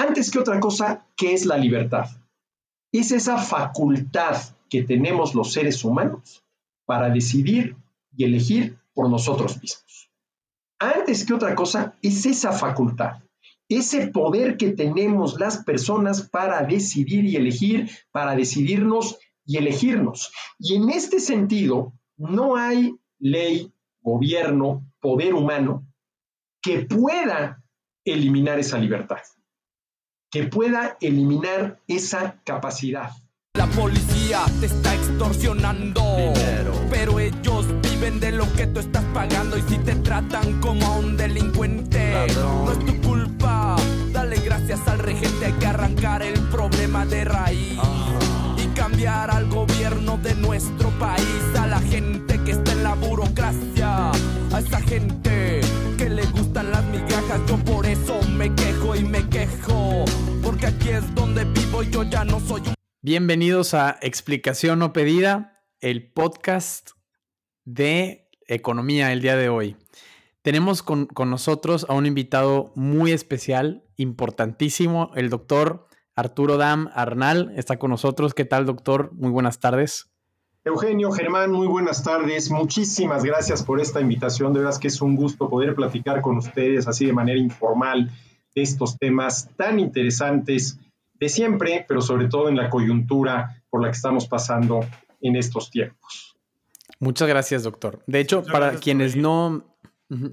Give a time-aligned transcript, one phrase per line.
[0.00, 2.08] Antes que otra cosa, ¿qué es la libertad?
[2.90, 4.34] Es esa facultad
[4.70, 6.42] que tenemos los seres humanos
[6.86, 7.76] para decidir
[8.16, 10.10] y elegir por nosotros mismos.
[10.78, 13.22] Antes que otra cosa, es esa facultad,
[13.68, 20.32] ese poder que tenemos las personas para decidir y elegir, para decidirnos y elegirnos.
[20.58, 23.70] Y en este sentido, no hay ley,
[24.00, 25.86] gobierno, poder humano
[26.62, 27.62] que pueda
[28.02, 29.20] eliminar esa libertad,
[30.30, 33.10] que pueda eliminar esa capacidad.
[33.54, 36.02] La policía te está extorsionando,
[36.88, 40.98] pero ellos viven de lo que tú estás pagando y si te tratan como a
[40.98, 43.74] un delincuente, no es tu culpa.
[44.12, 47.78] Dale gracias al regente, hay que arrancar el problema de raíz
[48.56, 54.12] y cambiar al gobierno de nuestro país, a la gente que está en la burocracia,
[54.12, 55.60] a esa gente
[55.98, 60.04] que le gustan las migajas, yo por eso me quejo y me quejo,
[60.60, 64.92] porque aquí es donde vivo y yo ya no soy un Bienvenidos a Explicación no
[64.92, 66.90] pedida, el podcast
[67.64, 69.76] de economía el día de hoy.
[70.42, 77.52] Tenemos con, con, nosotros a un invitado muy especial, importantísimo, el doctor Arturo Dam Arnal.
[77.56, 78.34] Está con nosotros.
[78.34, 79.12] ¿Qué tal, doctor?
[79.14, 80.10] Muy buenas tardes.
[80.64, 82.50] Eugenio, Germán, muy buenas tardes.
[82.50, 84.52] Muchísimas gracias por esta invitación.
[84.52, 88.10] De verdad que es un gusto poder platicar con ustedes así de manera informal
[88.54, 90.78] de estos temas tan interesantes
[91.14, 94.80] de siempre, pero sobre todo en la coyuntura por la que estamos pasando
[95.20, 96.36] en estos tiempos.
[96.98, 98.02] Muchas gracias, doctor.
[98.06, 99.76] De hecho, para quienes no,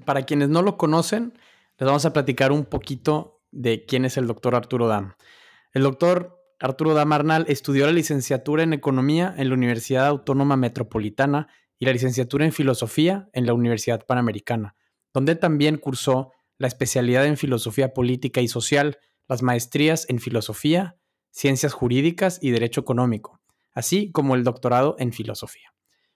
[0.05, 1.33] para quienes no lo conocen,
[1.77, 5.13] les vamos a platicar un poquito de quién es el doctor Arturo Dam.
[5.73, 11.47] El doctor Arturo Dam Arnal estudió la licenciatura en Economía en la Universidad Autónoma Metropolitana
[11.79, 14.75] y la licenciatura en Filosofía en la Universidad Panamericana,
[15.13, 20.97] donde también cursó la especialidad en Filosofía Política y Social las maestrías en Filosofía,
[21.31, 23.41] Ciencias Jurídicas y Derecho Económico,
[23.73, 25.73] así como el doctorado en Filosofía.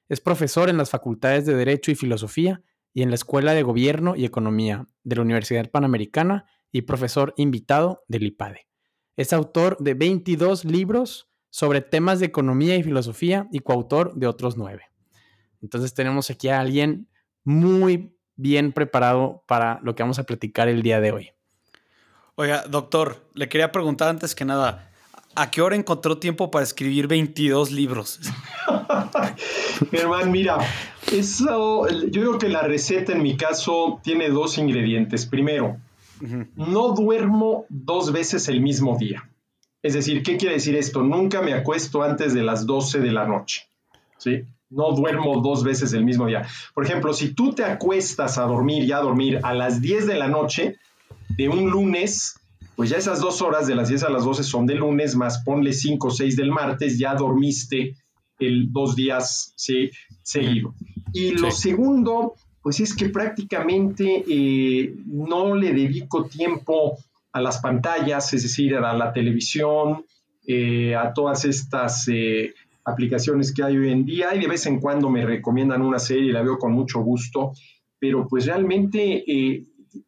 [0.07, 2.63] Es profesor en las facultades de Derecho y Filosofía
[2.93, 8.03] y en la Escuela de Gobierno y Economía de la Universidad Panamericana y profesor invitado
[8.07, 8.67] del IPADE.
[9.15, 14.57] Es autor de 22 libros sobre temas de economía y filosofía y coautor de otros
[14.57, 14.85] nueve.
[15.61, 17.09] Entonces tenemos aquí a alguien
[17.43, 21.29] muy bien preparado para lo que vamos a platicar el día de hoy.
[22.35, 24.89] Oiga, doctor, le quería preguntar antes que nada,
[25.35, 28.19] ¿a qué hora encontró tiempo para escribir 22 libros?
[29.91, 30.57] Germán, mira,
[31.11, 35.25] eso, yo digo que la receta en mi caso tiene dos ingredientes.
[35.25, 35.77] Primero,
[36.55, 39.29] no duermo dos veces el mismo día.
[39.83, 41.01] Es decir, ¿qué quiere decir esto?
[41.01, 43.67] Nunca me acuesto antes de las 12 de la noche.
[44.17, 44.43] ¿Sí?
[44.71, 46.47] No duermo dos veces el mismo día.
[46.73, 50.15] Por ejemplo, si tú te acuestas a dormir, ya a dormir a las 10 de
[50.15, 50.77] la noche,
[51.29, 52.39] de un lunes,
[52.75, 55.43] pues ya esas dos horas de las 10 a las 12 son de lunes, más
[55.43, 57.95] ponle 5 o 6 del martes, ya dormiste
[58.39, 59.91] el dos días ¿sí?
[60.23, 60.73] seguido.
[61.13, 66.97] Y lo segundo, pues es que prácticamente eh, no le dedico tiempo
[67.33, 70.05] a las pantallas, es decir, a la televisión,
[70.45, 72.53] eh, a todas estas eh,
[72.85, 76.25] aplicaciones que hay hoy en día y de vez en cuando me recomiendan una serie
[76.25, 77.53] y la veo con mucho gusto,
[77.99, 79.23] pero pues realmente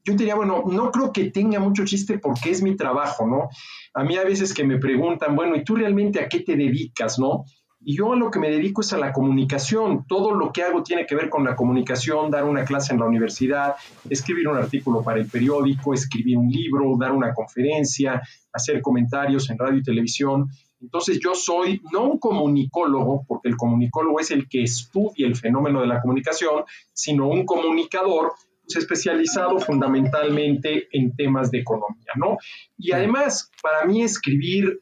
[0.03, 3.49] yo diría, bueno, no creo que tenga mucho chiste porque es mi trabajo, ¿no?
[3.93, 7.19] A mí a veces que me preguntan, bueno, ¿y tú realmente a qué te dedicas,
[7.19, 7.45] no?
[7.85, 10.05] Y yo a lo que me dedico es a la comunicación.
[10.07, 13.05] Todo lo que hago tiene que ver con la comunicación, dar una clase en la
[13.05, 13.75] universidad,
[14.09, 18.21] escribir un artículo para el periódico, escribir un libro, dar una conferencia,
[18.53, 20.47] hacer comentarios en radio y televisión.
[20.83, 25.81] Entonces yo soy no un comunicólogo, porque el comunicólogo es el que estudia el fenómeno
[25.81, 28.33] de la comunicación, sino un comunicador
[28.67, 32.37] especializado fundamentalmente en temas de economía, ¿no?
[32.77, 34.81] Y además, para mí escribir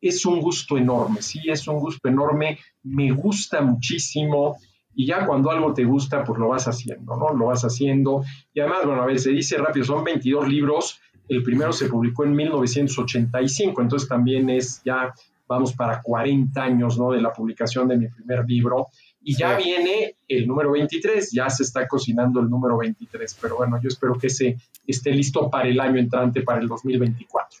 [0.00, 4.56] es un gusto enorme, sí, es un gusto enorme, me gusta muchísimo
[4.94, 7.34] y ya cuando algo te gusta, pues lo vas haciendo, ¿no?
[7.34, 8.24] Lo vas haciendo.
[8.54, 12.24] Y además, bueno, a ver, se dice rápido, son 22 libros, el primero se publicó
[12.24, 15.12] en 1985, entonces también es ya,
[15.48, 17.12] vamos para 40 años, ¿no?
[17.12, 18.88] De la publicación de mi primer libro.
[19.22, 23.80] Y ya viene el número 23, ya se está cocinando el número 23, pero bueno,
[23.82, 24.56] yo espero que ese
[24.86, 27.60] esté listo para el año entrante, para el 2024.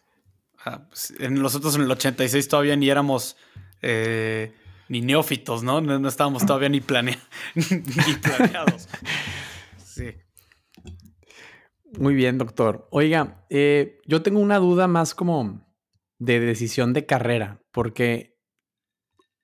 [0.64, 3.36] Ah, pues en nosotros en el 86 todavía ni éramos
[3.82, 4.52] eh,
[4.88, 5.80] ni neófitos, ¿no?
[5.80, 6.08] ¿no?
[6.08, 7.18] estábamos todavía ni, planea
[7.54, 8.88] ni planeados.
[9.84, 10.14] Sí.
[11.98, 12.86] Muy bien, doctor.
[12.90, 15.65] Oiga, eh, yo tengo una duda más como
[16.18, 18.36] de decisión de carrera, porque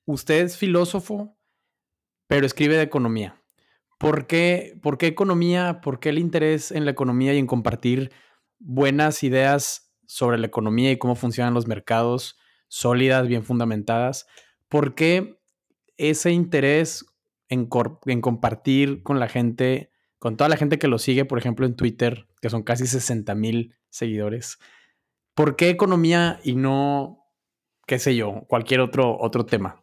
[0.04, 1.36] usted es filósofo,
[2.26, 3.42] pero escribe de economía.
[3.98, 5.80] ¿Por qué, ¿Por qué economía?
[5.80, 8.10] ¿Por qué el interés en la economía y en compartir
[8.58, 12.36] buenas ideas sobre la economía y cómo funcionan los mercados,
[12.68, 14.26] sólidas, bien fundamentadas.
[14.68, 15.38] ¿Por qué
[15.96, 17.04] ese interés
[17.48, 17.68] en,
[18.06, 21.76] en compartir con la gente, con toda la gente que lo sigue, por ejemplo, en
[21.76, 24.58] Twitter, que son casi 60 mil seguidores?
[25.34, 27.26] ¿Por qué economía y no,
[27.86, 29.82] qué sé yo, cualquier otro, otro tema?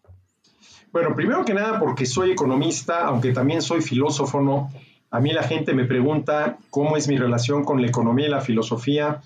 [0.92, 4.72] Bueno, primero que nada porque soy economista, aunque también soy filósofo, ¿no?
[5.12, 8.42] A mí la gente me pregunta cómo es mi relación con la economía y la
[8.42, 9.22] filosofía,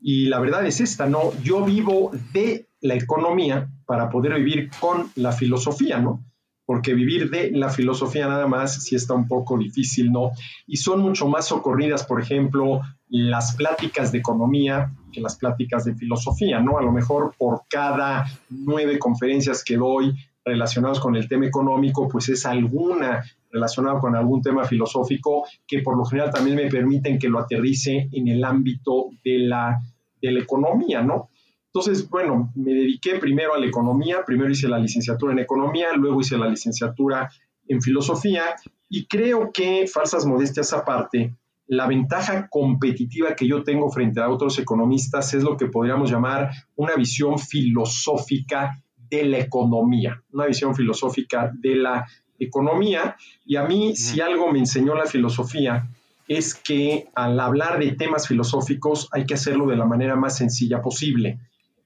[0.00, 1.32] y la verdad es esta, ¿no?
[1.42, 6.24] Yo vivo de la economía para poder vivir con la filosofía, ¿no?
[6.64, 10.32] Porque vivir de la filosofía nada más sí está un poco difícil, ¿no?
[10.66, 15.94] Y son mucho más socorridas, por ejemplo, las pláticas de economía que las pláticas de
[15.94, 16.78] filosofía, ¿no?
[16.78, 20.14] A lo mejor por cada nueve conferencias que doy
[20.44, 25.96] relacionadas con el tema económico, pues es alguna relacionada con algún tema filosófico que por
[25.96, 29.78] lo general también me permiten que lo aterrice en el ámbito de la,
[30.20, 31.28] de la economía, ¿no?
[31.66, 36.20] Entonces, bueno, me dediqué primero a la economía, primero hice la licenciatura en economía, luego
[36.20, 37.30] hice la licenciatura
[37.68, 38.56] en filosofía
[38.88, 41.34] y creo que, falsas modestias aparte,
[41.68, 46.50] la ventaja competitiva que yo tengo frente a otros economistas es lo que podríamos llamar
[46.76, 52.06] una visión filosófica de la economía, una visión filosófica de la
[52.38, 53.16] economía.
[53.44, 55.88] Y a mí, si algo me enseñó la filosofía,
[56.26, 60.80] es que al hablar de temas filosóficos hay que hacerlo de la manera más sencilla
[60.80, 61.38] posible.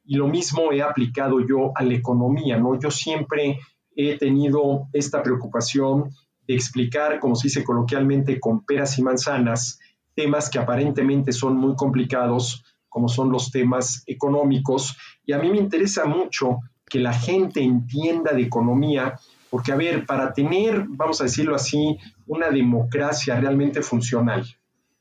[0.04, 2.78] Y lo mismo he aplicado yo a la economía, ¿no?
[2.78, 3.58] Yo siempre
[3.96, 6.10] he tenido esta preocupación
[6.54, 9.78] explicar, como se dice coloquialmente, con peras y manzanas,
[10.14, 14.96] temas que aparentemente son muy complicados, como son los temas económicos.
[15.24, 16.58] Y a mí me interesa mucho
[16.88, 19.18] que la gente entienda de economía,
[19.48, 21.96] porque a ver, para tener, vamos a decirlo así,
[22.26, 24.44] una democracia realmente funcional,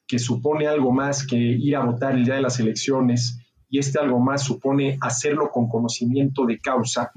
[0.07, 3.39] que supone algo más que ir a votar el día de las elecciones,
[3.69, 7.12] y este algo más supone hacerlo con conocimiento de causa,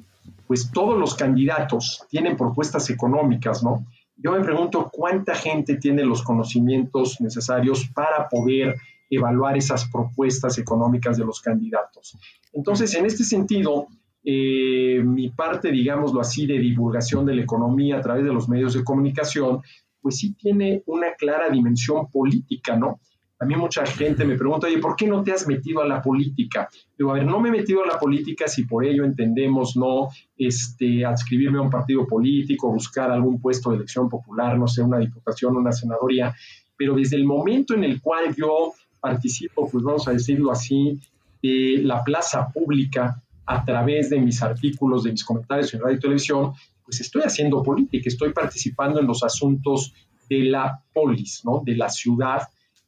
[0.46, 3.84] pues todos los candidatos tienen propuestas económicas, ¿no?
[4.16, 8.76] Yo me pregunto cuánta gente tiene los conocimientos necesarios para poder
[9.10, 12.16] evaluar esas propuestas económicas de los candidatos.
[12.52, 13.88] Entonces, en este sentido,
[14.24, 18.74] eh, mi parte, digámoslo así, de divulgación de la economía a través de los medios
[18.74, 19.60] de comunicación,
[20.00, 23.00] pues sí tiene una clara dimensión política, ¿no?
[23.38, 26.00] A mí mucha gente me pregunta, oye, ¿por qué no te has metido a la
[26.00, 26.68] política?
[26.96, 30.08] Digo, a ver, no me he metido a la política si por ello entendemos no
[30.36, 34.98] este, adscribirme a un partido político, buscar algún puesto de elección popular, no sé, una
[34.98, 36.34] diputación, una senadoría,
[36.76, 40.98] pero desde el momento en el cual yo participo, pues vamos a decirlo así,
[41.42, 46.00] de la plaza pública a través de mis artículos, de mis comentarios en radio y
[46.00, 46.52] televisión,
[46.84, 49.92] pues estoy haciendo política, estoy participando en los asuntos
[50.28, 51.62] de la polis, ¿no?
[51.64, 52.42] de la ciudad,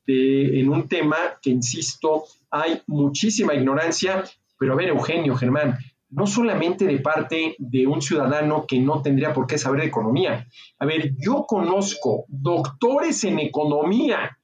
[0.06, 4.24] en un tema que, insisto, hay muchísima ignorancia,
[4.58, 5.78] pero a ver, Eugenio, Germán,
[6.10, 10.46] no solamente de parte de un ciudadano que no tendría por qué saber economía.
[10.78, 14.38] A ver, yo conozco doctores en economía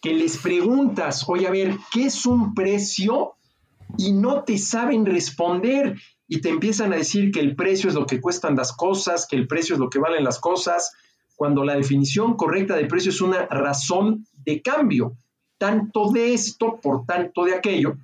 [0.00, 3.34] que les preguntas, oye, a ver, ¿qué es un precio?
[3.96, 5.96] Y no te saben responder
[6.28, 9.36] y te empiezan a decir que el precio es lo que cuestan las cosas, que
[9.36, 10.92] el precio es lo que valen las cosas,
[11.36, 15.16] cuando la definición correcta de precio es una razón de cambio,
[15.58, 17.96] tanto de esto por tanto de aquello,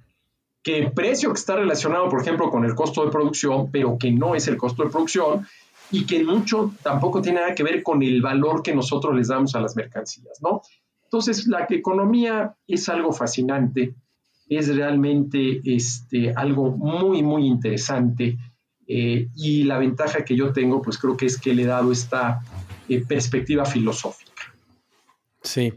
[0.63, 4.11] que el precio que está relacionado, por ejemplo, con el costo de producción, pero que
[4.11, 5.47] no es el costo de producción,
[5.91, 9.55] y que mucho tampoco tiene nada que ver con el valor que nosotros les damos
[9.55, 10.63] a las mercancías, ¿no?
[11.05, 13.95] Entonces, la economía es algo fascinante,
[14.49, 18.37] es realmente este, algo muy, muy interesante,
[18.93, 21.93] eh, y la ventaja que yo tengo, pues creo que es que le he dado
[21.93, 22.41] esta
[22.89, 24.53] eh, perspectiva filosófica.
[25.43, 25.75] Sí.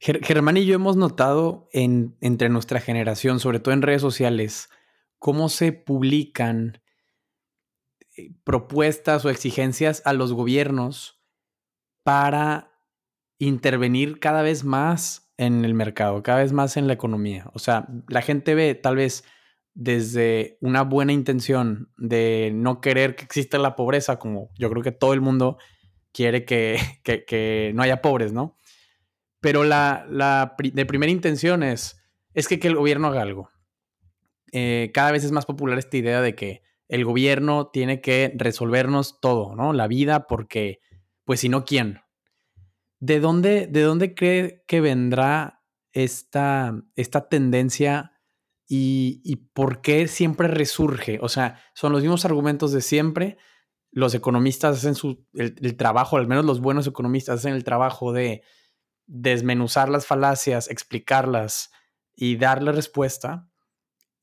[0.00, 4.70] Germán y yo hemos notado en, entre nuestra generación, sobre todo en redes sociales,
[5.18, 6.80] cómo se publican
[8.16, 11.22] eh, propuestas o exigencias a los gobiernos
[12.02, 12.72] para
[13.38, 17.50] intervenir cada vez más en el mercado, cada vez más en la economía.
[17.52, 19.22] O sea, la gente ve tal vez
[19.74, 24.92] desde una buena intención de no querer que exista la pobreza, como yo creo que
[24.92, 25.58] todo el mundo
[26.12, 26.78] quiere que,
[27.26, 28.56] que, no haya pobres, ¿no?
[29.40, 32.00] Pero la, la, de primera intención es,
[32.32, 33.50] es que, que el gobierno haga algo.
[34.52, 39.20] Eh, cada vez es más popular esta idea de que el gobierno tiene que resolvernos
[39.20, 39.72] todo, ¿no?
[39.72, 40.80] La vida, porque,
[41.24, 42.00] pues si no, ¿quién?
[43.00, 45.62] ¿De dónde, de dónde cree que vendrá
[45.92, 48.13] esta, esta tendencia
[48.66, 51.18] y, por qué siempre resurge?
[51.20, 53.36] O sea, son los mismos argumentos de siempre,
[53.90, 58.42] los economistas hacen su, el, trabajo, al menos los buenos economistas hacen el trabajo de
[59.06, 61.70] desmenuzar las falacias, explicarlas
[62.14, 63.48] y darle respuesta.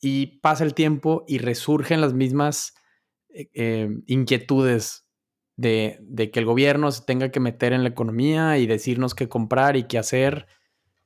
[0.03, 2.74] y pasa el tiempo y resurgen las mismas
[3.29, 5.05] eh, eh, inquietudes
[5.55, 9.77] de, que el gobierno se tenga que meter en la economía y decirnos qué comprar
[9.77, 10.48] y qué hacer.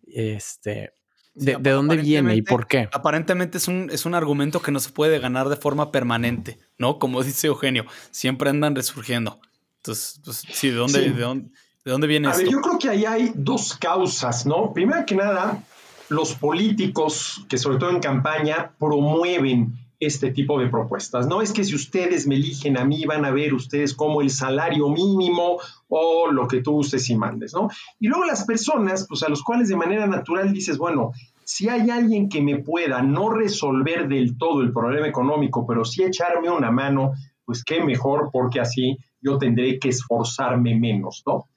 [0.07, 0.93] Este,
[1.35, 2.87] de, dónde viene y por qué?
[2.91, 6.97] Aparentemente es un, es un argumento que no se puede ganar de forma permanente, ¿no?
[6.97, 9.39] Como dice Eugenio, siempre andan resurgiendo.
[9.77, 13.31] Entonces, pues, sí, ¿de dónde, De dónde, viene A ver, yo creo que ahí hay
[13.35, 14.73] dos causas, ¿no?
[14.73, 15.61] Primero que nada,
[16.09, 21.27] los políticos, que sobre todo en campaña, promueven este tipo de propuestas.
[21.27, 24.29] No es que si ustedes me eligen a mí, van a ver ustedes como el
[24.29, 27.69] salario mínimo o lo que tú gustes y mandes, ¿no?
[27.99, 31.11] Y luego las personas, pues a los cuales de manera natural dices, bueno,
[31.43, 36.03] si hay alguien que me pueda no resolver del todo el problema económico, pero sí
[36.03, 37.13] echarme una mano,
[37.45, 41.47] pues qué mejor, porque así yo tendré que esforzarme menos, ¿no?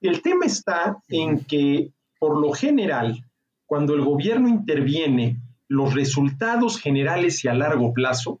[0.00, 3.24] El tema está en que, por lo general,
[3.66, 5.38] cuando el gobierno interviene
[5.72, 8.38] los resultados generales y a largo plazo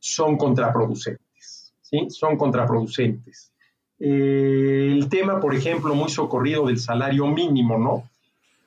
[0.00, 1.72] son contraproducentes.
[1.80, 2.06] ¿sí?
[2.10, 3.52] Son contraproducentes.
[4.00, 8.10] Eh, el tema, por ejemplo, muy socorrido del salario mínimo, ¿no?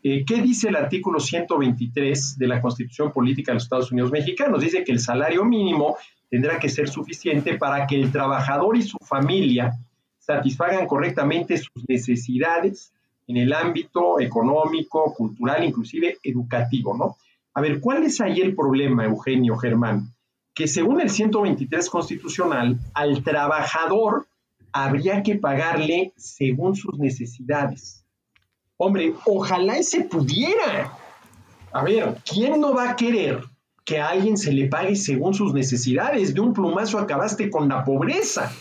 [0.02, 4.62] Eh, ¿Qué dice el artículo 123 de la Constitución Política de los Estados Unidos Mexicanos?
[4.62, 5.98] Dice que el salario mínimo
[6.30, 9.78] tendrá que ser suficiente para que el trabajador y su familia
[10.20, 12.94] satisfagan correctamente sus necesidades
[13.28, 17.18] en el ámbito económico, cultural, inclusive educativo, ¿no?
[17.56, 20.14] A ver, ¿cuál es ahí el problema, Eugenio Germán?
[20.54, 24.28] Que según el 123 constitucional, al trabajador
[24.74, 28.06] habría que pagarle según sus necesidades.
[28.76, 30.98] Hombre, ojalá ese pudiera.
[31.72, 33.42] A ver, ¿quién no va a querer
[33.86, 36.34] que a alguien se le pague según sus necesidades?
[36.34, 38.52] De un plumazo acabaste con la pobreza.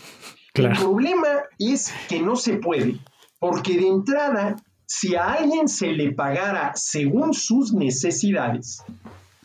[0.53, 1.27] El problema
[1.59, 2.97] es que no se puede,
[3.39, 4.55] porque de entrada
[4.87, 8.83] si a alguien se le pagara según sus necesidades,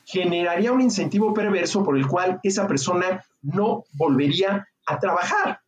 [0.04, 5.61] generaría un incentivo perverso por el cual esa persona no volvería a trabajar,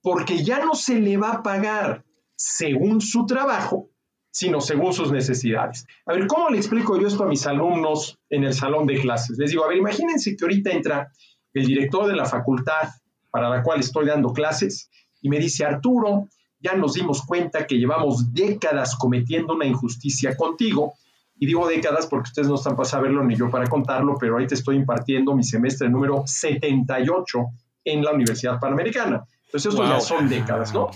[0.00, 2.04] porque ya no se le va a pagar
[2.36, 3.90] según su trabajo,
[4.30, 5.86] sino según sus necesidades.
[6.06, 9.36] A ver, ¿cómo le explico yo esto a mis alumnos en el salón de clases?
[9.38, 11.12] Les digo, a ver, imagínense que ahorita entra
[11.52, 12.88] el director de la facultad
[13.30, 16.28] para la cual estoy dando clases y me dice, Arturo,
[16.62, 20.94] ya nos dimos cuenta que llevamos décadas cometiendo una injusticia contigo.
[21.38, 24.46] Y digo décadas porque ustedes no están para saberlo ni yo para contarlo, pero ahí
[24.46, 27.38] te estoy impartiendo mi semestre número 78
[27.84, 29.24] en la Universidad Panamericana.
[29.46, 30.90] Entonces, esto ya son décadas, ¿no?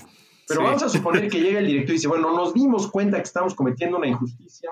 [0.47, 3.25] Pero vamos a suponer que llega el director y dice, bueno, nos dimos cuenta que
[3.25, 4.71] estamos cometiendo una injusticia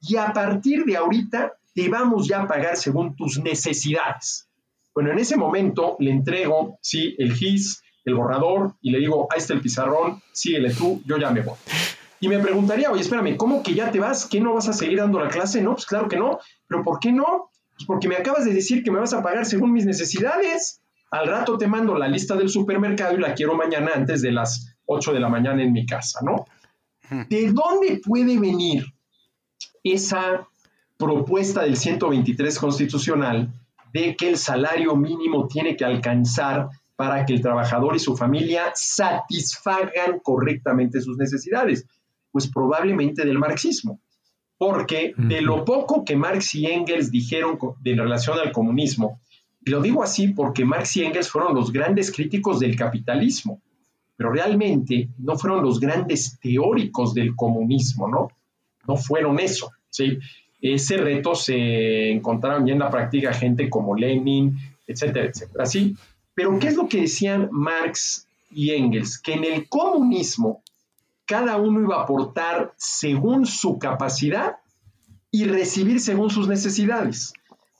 [0.00, 4.48] y a partir de ahorita te vamos ya a pagar según tus necesidades.
[4.94, 9.38] Bueno, en ese momento le entrego, sí, el GIS, el borrador y le digo, ahí
[9.38, 11.56] está el pizarrón, síguele tú, yo ya me voy.
[12.20, 14.26] Y me preguntaría, oye, espérame, ¿cómo que ya te vas?
[14.26, 15.60] ¿Que no vas a seguir dando la clase?
[15.60, 16.38] No, pues claro que no.
[16.68, 17.50] ¿Pero por qué no?
[17.74, 20.80] Pues porque me acabas de decir que me vas a pagar según mis necesidades.
[21.10, 24.76] Al rato te mando la lista del supermercado y la quiero mañana antes de las
[24.86, 26.46] 8 de la mañana en mi casa, ¿no?
[27.28, 28.86] ¿De dónde puede venir
[29.82, 30.48] esa
[30.96, 33.52] propuesta del 123 constitucional
[33.92, 38.72] de que el salario mínimo tiene que alcanzar para que el trabajador y su familia
[38.74, 41.86] satisfagan correctamente sus necesidades?
[42.30, 44.00] Pues probablemente del marxismo,
[44.56, 49.20] porque de lo poco que Marx y Engels dijeron en relación al comunismo,
[49.64, 53.60] y lo digo así porque Marx y Engels fueron los grandes críticos del capitalismo,
[54.16, 58.28] pero realmente no fueron los grandes teóricos del comunismo, ¿no?
[58.86, 60.18] No fueron eso, ¿sí?
[60.60, 64.56] Ese reto se encontraron ya en la práctica gente como Lenin,
[64.86, 65.64] etcétera, etcétera.
[65.64, 65.96] Así,
[66.42, 69.16] pero ¿qué es lo que decían Marx y Engels?
[69.20, 70.64] Que en el comunismo
[71.24, 74.56] cada uno iba a aportar según su capacidad
[75.30, 77.32] y recibir según sus necesidades.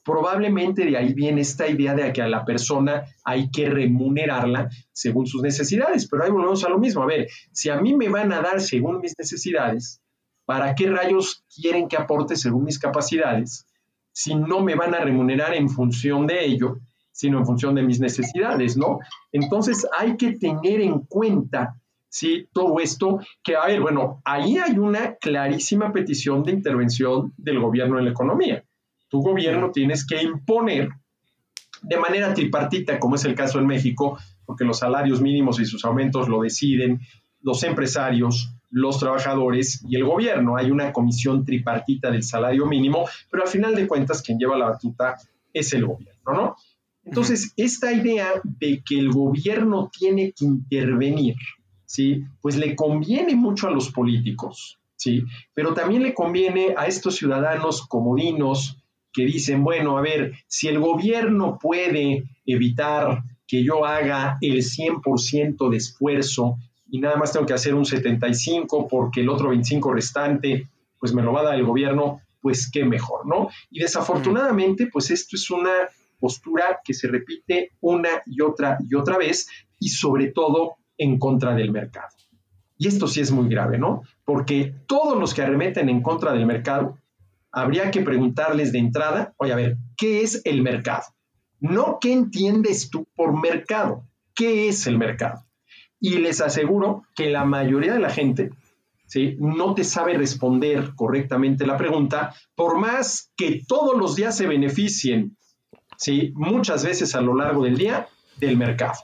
[0.04, 5.26] Probablemente de ahí viene esta idea de que a la persona hay que remunerarla según
[5.26, 7.02] sus necesidades, pero ahí volvemos a lo mismo.
[7.02, 10.00] A ver, si a mí me van a dar según mis necesidades,
[10.44, 13.66] ¿para qué rayos quieren que aporte según mis capacidades
[14.12, 16.78] si no me van a remunerar en función de ello?
[17.22, 18.98] Sino en función de mis necesidades, ¿no?
[19.30, 22.48] Entonces hay que tener en cuenta, ¿sí?
[22.52, 27.96] Todo esto, que, a ver, bueno, ahí hay una clarísima petición de intervención del gobierno
[27.96, 28.64] en la economía.
[29.08, 30.88] Tu gobierno tienes que imponer
[31.80, 35.84] de manera tripartita, como es el caso en México, porque los salarios mínimos y sus
[35.84, 37.02] aumentos lo deciden
[37.40, 40.56] los empresarios, los trabajadores y el gobierno.
[40.56, 44.70] Hay una comisión tripartita del salario mínimo, pero al final de cuentas quien lleva la
[44.70, 45.18] batuta
[45.52, 46.56] es el gobierno, ¿no?
[47.04, 51.34] Entonces, esta idea de que el gobierno tiene que intervenir,
[51.84, 52.24] ¿sí?
[52.40, 55.24] Pues le conviene mucho a los políticos, ¿sí?
[55.52, 58.78] Pero también le conviene a estos ciudadanos comodinos
[59.12, 65.68] que dicen, bueno, a ver, si el gobierno puede evitar que yo haga el 100%
[65.70, 66.56] de esfuerzo
[66.88, 70.68] y nada más tengo que hacer un 75 porque el otro 25 restante,
[70.98, 73.48] pues me lo va a dar el gobierno, pues qué mejor, ¿no?
[73.70, 75.70] Y desafortunadamente, pues esto es una
[76.22, 79.48] postura que se repite una y otra y otra vez
[79.80, 82.14] y sobre todo en contra del mercado.
[82.78, 84.02] Y esto sí es muy grave, ¿no?
[84.24, 86.96] Porque todos los que arremeten en contra del mercado,
[87.50, 91.02] habría que preguntarles de entrada, oye, a ver, ¿qué es el mercado?
[91.58, 95.44] No qué entiendes tú por mercado, ¿qué es el mercado?
[95.98, 98.50] Y les aseguro que la mayoría de la gente
[99.06, 99.36] ¿sí?
[99.40, 105.36] no te sabe responder correctamente la pregunta, por más que todos los días se beneficien,
[106.02, 106.32] ¿sí?
[106.34, 108.94] muchas veces a lo largo del día, del mercado.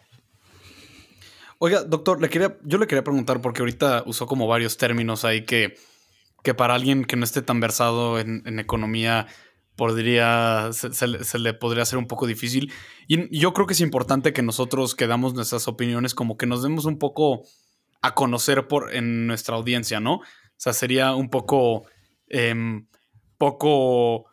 [1.61, 5.45] Oiga, doctor, le quería, yo le quería preguntar, porque ahorita usó como varios términos ahí
[5.45, 5.77] que,
[6.43, 9.27] que para alguien que no esté tan versado en, economía
[9.75, 12.73] podría, se, le podría hacer un poco difícil.
[13.07, 16.63] Y yo creo que es importante que nosotros que damos nuestras opiniones como que nos
[16.63, 17.43] demos un poco
[18.03, 20.15] a conocer por, en nuestra audiencia, ¿no?
[20.15, 21.85] O sea, sería un poco,
[22.29, 22.87] em,
[23.37, 24.28] poco,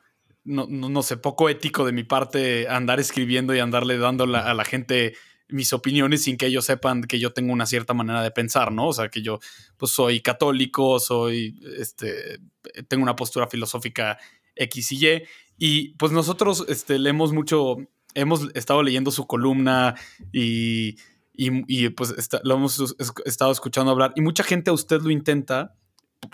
[0.46, 4.66] no, no, sé, poco ético de mi parte andar escribiendo y andarle dando a la
[4.66, 5.14] gente
[5.48, 8.88] mis opiniones sin que ellos sepan que yo tengo una cierta manera de pensar, ¿no?
[8.88, 9.40] O sea, que yo
[9.78, 12.40] pues soy católico, soy, este,
[12.88, 14.18] tengo una postura filosófica
[14.56, 15.24] X y Y.
[15.58, 17.78] Y pues nosotros este, leemos mucho,
[18.14, 19.96] hemos estado leyendo su columna
[20.34, 20.98] y,
[21.34, 24.14] y, pues lo hemos estado escuchando hablar.
[24.16, 25.76] Y mucha gente a usted lo intenta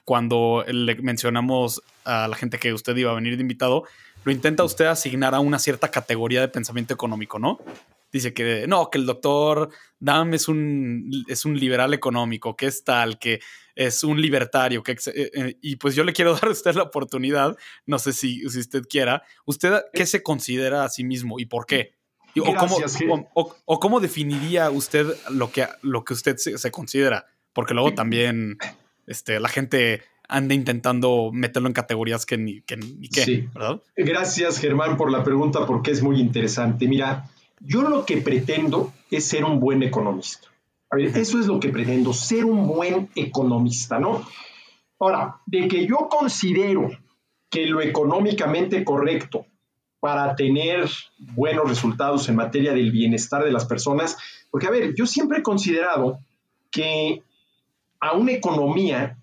[0.06, 3.84] cuando le mencionamos a la gente que usted iba a venir de invitado,
[4.24, 7.60] lo intenta usted asignar a una cierta categoría de pensamiento económico, ¿no?
[8.12, 9.70] dice que no, que el doctor
[10.00, 13.40] Dam es un, es un liberal económico, que es tal, que
[13.76, 16.84] es un libertario, que, eh, eh, y pues yo le quiero dar a usted la
[16.84, 17.56] oportunidad,
[17.86, 21.66] no sé si, si usted quiera, ¿usted qué se considera a sí mismo y por
[21.66, 21.96] qué?
[22.40, 23.30] O, cómo,
[23.66, 27.26] o, cómo, definiría usted lo que, lo que usted se, considera?
[27.52, 28.58] Porque luego también
[29.08, 33.82] este, la gente anda intentando meterlo en categorías que ni, que, ni qué, ¿verdad?
[33.98, 36.88] Gracias, Germán, por la pregunta, porque es muy interesante.
[36.88, 40.48] Mira, yo lo que pretendo es ser un buen economista.
[40.90, 44.26] A ver, eso es lo que pretendo, ser un buen economista, ¿no?
[45.00, 46.92] Ahora, de que yo considero
[47.50, 49.46] que lo económicamente correcto
[50.00, 54.18] para tener buenos resultados en materia del bienestar de las personas,
[54.50, 56.20] porque a ver, yo siempre he considerado
[56.72, 57.24] que
[58.02, 59.18] a una economía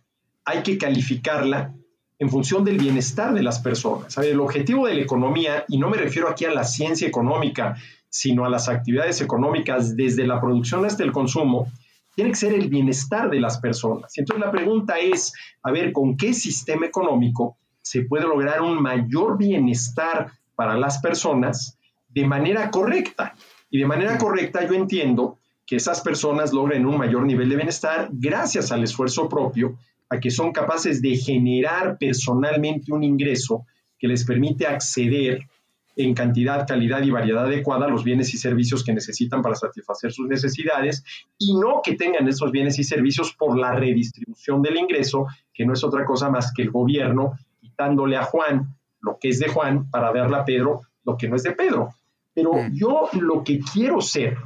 [0.44, 1.74] hay que calificarla
[2.18, 4.16] en función del bienestar de las personas.
[4.16, 7.06] A ver, el objetivo de la economía, y no me refiero aquí a la ciencia
[7.06, 7.76] económica,
[8.08, 11.70] sino a las actividades económicas desde la producción hasta el consumo,
[12.14, 14.16] tiene que ser el bienestar de las personas.
[14.16, 18.82] Y entonces la pregunta es, a ver, ¿con qué sistema económico se puede lograr un
[18.82, 23.34] mayor bienestar para las personas de manera correcta?
[23.70, 25.38] Y de manera correcta yo entiendo
[25.68, 29.76] que esas personas logren un mayor nivel de bienestar gracias al esfuerzo propio,
[30.08, 33.66] a que son capaces de generar personalmente un ingreso
[33.98, 35.46] que les permite acceder
[35.94, 40.26] en cantidad, calidad y variedad adecuada los bienes y servicios que necesitan para satisfacer sus
[40.26, 41.04] necesidades
[41.36, 45.74] y no que tengan esos bienes y servicios por la redistribución del ingreso, que no
[45.74, 49.90] es otra cosa más que el gobierno quitándole a Juan lo que es de Juan
[49.90, 51.90] para darle a Pedro lo que no es de Pedro.
[52.32, 52.74] Pero mm.
[52.74, 54.38] yo lo que quiero ser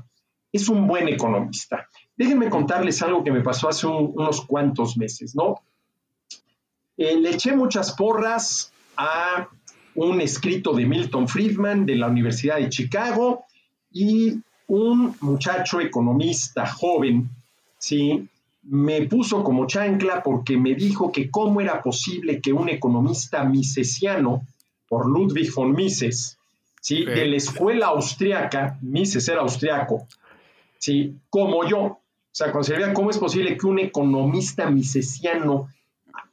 [0.52, 1.88] es un buen economista.
[2.16, 5.62] Déjenme contarles algo que me pasó hace unos cuantos meses, ¿no?
[6.96, 9.48] Eh, le eché muchas porras a
[9.94, 13.44] un escrito de Milton Friedman de la Universidad de Chicago
[13.90, 14.38] y
[14.68, 17.28] un muchacho economista joven,
[17.78, 18.28] ¿sí?
[18.64, 24.46] Me puso como chancla porque me dijo que cómo era posible que un economista misesiano,
[24.88, 26.38] por Ludwig von Mises,
[26.80, 27.04] ¿sí?
[27.04, 30.06] De la escuela austriaca, Mises era austriaco,
[30.82, 31.20] ¿sí?
[31.30, 32.00] Como yo, o
[32.32, 35.68] sea, consideraría cómo es posible que un economista misesiano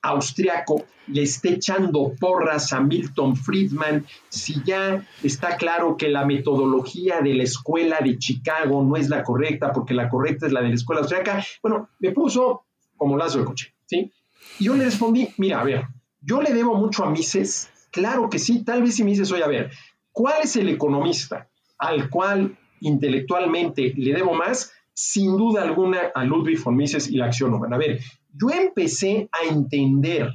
[0.02, 7.22] austriaco le esté echando porras a Milton Friedman si ya está claro que la metodología
[7.22, 10.70] de la escuela de Chicago no es la correcta porque la correcta es la de
[10.70, 11.46] la escuela austriaca.
[11.62, 12.66] Bueno, me puso
[12.98, 14.12] como lazo de coche, ¿sí?
[14.58, 15.88] Y yo le respondí, mira, a ver,
[16.22, 19.48] yo le debo mucho a Mises, claro que sí, tal vez si Mises, oye, a
[19.48, 19.72] ver,
[20.12, 24.72] ¿cuál es el economista al cual intelectualmente le debo más?
[24.94, 27.76] Sin duda alguna a Ludwig von Mises y la acción humana.
[27.78, 28.00] A ver,
[28.34, 30.34] yo empecé a entender,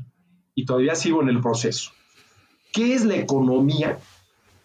[0.55, 1.91] y todavía sigo en el proceso,
[2.73, 3.99] qué es la economía,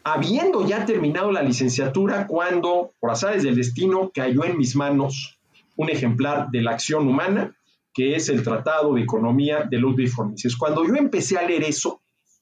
[0.04, 5.38] habiendo ya terminado la licenciatura cuando, por azares del destino, cayó en mis manos
[5.76, 7.56] un ejemplar de la acción humana,
[7.94, 10.56] que es el Tratado de Economía de Ludwig von Mises.
[10.56, 12.02] Cuando yo empecé a leer eso,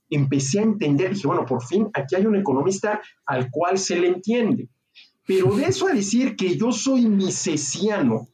[0.10, 4.08] empecé a entender, dije, bueno, por fin aquí hay un economista al cual se le
[4.08, 4.70] entiende.
[5.28, 8.30] Pero de eso a decir que yo soy misesiano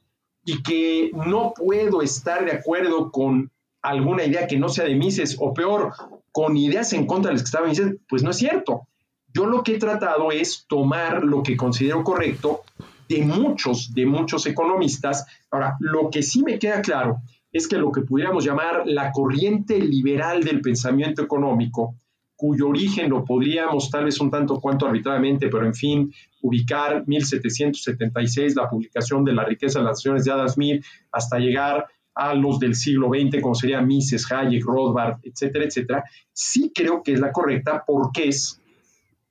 [0.46, 3.52] y que no puedo estar de acuerdo con
[3.82, 5.92] alguna idea que no sea de Mises, o peor,
[6.32, 8.88] con ideas en contra de las que estaba Mises, pues no es cierto.
[9.34, 12.62] Yo lo que he tratado es tomar lo que considero correcto
[13.10, 15.26] de muchos, de muchos economistas.
[15.50, 19.80] Ahora, lo que sí me queda claro es que lo que pudiéramos llamar la corriente
[19.80, 21.96] liberal del pensamiento económico,
[22.36, 28.56] cuyo origen lo podríamos tal vez un tanto cuanto arbitrariamente, pero en fin, ubicar 1776,
[28.56, 32.60] la publicación de La riqueza de las naciones de Adam Smith, hasta llegar a los
[32.60, 37.32] del siglo XX, como sería Mises, Hayek, Rothbard, etcétera, etcétera, sí creo que es la
[37.32, 38.62] correcta porque es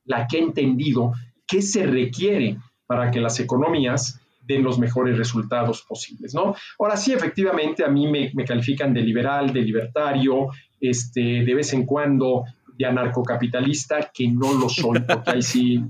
[0.05, 1.13] la que ha entendido
[1.47, 6.55] qué se requiere para que las economías den los mejores resultados posibles, ¿no?
[6.79, 10.49] Ahora sí, efectivamente, a mí me, califican de liberal, de libertario,
[10.81, 12.45] este, de vez en cuando
[12.77, 15.83] de anarcocapitalista, que no lo soy, porque ahí sí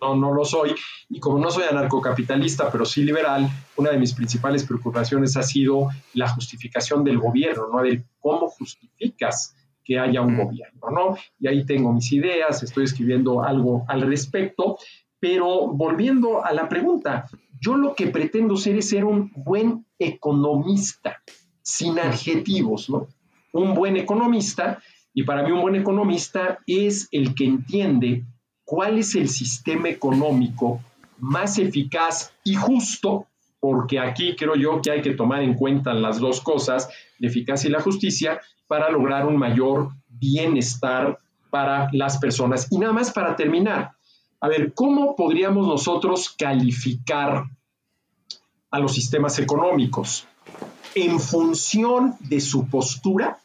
[0.00, 0.74] no, no lo soy.
[1.08, 5.88] Y como no soy anarcocapitalista, pero sí liberal, una de mis principales preocupaciones ha sido
[6.14, 7.82] la justificación del gobierno, ¿no?
[7.82, 10.44] De cómo justificas que haya un mm.
[10.44, 11.16] gobierno, ¿no?
[11.38, 14.78] Y ahí tengo mis ideas, estoy escribiendo algo al respecto,
[15.18, 17.26] pero volviendo a la pregunta,
[17.60, 21.22] yo lo que pretendo ser es ser un buen economista,
[21.62, 23.08] sin adjetivos, ¿no?
[23.52, 24.80] Un buen economista,
[25.12, 28.24] y para mí un buen economista es el que entiende
[28.64, 30.80] cuál es el sistema económico
[31.18, 33.26] más eficaz y justo,
[33.58, 37.68] porque aquí creo yo que hay que tomar en cuenta las dos cosas, la eficacia
[37.68, 41.18] y la justicia, para lograr un mayor bienestar
[41.50, 42.68] para las personas.
[42.70, 43.90] Y nada más para terminar,
[44.40, 47.44] a ver, ¿cómo podríamos nosotros calificar
[48.70, 50.26] a los sistemas económicos?
[50.94, 53.38] En función de su postura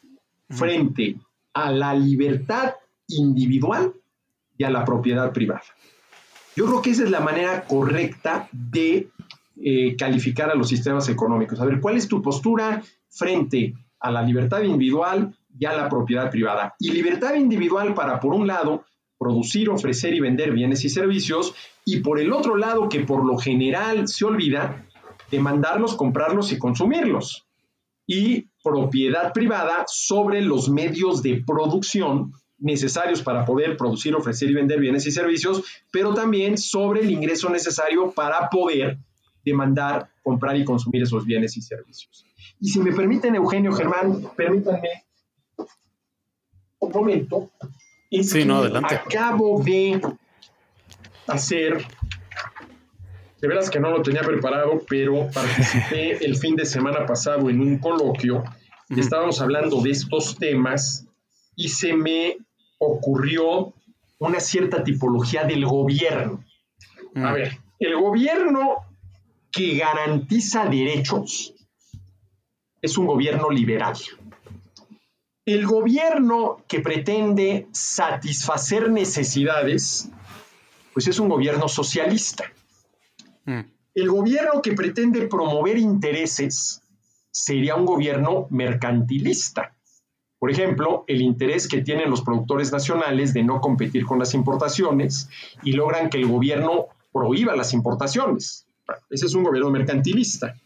[0.48, 1.16] frente
[1.56, 2.74] a la libertad
[3.08, 3.94] individual
[4.58, 5.62] y a la propiedad privada.
[6.54, 9.08] Yo creo que esa es la manera correcta de
[9.56, 11.58] eh, calificar a los sistemas económicos.
[11.58, 16.30] A ver, ¿cuál es tu postura frente a la libertad individual y a la propiedad
[16.30, 16.74] privada?
[16.78, 18.84] Y libertad individual para, por un lado,
[19.18, 21.54] producir, ofrecer y vender bienes y servicios,
[21.86, 24.84] y por el otro lado, que por lo general se olvida,
[25.30, 27.46] demandarlos, comprarlos y consumirlos.
[28.06, 34.80] Y propiedad privada sobre los medios de producción necesarios para poder producir, ofrecer y vender
[34.80, 38.98] bienes y servicios, pero también sobre el ingreso necesario para poder
[39.44, 42.26] demandar, comprar y consumir esos bienes y servicios.
[42.58, 45.04] Y si me permiten, Eugenio Germán, permítanme
[46.78, 47.50] un momento
[48.22, 48.94] sí, no, adelante.
[48.94, 50.00] acabo de
[51.26, 51.84] hacer,
[53.40, 57.60] de veras que no lo tenía preparado, pero participé el fin de semana pasado en
[57.60, 58.44] un coloquio,
[58.88, 61.06] estábamos hablando de estos temas
[61.56, 62.36] y se me
[62.78, 63.72] ocurrió
[64.18, 66.44] una cierta tipología del gobierno.
[67.14, 68.76] A ver, el gobierno
[69.50, 71.54] que garantiza derechos
[72.82, 73.96] es un gobierno liberal.
[75.44, 80.10] El gobierno que pretende satisfacer necesidades,
[80.92, 82.44] pues es un gobierno socialista.
[83.44, 83.60] Mm.
[83.94, 86.82] El gobierno que pretende promover intereses
[87.36, 89.74] sería un gobierno mercantilista.
[90.38, 95.28] Por ejemplo, el interés que tienen los productores nacionales de no competir con las importaciones
[95.62, 98.66] y logran que el gobierno prohíba las importaciones.
[99.10, 100.56] ese es un gobierno mercantilista.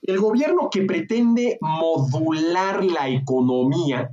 [0.00, 4.10] El gobierno que pretende modular la economía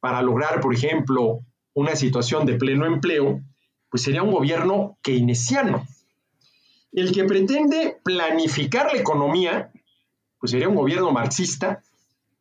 [0.00, 1.40] para lograr, por ejemplo,
[1.72, 3.40] una situación de pleno empleo,
[3.90, 5.86] pues sería un gobierno keynesiano.
[6.92, 9.72] El que pretende planificar la economía,
[10.44, 11.82] pues sería un gobierno marxista,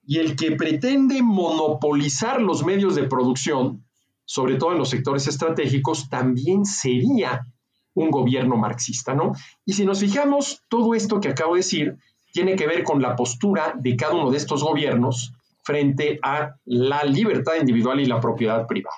[0.05, 3.85] y el que pretende monopolizar los medios de producción,
[4.25, 7.47] sobre todo en los sectores estratégicos, también sería
[7.93, 9.31] un gobierno marxista, ¿no?
[9.63, 11.97] Y si nos fijamos, todo esto que acabo de decir
[12.33, 17.05] tiene que ver con la postura de cada uno de estos gobiernos frente a la
[17.05, 18.97] libertad individual y la propiedad privada.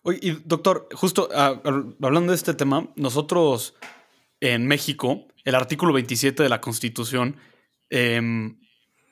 [0.00, 1.60] Oye, y doctor, justo ah,
[2.00, 3.74] hablando de este tema, nosotros
[4.40, 7.36] en México, el artículo 27 de la Constitución
[7.90, 8.58] em,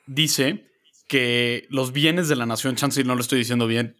[0.05, 0.65] dice
[1.07, 3.95] que los bienes de la nación, chance no lo estoy diciendo bien,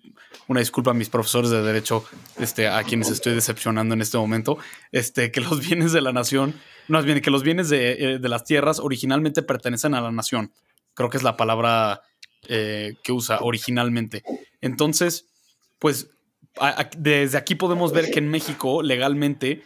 [0.48, 2.06] una disculpa a mis profesores de derecho,
[2.38, 4.58] este, a quienes estoy decepcionando en este momento,
[4.92, 6.54] este, que los bienes de la nación,
[6.88, 10.52] más bien que los bienes de, eh, de las tierras originalmente pertenecen a la nación,
[10.98, 12.02] Creo que es la palabra
[12.48, 14.24] eh, que usa originalmente.
[14.62, 15.28] Entonces,
[15.78, 16.10] pues
[16.98, 19.64] desde aquí podemos ver que en México legalmente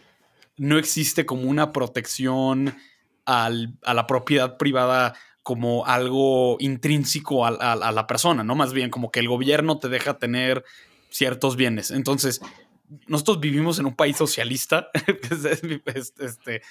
[0.56, 2.76] no existe como una protección
[3.24, 8.54] a la propiedad privada como algo intrínseco a, la persona, ¿no?
[8.54, 10.64] Más bien como que el gobierno te deja tener
[11.10, 11.90] ciertos bienes.
[11.90, 12.40] Entonces,
[13.06, 14.88] nosotros vivimos en un país socialista.
[16.20, 16.62] este,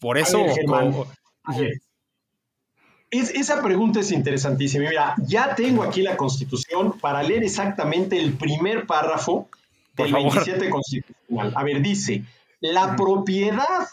[0.00, 0.44] por eso.
[3.10, 4.88] esa pregunta es interesantísima.
[4.88, 9.48] Mira, ya tengo aquí la Constitución para leer exactamente el primer párrafo
[9.96, 11.52] del 27 Constitucional.
[11.54, 12.24] A ver, dice:
[12.60, 13.88] la propiedad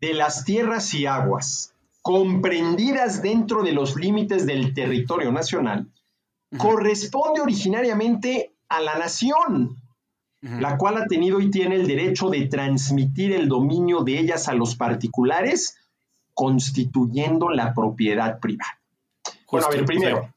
[0.00, 5.86] de las tierras y aguas comprendidas dentro de los límites del territorio nacional,
[6.56, 9.76] corresponde originariamente a la nación,
[10.40, 14.54] la cual ha tenido y tiene el derecho de transmitir el dominio de ellas a
[14.54, 15.76] los particulares,
[16.32, 18.80] constituyendo la propiedad privada.
[19.50, 20.32] bueno, a ver, primero,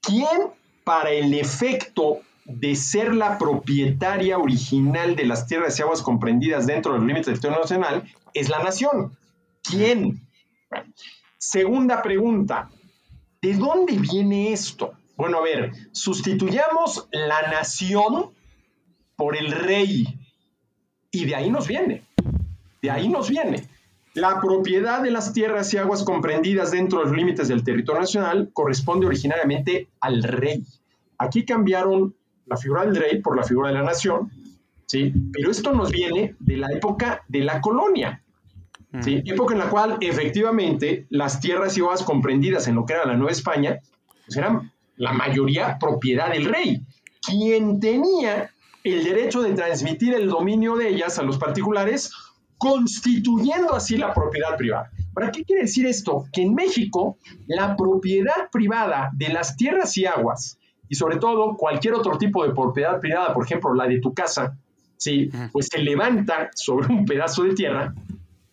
[0.00, 0.52] ¿quién
[0.84, 2.20] para el efecto
[2.58, 7.26] de ser la propietaria original de las tierras y aguas comprendidas dentro de los límites
[7.26, 9.16] del territorio nacional es la nación?
[9.62, 10.26] ¿Quién?
[11.40, 12.70] segunda pregunta,
[13.40, 14.92] ¿de dónde viene esto?
[15.16, 18.30] Bueno, a ver, sustituyamos la nación
[19.16, 20.06] por el rey
[21.10, 22.04] y de ahí nos viene,
[22.82, 23.66] de ahí nos viene.
[24.14, 28.50] La propiedad de las tierras y aguas comprendidas dentro de los límites del territorio nacional
[28.52, 30.64] corresponde originariamente al rey.
[31.16, 32.14] Aquí cambiaron
[32.50, 34.30] la figura del rey por la figura de la nación,
[34.86, 35.12] ¿sí?
[35.32, 38.22] Pero esto nos viene de la época de la colonia.
[39.00, 39.22] ¿sí?
[39.24, 43.14] Época en la cual efectivamente las tierras y aguas comprendidas en lo que era la
[43.14, 43.80] Nueva España
[44.30, 46.84] pues eran la mayoría propiedad del rey,
[47.20, 48.50] quien tenía
[48.84, 52.12] el derecho de transmitir el dominio de ellas a los particulares,
[52.56, 54.90] constituyendo así la propiedad privada.
[55.12, 56.26] ¿Para qué quiere decir esto?
[56.32, 60.59] Que en México la propiedad privada de las tierras y aguas,
[60.90, 64.58] y sobre todo cualquier otro tipo de propiedad privada, por ejemplo la de tu casa,
[64.96, 65.30] ¿sí?
[65.52, 67.94] pues se levanta sobre un pedazo de tierra,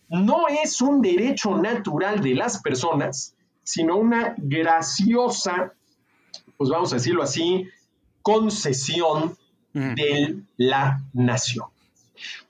[0.08, 5.72] no es un derecho natural de las personas, sino una graciosa,
[6.56, 7.68] pues vamos a decirlo así,
[8.22, 9.36] concesión
[9.72, 11.66] de la nación.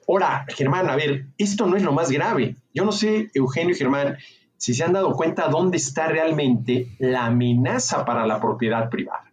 [0.07, 2.57] Ahora, Germán, a ver, esto no es lo más grave.
[2.75, 4.19] Yo no sé, Eugenio y Germán,
[4.57, 9.28] si se han dado cuenta dónde está realmente la amenaza para la propiedad privada.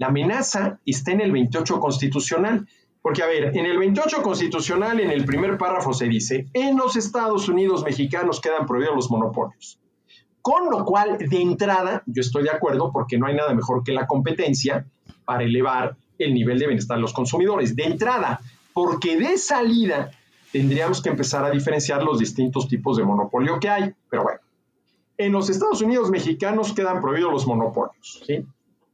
[0.00, 2.66] La amenaza está en el 28 constitucional.
[3.02, 6.96] Porque, a ver, en el 28 constitucional, en el primer párrafo se dice, en los
[6.96, 9.78] Estados Unidos mexicanos quedan prohibidos los monopolios.
[10.40, 13.92] Con lo cual, de entrada, yo estoy de acuerdo porque no hay nada mejor que
[13.92, 14.86] la competencia
[15.26, 17.76] para elevar el nivel de bienestar de los consumidores.
[17.76, 18.40] De entrada,
[18.72, 20.12] porque de salida
[20.50, 23.92] tendríamos que empezar a diferenciar los distintos tipos de monopolio que hay.
[24.08, 24.40] Pero bueno,
[25.18, 28.46] en los Estados Unidos mexicanos quedan prohibidos los monopolios, ¿sí?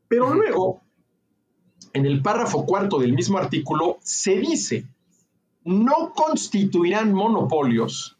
[0.09, 0.81] Pero luego
[1.92, 4.86] en el párrafo cuarto del mismo artículo se dice,
[5.64, 8.16] no constituirán monopolios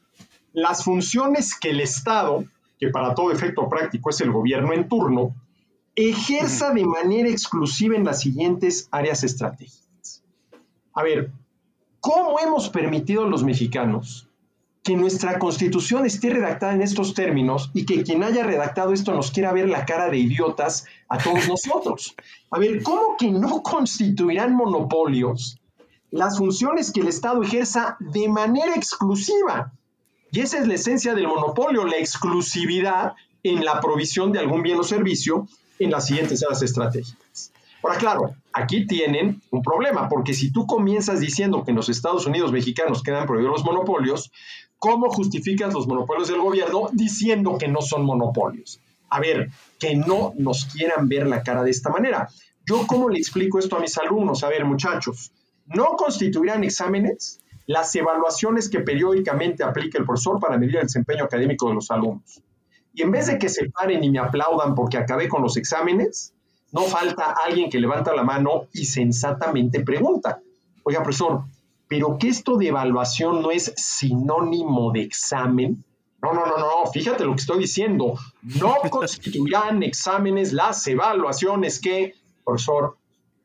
[0.53, 2.45] las funciones que el Estado,
[2.79, 5.35] que para todo efecto práctico es el gobierno en turno,
[5.95, 10.23] ejerza de manera exclusiva en las siguientes áreas estratégicas.
[10.95, 11.31] A ver,
[12.01, 14.26] ¿cómo hemos permitido a los mexicanos
[14.87, 19.33] que nuestra constitución esté redactada en estos términos y que quien haya redactado esto nos
[19.33, 22.15] quiera ver la cara de idiotas a todos nosotros.
[22.53, 25.59] A ver, ¿cómo que no constituirán monopolios
[26.13, 29.73] las funciones que el Estado ejerza de manera exclusiva?
[30.31, 34.79] Y esa es la esencia del monopolio, la exclusividad en la provisión de algún bien
[34.79, 35.49] o servicio
[35.81, 37.51] en las siguientes áreas estratégicas.
[37.83, 42.27] Ahora, claro, aquí tienen un problema, porque si tú comienzas diciendo que en los Estados
[42.27, 44.33] Unidos mexicanos quedan prohibidos los monopolios,
[44.79, 48.81] ¿Cómo justificas los monopolios del gobierno diciendo que no son monopolios?
[49.09, 52.29] A ver, que no nos quieran ver la cara de esta manera.
[52.67, 54.43] Yo, ¿cómo le explico esto a mis alumnos?
[54.45, 55.33] A ver, muchachos,
[55.67, 61.69] no constituirán exámenes las evaluaciones que periódicamente aplica el profesor para medir el desempeño académico
[61.69, 62.43] de los alumnos.
[62.95, 66.33] Y en vez de que se paren y me aplaudan porque acabé con los exámenes,
[66.73, 70.41] no falta alguien que levanta la mano y sensatamente pregunta,
[70.83, 71.45] oiga, profesor,
[71.89, 75.85] pero que esto de evaluación no es sinónimo de examen.
[76.23, 78.19] No, no, no, no, fíjate lo que estoy diciendo.
[78.43, 82.97] No constituirán exámenes las evaluaciones que, profesor,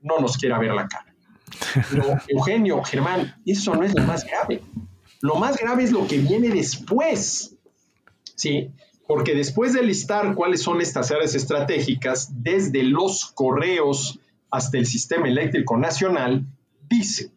[0.01, 1.13] no nos quiera ver la cara.
[1.91, 4.61] Pero, Eugenio, Germán, eso no es lo más grave.
[5.21, 7.55] Lo más grave es lo que viene después.
[8.35, 8.71] ¿Sí?
[9.05, 15.27] Porque después de listar cuáles son estas áreas estratégicas, desde los correos hasta el sistema
[15.27, 16.45] eléctrico nacional,
[16.89, 17.31] dice,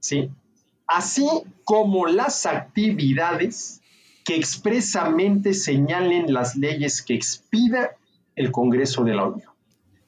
[0.00, 0.30] ¿sí?
[0.88, 1.28] así
[1.64, 3.80] como las actividades
[4.24, 7.96] que expresamente señalen las leyes que expida
[8.34, 9.50] el Congreso de la Unión.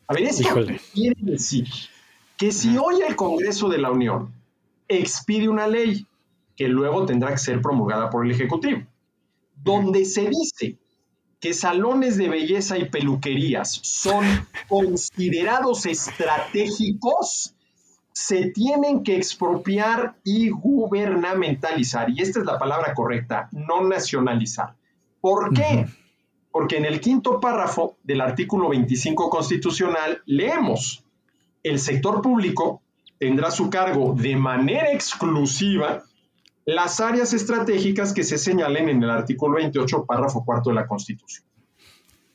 [0.08, 0.48] A ver, esto
[0.92, 1.68] quiere decir
[2.36, 4.32] que si hoy el Congreso de la Unión
[4.88, 6.06] expide una ley
[6.56, 8.82] que luego tendrá que ser promulgada por el Ejecutivo,
[9.62, 10.76] donde se dice
[11.38, 14.24] que salones de belleza y peluquerías son
[14.68, 17.54] considerados estratégicos,
[18.20, 22.10] se tienen que expropiar y gubernamentalizar.
[22.10, 24.74] Y esta es la palabra correcta, no nacionalizar.
[25.22, 25.86] ¿Por qué?
[26.52, 31.02] Porque en el quinto párrafo del artículo 25 constitucional leemos,
[31.62, 32.82] el sector público
[33.18, 36.02] tendrá a su cargo de manera exclusiva
[36.66, 41.46] las áreas estratégicas que se señalen en el artículo 28, párrafo cuarto de la Constitución.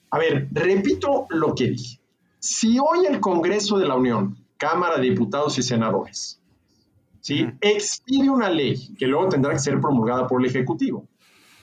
[0.10, 2.00] A ver, repito lo que dije.
[2.40, 6.40] Si hoy el Congreso de la Unión, Cámara de Diputados y Senadores,
[7.22, 7.48] ¿sí?
[7.62, 11.08] expide una ley que luego tendrá que ser promulgada por el Ejecutivo,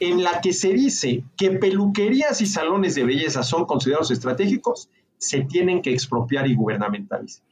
[0.00, 5.42] en la que se dice que peluquerías y salones de belleza son considerados estratégicos, se
[5.42, 7.44] tienen que expropiar y gubernamentalizar.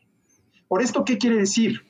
[0.66, 1.82] ¿Por esto qué quiere decir?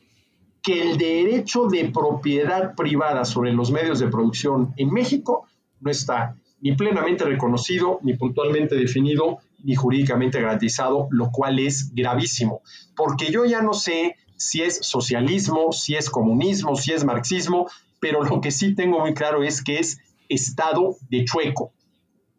[0.62, 5.46] que el derecho de propiedad privada sobre los medios de producción en México
[5.80, 12.62] no está ni plenamente reconocido, ni puntualmente definido, ni jurídicamente garantizado, lo cual es gravísimo,
[12.96, 17.68] porque yo ya no sé si es socialismo, si es comunismo, si es marxismo,
[18.00, 21.72] pero lo que sí tengo muy claro es que es Estado de Chueco.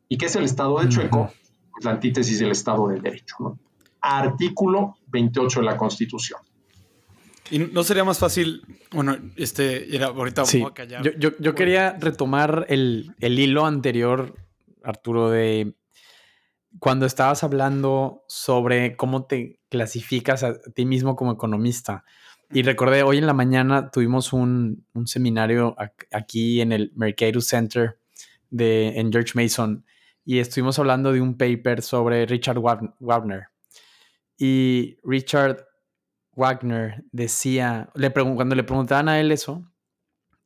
[0.10, 1.32] ¿Y qué es el Estado de Chueco?
[1.72, 3.60] Pues la antítesis del Estado del Derecho.
[4.02, 6.40] Artículo 28 de la Constitución.
[7.52, 8.64] ¿Y no sería más fácil?
[8.92, 10.64] Bueno, este, era, ahorita sí.
[10.64, 11.04] a callar.
[11.20, 14.34] Yo, yo, quería retomar el, el, hilo anterior,
[14.84, 15.76] Arturo, de
[16.80, 22.04] cuando estabas hablando sobre cómo te clasificas a ti mismo como economista.
[22.52, 25.76] Y recordé, hoy en la mañana tuvimos un, un seminario
[26.12, 28.00] aquí en el Mercatus Center
[28.50, 29.86] de, en George Mason
[30.24, 33.48] y estuvimos hablando de un paper sobre Richard Wagner.
[34.38, 35.66] Y Richard
[36.36, 39.72] Wagner decía, le cuando le preguntaban a él eso,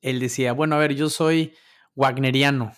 [0.02, 1.54] él decía, bueno, a ver, yo soy
[1.96, 2.74] wagneriano.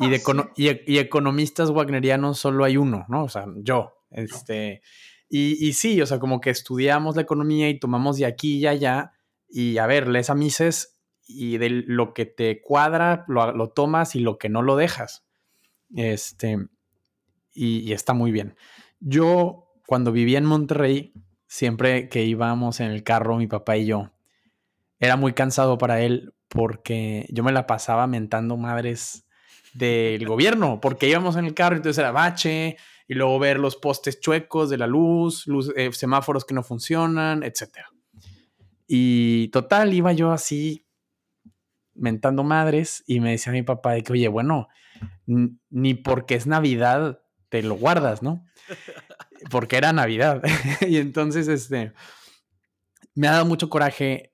[0.00, 0.22] Y, de
[0.86, 3.24] y, economistas wagnerianos solo hay uno, ¿no?
[3.24, 3.94] O sea, yo.
[4.10, 4.82] Este,
[5.28, 8.66] y, y, sí, o sea, como que estudiamos la economía y tomamos de aquí y
[8.66, 9.12] allá.
[9.48, 14.14] Y a ver, lees a Mises y de lo que te cuadra lo, lo tomas
[14.14, 15.26] y lo que no lo dejas.
[15.94, 16.58] Este,
[17.52, 18.56] y, y está muy bien.
[19.00, 21.12] Yo, cuando vivía en Monterrey,
[21.46, 24.10] siempre que íbamos en el carro, mi papá y yo,
[24.98, 29.26] era muy cansado para él porque yo me la pasaba mentando madres
[29.74, 32.76] del gobierno, porque íbamos en el carro, entonces era bache,
[33.06, 37.42] y luego ver los postes chuecos de la luz, luz eh, semáforos que no funcionan,
[37.42, 37.68] etc.
[38.86, 40.86] Y total, iba yo así
[41.94, 44.68] mentando madres y me decía mi papá de que, oye, bueno,
[45.26, 48.44] ni porque es Navidad te lo guardas, ¿no?
[49.50, 50.42] porque era Navidad.
[50.86, 51.92] y entonces, este,
[53.14, 54.32] me ha dado mucho coraje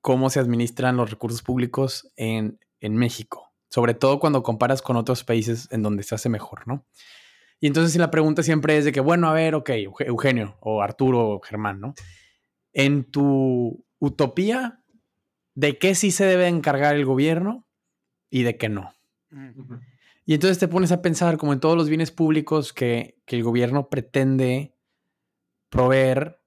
[0.00, 5.24] cómo se administran los recursos públicos en, en México, sobre todo cuando comparas con otros
[5.24, 6.86] países en donde se hace mejor, ¿no?
[7.60, 11.30] Y entonces la pregunta siempre es de que, bueno, a ver, ok, Eugenio o Arturo
[11.30, 11.94] o Germán, ¿no?
[12.72, 14.82] En tu utopía,
[15.54, 17.66] ¿de qué sí se debe encargar el gobierno
[18.28, 18.92] y de qué no?
[20.24, 23.88] Y entonces te pones a pensar, como en todos los bienes públicos que, el gobierno
[23.88, 24.74] pretende
[25.68, 26.40] proveer,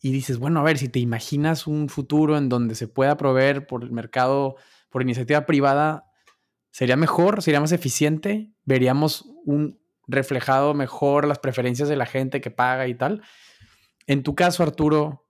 [0.00, 3.66] y dices, bueno, a ver, si te imaginas un futuro en donde se pueda proveer
[3.66, 4.56] por el mercado,
[4.90, 6.11] por iniciativa privada,
[6.72, 7.42] ¿sería mejor?
[7.42, 8.50] ¿Sería más eficiente?
[8.64, 13.22] ¿Veríamos un reflejado mejor las preferencias de la gente que paga y tal?
[14.06, 15.28] En tu caso, Arturo,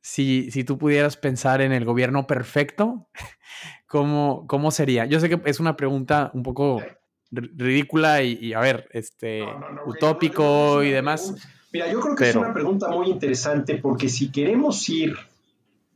[0.00, 3.10] si, si tú pudieras pensar en el gobierno perfecto,
[3.86, 5.04] ¿cómo, ¿cómo sería?
[5.04, 6.82] Yo sé que es una pregunta un poco
[7.30, 9.44] ridícula y, a ver, este,
[9.86, 11.34] utópico y demás.
[11.72, 15.16] Mira, yo creo que es una pregunta muy interesante porque si queremos ir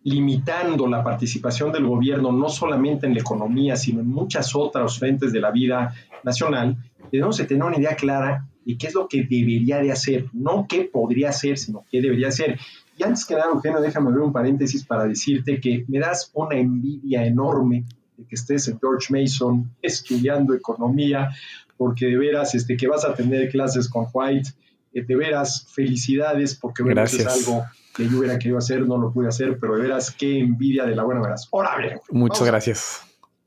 [0.05, 5.33] limitando la participación del gobierno no solamente en la economía, sino en muchas otras frentes
[5.33, 6.77] de la vida nacional,
[7.11, 10.67] debemos de tener una idea clara de qué es lo que debería de hacer, no
[10.69, 12.59] qué podría hacer, sino qué debería hacer.
[12.99, 16.57] Y antes que nada, Eugenio, déjame ver un paréntesis para decirte que me das una
[16.57, 17.85] envidia enorme
[18.17, 21.31] de que estés en George Mason estudiando economía,
[21.77, 24.51] porque de veras este, que vas a tener clases con White,
[24.93, 27.65] eh, de veras felicidades, porque bueno, es algo
[27.95, 30.97] que yo hubiera querido hacer, no lo pude hacer, pero de veras qué envidia de
[30.97, 31.49] la buena veras.
[31.53, 33.03] Ahora, ver, Muchas gracias.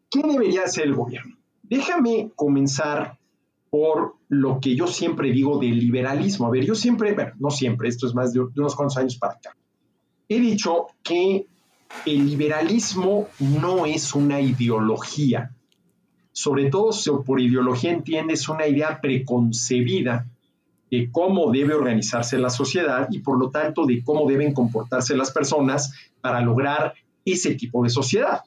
[0.10, 1.36] ¿Qué debería hacer el gobierno?
[1.64, 3.18] Déjame comenzar
[3.70, 6.48] por lo que yo siempre digo del liberalismo.
[6.48, 9.34] A ver, yo siempre, bueno, no siempre, esto es más de, unos cuantos años para
[9.34, 9.56] acá,
[10.30, 11.46] he dicho que
[12.06, 15.52] el liberalismo no es una ideología.
[16.32, 20.28] Sobre todo si por ideología entiendes una idea preconcebida
[20.90, 25.32] de cómo debe organizarse la sociedad y por lo tanto de cómo deben comportarse las
[25.32, 26.94] personas para lograr
[27.26, 28.42] ese tipo de sociedad.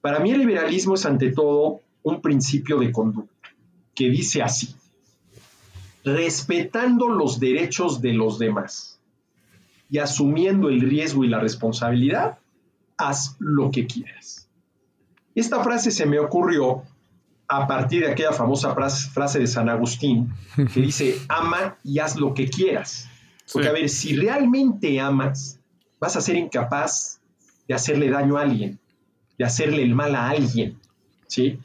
[0.00, 3.48] Para mí el liberalismo es ante todo un principio de conducta
[3.94, 4.74] que dice así,
[6.04, 9.00] respetando los derechos de los demás
[9.88, 12.38] y asumiendo el riesgo y la responsabilidad,
[12.96, 14.48] haz lo que quieras.
[15.34, 16.82] Esta frase se me ocurrió
[17.52, 20.32] a partir de aquella famosa frase de San Agustín
[20.72, 23.08] que dice, ama y haz lo que quieras.
[23.52, 25.60] Porque a ver, si realmente amas,
[26.00, 27.20] vas a ser incapaz
[27.68, 28.78] de hacerle daño a alguien,
[29.36, 30.78] de hacerle el mal a alguien,
[31.26, 31.58] ¿sí?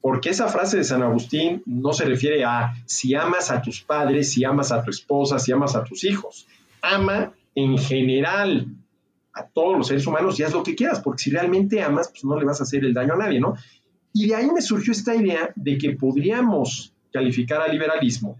[0.00, 4.32] Porque esa frase de San Agustín no se refiere a si amas a tus padres,
[4.32, 6.48] si amas a tu esposa, si amas a tus hijos.
[6.82, 8.66] Ama en general
[9.32, 12.24] a todos los seres humanos y haz lo que quieras, porque si realmente amas, pues
[12.24, 13.54] no le vas a hacer el daño a nadie, ¿no?
[14.12, 18.38] Y de ahí me surgió esta idea de que podríamos calificar al liberalismo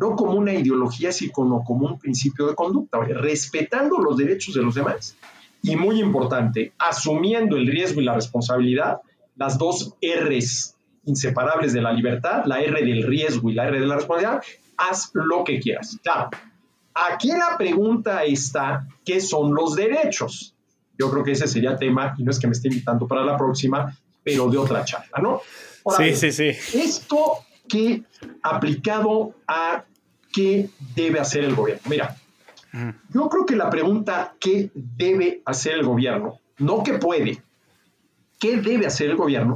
[0.00, 4.74] no como una ideología, sino como un principio de conducta, respetando los derechos de los
[4.74, 5.16] demás
[5.62, 9.00] y muy importante, asumiendo el riesgo y la responsabilidad,
[9.36, 13.86] las dos R's inseparables de la libertad, la R del riesgo y la R de
[13.86, 14.42] la responsabilidad,
[14.76, 15.98] haz lo que quieras.
[16.02, 16.30] Claro,
[16.94, 20.54] aquí la pregunta está, ¿qué son los derechos?
[20.98, 23.36] Yo creo que ese sería tema, y no es que me esté invitando para la
[23.36, 25.40] próxima, pero de otra charla, ¿no?
[25.96, 26.48] sí, sí, sí.
[26.78, 28.02] Esto que
[28.42, 29.84] aplicado a
[30.32, 31.82] qué debe hacer el gobierno.
[31.88, 32.16] Mira,
[33.12, 36.38] yo creo que la pregunta ¿qué debe hacer el gobierno?
[36.58, 37.42] No qué puede,
[38.38, 39.54] ¿qué debe hacer el gobierno?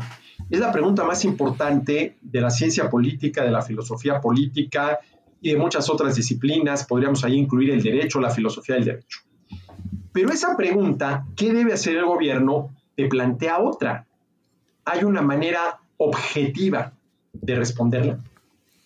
[0.51, 4.99] Es la pregunta más importante de la ciencia política, de la filosofía política
[5.41, 6.85] y de muchas otras disciplinas.
[6.87, 9.21] Podríamos ahí incluir el derecho, la filosofía del derecho.
[10.13, 12.71] Pero esa pregunta, ¿qué debe hacer el gobierno?
[12.97, 14.07] te plantea otra.
[14.85, 16.93] Hay una manera objetiva
[17.33, 18.19] de responderla.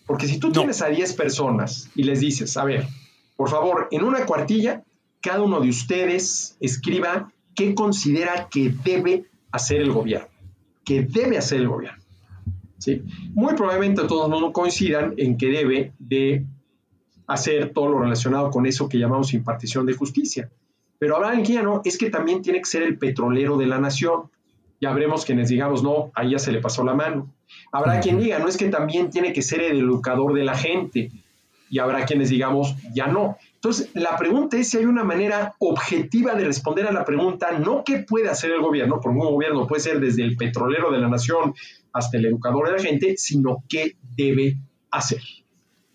[0.05, 2.87] Porque si tú tienes a 10 personas y les dices, a ver,
[3.35, 4.83] por favor, en una cuartilla,
[5.21, 10.27] cada uno de ustedes escriba qué considera que debe hacer el gobierno,
[10.83, 12.01] que debe hacer el gobierno.
[12.77, 13.03] ¿sí?
[13.33, 16.45] Muy probablemente todos no coincidan en que debe de
[17.27, 20.49] hacer todo lo relacionado con eso que llamamos impartición de justicia.
[20.97, 24.23] Pero habrá alguien no, es que también tiene que ser el petrolero de la nación.
[24.81, 27.29] Ya veremos quienes digamos, no, ahí ya se le pasó la mano.
[27.71, 31.11] Habrá quien diga, no es que también tiene que ser el educador de la gente.
[31.69, 33.37] Y habrá quienes digamos, ya no.
[33.55, 37.83] Entonces, la pregunta es si hay una manera objetiva de responder a la pregunta, no
[37.83, 41.09] qué puede hacer el gobierno, porque un gobierno puede ser desde el petrolero de la
[41.09, 41.53] nación
[41.91, 44.55] hasta el educador de la gente, sino qué debe
[44.91, 45.21] hacer.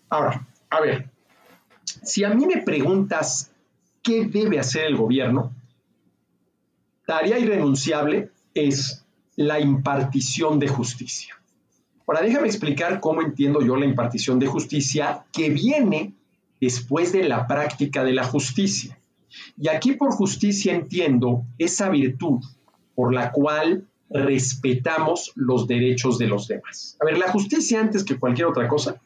[0.09, 1.09] Ahora, a ver,
[1.83, 3.51] si a mí me preguntas
[4.03, 5.51] qué debe hacer el gobierno,
[7.05, 11.35] tarea irrenunciable es la impartición de justicia.
[12.07, 16.13] Ahora, déjame explicar cómo entiendo yo la impartición de justicia que viene
[16.61, 18.97] después de la práctica de la justicia.
[19.57, 22.41] Y aquí por justicia entiendo esa virtud
[22.95, 26.97] por la cual respetamos los derechos de los demás.
[27.01, 29.01] A ver, la justicia antes que cualquier otra cosa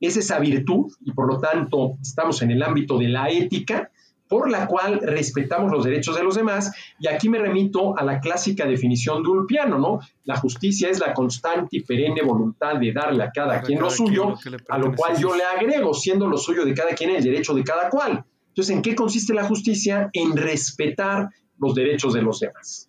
[0.00, 3.89] es esa virtud y por lo tanto estamos en el ámbito de la ética
[4.30, 6.72] por la cual respetamos los derechos de los demás.
[7.00, 9.98] Y aquí me remito a la clásica definición de Ulpiano, ¿no?
[10.24, 14.34] La justicia es la constante y perenne voluntad de darle a cada quien lo suyo,
[14.68, 17.64] a lo cual yo le agrego, siendo lo suyo de cada quien el derecho de
[17.64, 18.24] cada cual.
[18.46, 20.10] Entonces, ¿en qué consiste la justicia?
[20.12, 22.88] En respetar los derechos de los demás.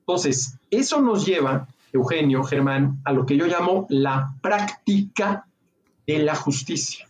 [0.00, 5.46] Entonces, eso nos lleva, Eugenio, Germán, a lo que yo llamo la práctica
[6.06, 7.08] de la justicia.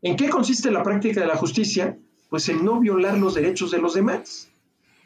[0.00, 1.98] ¿En qué consiste la práctica de la justicia?
[2.30, 4.48] Pues en no violar los derechos de los demás.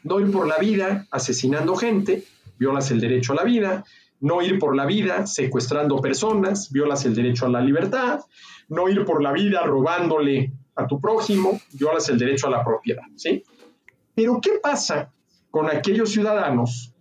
[0.03, 2.23] No ir por la vida asesinando gente,
[2.59, 3.83] violas el derecho a la vida.
[4.21, 8.21] No ir por la vida secuestrando personas, violas el derecho a la libertad.
[8.69, 13.03] No ir por la vida robándole a tu prójimo, violas el derecho a la propiedad.
[13.15, 13.43] ¿sí?
[14.13, 15.11] Pero ¿qué pasa
[15.49, 16.93] con aquellos ciudadanos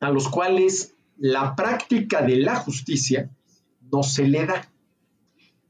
[0.00, 3.30] a los cuales la práctica de la justicia
[3.90, 4.68] no se le da?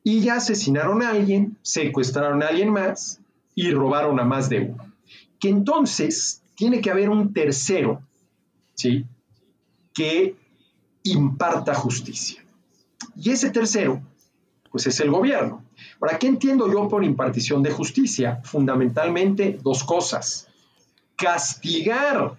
[0.02, 3.20] Y ya asesinaron a alguien, secuestraron a alguien más,
[3.54, 4.92] y robaron a más de uno.
[5.38, 8.02] Que entonces tiene que haber un tercero,
[8.74, 9.04] ¿sí?
[9.92, 10.36] Que
[11.04, 12.44] imparta justicia.
[13.16, 14.02] Y ese tercero,
[14.70, 15.64] pues es el gobierno.
[16.00, 18.40] Ahora, ¿qué entiendo yo por impartición de justicia?
[18.44, 20.48] Fundamentalmente dos cosas.
[21.16, 22.36] Castigar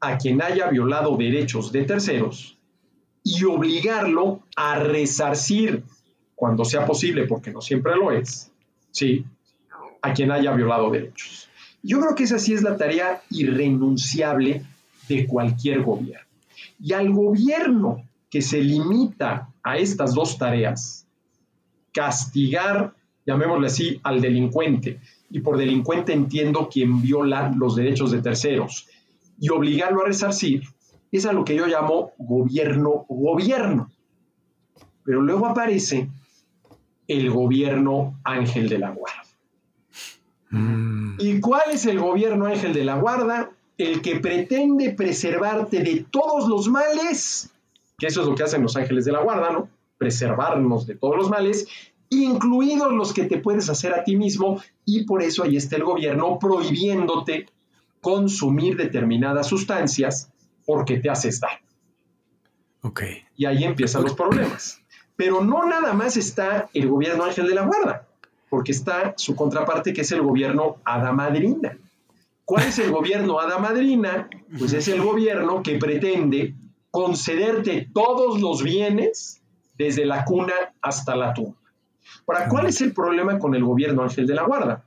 [0.00, 2.56] a quien haya violado derechos de terceros
[3.24, 5.82] y obligarlo a resarcir
[6.36, 8.52] cuando sea posible, porque no siempre lo es,
[8.92, 9.24] ¿sí?
[10.06, 11.48] A quien haya violado derechos.
[11.82, 14.62] Yo creo que esa sí es la tarea irrenunciable
[15.08, 16.26] de cualquier gobierno.
[16.80, 21.06] Y al gobierno que se limita a estas dos tareas,
[21.92, 22.94] castigar,
[23.24, 25.00] llamémosle así, al delincuente,
[25.30, 28.88] y por delincuente entiendo quien viola los derechos de terceros,
[29.40, 30.62] y obligarlo a resarcir,
[31.10, 33.90] es a lo que yo llamo gobierno-gobierno.
[35.04, 36.08] Pero luego aparece
[37.08, 38.94] el gobierno ángel de la.
[40.50, 41.16] Mm.
[41.18, 43.50] ¿Y cuál es el gobierno ángel de la guarda?
[43.78, 47.50] El que pretende preservarte de todos los males,
[47.98, 49.68] que eso es lo que hacen los ángeles de la guarda, ¿no?
[49.98, 51.66] Preservarnos de todos los males,
[52.08, 55.84] incluidos los que te puedes hacer a ti mismo, y por eso ahí está el
[55.84, 57.46] gobierno prohibiéndote
[58.00, 60.30] consumir determinadas sustancias
[60.64, 61.60] porque te haces daño.
[62.82, 63.02] Ok.
[63.36, 64.80] Y ahí empiezan los problemas.
[65.16, 68.05] Pero no nada más está el gobierno ángel de la guarda,
[68.48, 71.76] porque está su contraparte que es el gobierno hada madrina.
[72.44, 74.28] ¿Cuál es el gobierno hada madrina?
[74.58, 76.54] Pues es el gobierno que pretende
[76.90, 79.42] concederte todos los bienes
[79.76, 81.56] desde la cuna hasta la tumba.
[82.26, 84.84] Ahora, ¿cuál es el problema con el gobierno ángel de la guarda?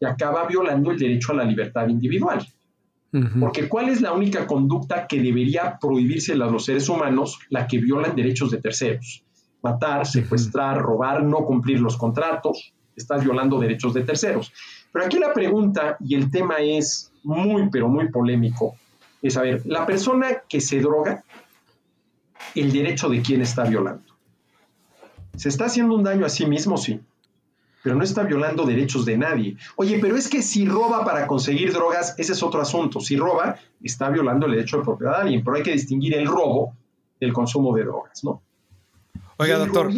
[0.00, 2.46] Que acaba violando el derecho a la libertad individual.
[3.38, 7.38] Porque ¿cuál es la única conducta que debería prohibirse a los seres humanos?
[7.50, 9.22] La que violan derechos de terceros.
[9.62, 12.72] Matar, secuestrar, robar, no cumplir los contratos.
[12.96, 14.52] Estás violando derechos de terceros.
[14.92, 18.76] Pero aquí la pregunta y el tema es muy, pero muy polémico.
[19.20, 21.24] Es, a ver, la persona que se droga,
[22.54, 24.04] ¿el derecho de quién está violando?
[25.36, 26.76] ¿Se está haciendo un daño a sí mismo?
[26.76, 27.00] Sí
[27.82, 29.56] pero no está violando derechos de nadie.
[29.76, 33.00] Oye, pero es que si roba para conseguir drogas, ese es otro asunto.
[33.00, 36.26] Si roba, está violando el derecho de propiedad de alguien, pero hay que distinguir el
[36.26, 36.74] robo
[37.20, 38.40] del consumo de drogas, ¿no?
[39.38, 39.90] Oiga, doctor,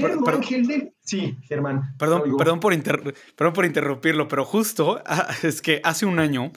[1.02, 1.94] sí, Germán.
[1.98, 6.52] Perdón, perdón por, perdón por interrumpirlo, pero justo ah, es que hace un año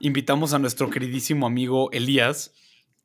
[0.00, 2.52] invitamos a nuestro queridísimo amigo Elías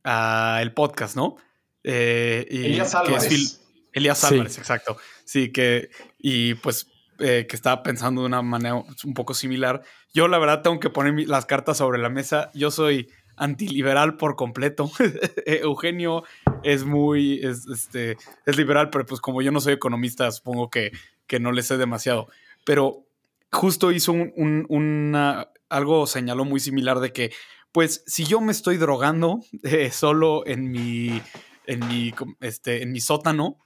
[0.04, 1.36] al podcast, ¿no?
[1.84, 3.62] Eh, Elías Álvarez.
[3.94, 4.98] Elías Álvarez, exacto.
[5.26, 6.88] Sí, que, y pues
[7.20, 9.82] eh, que estaba pensando de una manera un poco similar.
[10.14, 12.52] Yo, la verdad, tengo que poner las cartas sobre la mesa.
[12.54, 14.92] Yo soy antiliberal por completo.
[15.46, 16.24] Eugenio
[16.64, 20.92] es muy, es, este, es liberal, pero pues como yo no soy economista, supongo que,
[21.28, 22.28] que no le sé demasiado.
[22.66, 23.06] Pero
[23.52, 27.32] justo hizo un, una, algo señaló muy similar de que,
[27.72, 31.22] pues, si yo me estoy drogando eh, solo en mi,
[31.66, 33.60] en mi, este, en mi sótano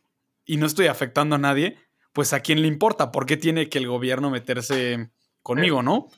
[0.45, 1.77] y no estoy afectando a nadie,
[2.13, 5.11] pues a quién le importa, ¿por qué tiene que el gobierno meterse
[5.41, 6.09] conmigo, no?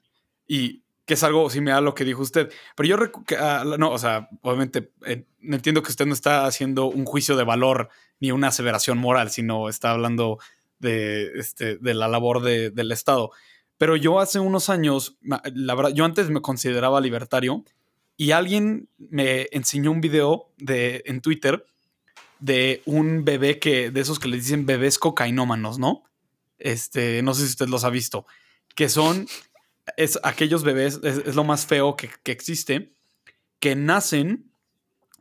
[0.47, 2.51] Y que es algo similar a lo que dijo usted.
[2.75, 7.05] Pero yo, ah, no, o sea, obviamente eh, entiendo que usted no está haciendo un
[7.05, 7.89] juicio de valor
[8.19, 10.39] ni una aseveración moral, sino está hablando
[10.79, 13.31] de, este, de la labor del Estado.
[13.77, 17.65] Pero yo hace unos años, la verdad, yo antes me consideraba libertario
[18.15, 21.65] y alguien me enseñó un video de, en Twitter
[22.39, 26.03] de un bebé que, de esos que les dicen bebés cocainómanos, ¿no?
[26.59, 28.25] Este, no sé si usted los ha visto,
[28.75, 29.27] que son
[29.97, 32.93] es, aquellos bebés, es, lo más feo que, existe,
[33.59, 34.51] que nacen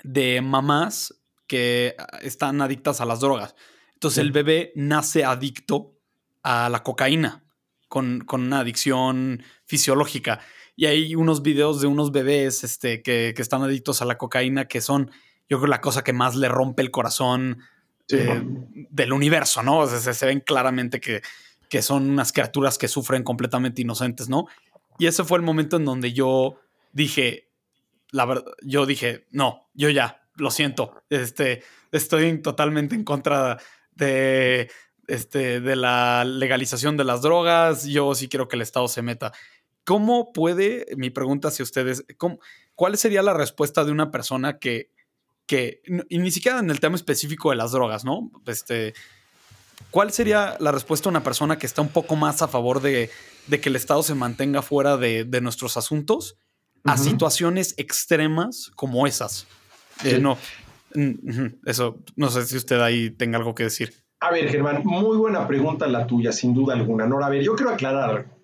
[0.03, 1.15] de mamás
[1.47, 3.55] que están adictas a las drogas.
[3.95, 5.95] Entonces el bebé nace adicto
[6.43, 7.45] a la cocaína,
[7.89, 10.41] con, una adicción fisiológica.
[10.75, 14.67] Y hay unos videos de unos bebés este, que, que están adictos a la cocaína
[14.67, 15.11] que son
[15.53, 17.59] yo creo, la cosa que más le rompe el corazón
[18.09, 18.43] eh,
[18.91, 19.81] del universo, ¿no?
[19.81, 21.21] O sea, se, ven claramente que,
[21.73, 24.47] que son unas criaturas que sufren completamente inocentes, ¿no?
[24.99, 26.61] Y ese fue el momento en donde yo
[26.93, 27.49] dije,
[28.11, 33.59] la verdad, yo dije, no, yo ya, lo siento, este, estoy totalmente en contra
[33.93, 34.71] de,
[35.07, 39.33] este, de la legalización de las drogas, yo sí quiero que el Estado se meta.
[39.85, 42.05] ¿Cómo puede, mi pregunta hacia ustedes,
[42.75, 44.91] ¿cuál sería la respuesta de una persona que
[45.47, 48.31] que, y ni siquiera en el tema específico de las drogas, ¿no?
[48.47, 48.95] Este,
[49.91, 53.11] ¿Cuál sería la respuesta de una persona que está un poco más a favor de,
[53.49, 56.39] que el Estado se mantenga fuera de, nuestros asuntos
[56.85, 59.47] a situaciones extremas como esas?
[60.05, 60.39] Eh, no,
[61.67, 63.95] eso, no sé si usted ahí tenga algo que decir.
[64.21, 67.07] A ver, Germán, muy buena pregunta la tuya, sin duda alguna.
[67.07, 68.43] No, a ver, yo quiero aclarar algo.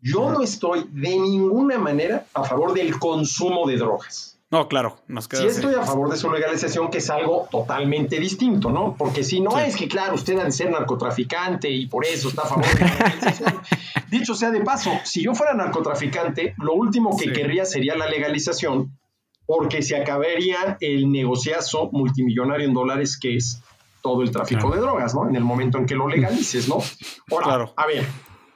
[0.00, 4.39] Yo no estoy de ninguna manera a favor del consumo de drogas.
[4.50, 5.42] No, claro, nos queda.
[5.42, 8.96] Sí, estoy a favor de su legalización, que es algo totalmente distinto, ¿no?
[8.98, 12.42] Porque si no es que, claro, usted ha de ser narcotraficante y por eso está
[12.42, 13.60] a favor de la legalización.
[14.10, 18.98] Dicho sea de paso, si yo fuera narcotraficante, lo último que querría sería la legalización,
[19.46, 23.62] porque se acabaría el negociazo multimillonario en dólares que es
[24.02, 25.28] todo el tráfico de drogas, ¿no?
[25.28, 26.78] En el momento en que lo legalices, ¿no?
[27.30, 27.72] Ahora, claro.
[27.76, 28.04] a ver,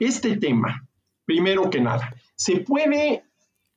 [0.00, 0.88] este tema,
[1.24, 3.23] primero que nada, se puede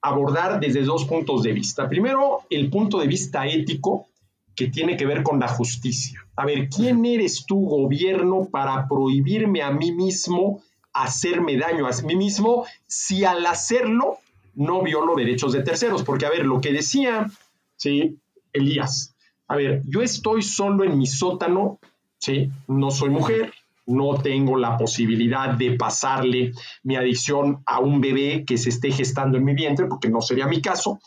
[0.02, 1.90] abordar desde dos puntos de vista.
[1.90, 4.08] Primero, el punto de vista ético,
[4.56, 6.26] que tiene que ver con la justicia.
[6.36, 10.62] A ver, ¿quién eres tú, gobierno, para prohibirme a mí mismo
[10.94, 14.18] hacerme daño a mí mismo si al hacerlo
[14.56, 16.04] no violo derechos de terceros?
[16.04, 17.30] Porque, a ver, lo que decía,
[17.76, 18.18] sí,
[18.52, 19.16] Elías,
[19.48, 21.80] a ver, yo estoy solo en mi sótano
[22.20, 22.52] ¿sí?
[22.68, 23.54] No soy mujer,
[23.88, 26.52] no tengo la posibilidad de pasarle
[26.84, 30.48] mi adicción a un bebé que se esté gestando en mi vientre, porque no sería
[30.48, 31.00] mi caso.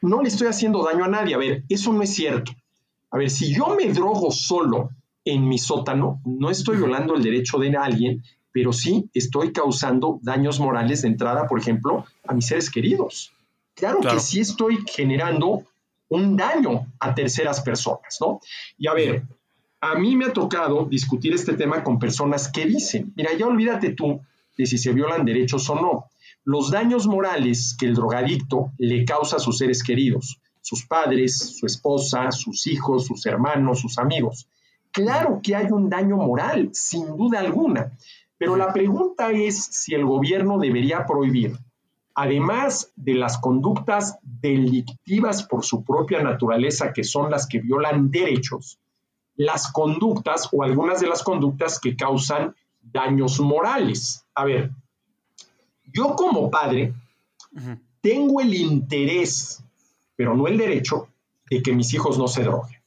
[0.00, 1.34] No le estoy haciendo daño a nadie.
[1.34, 2.52] A ver, eso no es cierto.
[3.10, 4.90] A ver, si yo me drogo solo
[5.24, 10.60] en mi sótano, no estoy violando el derecho de alguien, pero sí estoy causando daños
[10.60, 13.32] morales de entrada, por ejemplo, a mis seres queridos.
[13.74, 15.62] Claro, que sí estoy generando
[16.08, 18.40] un daño a terceras personas, ¿no?
[18.78, 19.22] Y a ver,
[19.80, 23.90] a mí me ha tocado discutir este tema con personas que dicen, mira, ya olvídate
[23.90, 24.20] tú
[24.56, 26.04] de si se violan derechos o no.
[26.44, 31.66] Los daños morales que el drogadicto le causa a sus seres queridos, sus padres, su
[31.66, 34.48] esposa, sus hijos, sus hermanos, sus amigos.
[34.90, 37.92] Claro que hay un daño moral, sin duda alguna,
[38.36, 41.56] pero la pregunta es si el gobierno debería prohibir,
[42.14, 48.78] además de las conductas delictivas por su propia naturaleza, que son las que violan derechos,
[49.38, 54.26] las conductas o algunas de las conductas que causan daños morales.
[54.34, 54.72] A ver,
[55.86, 56.92] yo como padre
[58.00, 59.62] tengo el interés,
[60.16, 61.08] pero no el derecho,
[61.48, 62.80] de que mis hijos no se droguen.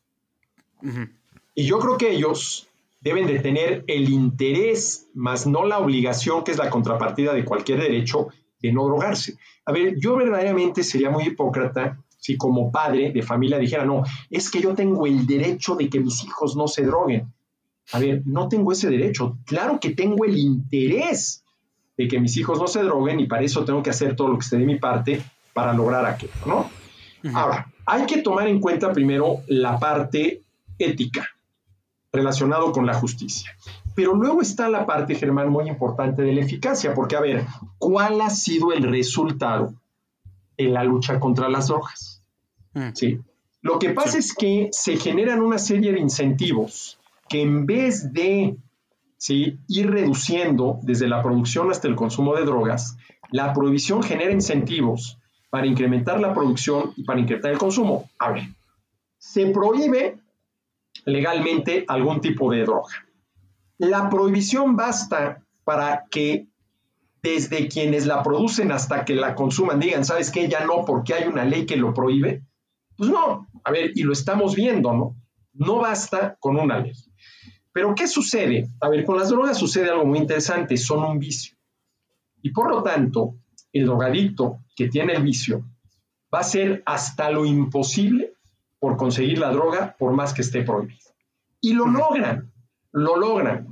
[1.56, 2.68] Y yo creo que ellos
[3.00, 7.80] deben de tener el interés, más no la obligación, que es la contrapartida de cualquier
[7.80, 8.28] derecho,
[8.62, 9.38] de no drogarse.
[9.66, 14.52] A ver, yo verdaderamente sería muy hipócrita si como padre de familia dijera, no, es
[14.52, 17.34] que yo tengo el derecho de que mis hijos no se droguen.
[17.94, 19.40] A ver, no tengo ese derecho.
[19.44, 21.44] Claro que tengo el interés
[21.98, 24.36] de que mis hijos no se droguen y para eso tengo que hacer todo lo
[24.36, 25.20] que esté de mi parte
[25.52, 26.70] para lograr aquello, ¿no?
[27.34, 30.44] Ahora, hay que tomar en cuenta primero la parte
[30.78, 31.28] ética
[32.14, 33.52] relacionado con la justicia.
[33.96, 37.46] Pero luego está la parte, Germán, muy importante de la eficacia, porque a ver,
[37.80, 39.74] ¿cuál ha sido el resultado
[40.66, 42.11] en la lucha contra las drogas.
[42.74, 42.90] Mm.
[42.94, 43.20] ¿sí?
[43.62, 47.00] Lo que pasa es que se generan una serie de incentivos
[47.30, 48.58] que en vez de
[49.18, 49.60] ¿sí?
[49.68, 52.98] ir reduciendo desde la producción hasta el consumo de drogas,
[53.30, 55.18] la prohibición genera incentivos
[55.50, 58.10] para incrementar la producción y para incrementar el consumo.
[58.20, 58.44] A ver,
[59.18, 60.18] se prohíbe
[61.06, 62.94] legalmente algún tipo de droga.
[63.78, 66.48] La prohibición basta para que
[67.22, 70.48] desde quienes la producen hasta que la consuman digan, ¿sabes qué?
[70.48, 72.44] Ya no, porque hay una ley que lo prohíbe.
[73.02, 75.16] Pues no, a ver, y lo estamos viendo, ¿no?
[75.54, 76.94] No basta con una ley.
[77.74, 78.68] Pero ¿qué sucede?
[78.80, 81.58] A ver, con las drogas sucede algo muy interesante, son un vicio.
[82.44, 83.38] Y por lo tanto,
[83.74, 85.66] el drogadicto que tiene el vicio
[86.32, 88.36] va a hacer hasta lo imposible
[88.78, 91.10] por conseguir la droga, por más que esté prohibido.
[91.60, 92.54] Y lo logran,
[92.92, 93.68] lo logran.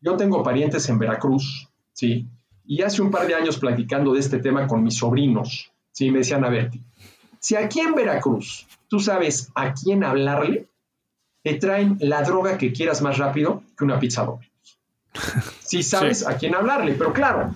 [0.00, 2.30] Yo tengo parientes en Veracruz, ¿sí?
[2.64, 6.10] Y hace un par de años platicando de este tema con mis sobrinos, ¿sí?
[6.10, 6.70] me decían, a ver,
[7.40, 10.66] si aquí en Veracruz tú sabes a quién hablarle,
[11.42, 14.50] te traen la droga que quieras más rápido que una pizza doble.
[15.60, 17.52] Si sabes a quién hablarle, pero claro,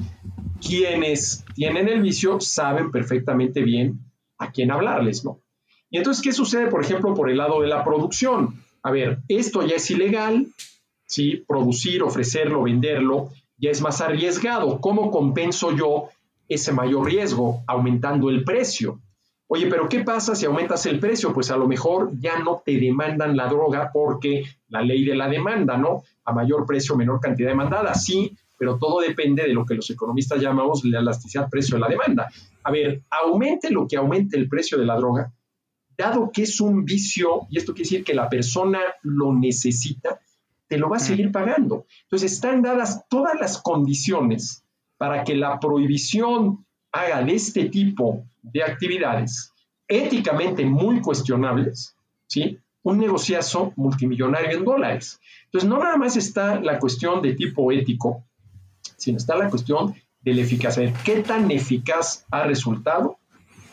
[0.64, 3.98] quienes tienen el vicio saben perfectamente bien
[4.38, 5.40] a quién hablarles, ¿no?
[5.90, 8.62] Y entonces, ¿qué sucede, por ejemplo, por el lado de la producción?
[8.82, 10.48] A ver, esto ya es ilegal,
[11.06, 11.44] ¿sí?
[11.46, 14.80] Producir, ofrecerlo, venderlo, ya es más arriesgado.
[14.80, 16.08] ¿Cómo compenso yo
[16.48, 17.62] ese mayor riesgo?
[17.66, 19.00] Aumentando el precio.
[19.46, 21.32] Oye, pero ¿qué pasa si aumentas el precio?
[21.32, 25.28] Pues a lo mejor ya no te demandan la droga porque la ley de la
[25.28, 26.02] demanda, ¿no?
[26.24, 27.94] A mayor precio, menor cantidad demandada.
[27.94, 31.88] Sí, pero todo depende de lo que los economistas llamamos la elasticidad precio de la
[31.88, 32.28] demanda.
[32.62, 35.32] A ver, aumente lo que aumente el precio de la droga,
[35.96, 40.20] dado que es un vicio, y esto quiere decir que la persona lo necesita,
[40.66, 41.86] te lo va a seguir pagando.
[42.04, 44.64] Entonces están dadas todas las condiciones
[44.96, 49.52] para que la prohibición haga de este tipo de actividades
[49.88, 52.58] éticamente muy cuestionables, ¿sí?
[52.82, 55.20] un negociazo multimillonario en dólares.
[55.46, 58.24] Entonces, no nada más está la cuestión de tipo ético,
[58.96, 60.92] sino está la cuestión de la eficacia.
[61.04, 63.18] ¿Qué tan eficaz ha resultado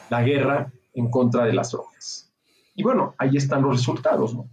[0.09, 2.32] la guerra en contra de las drogas?
[2.76, 4.47] Y bueno, ahí están los resultados, ¿no?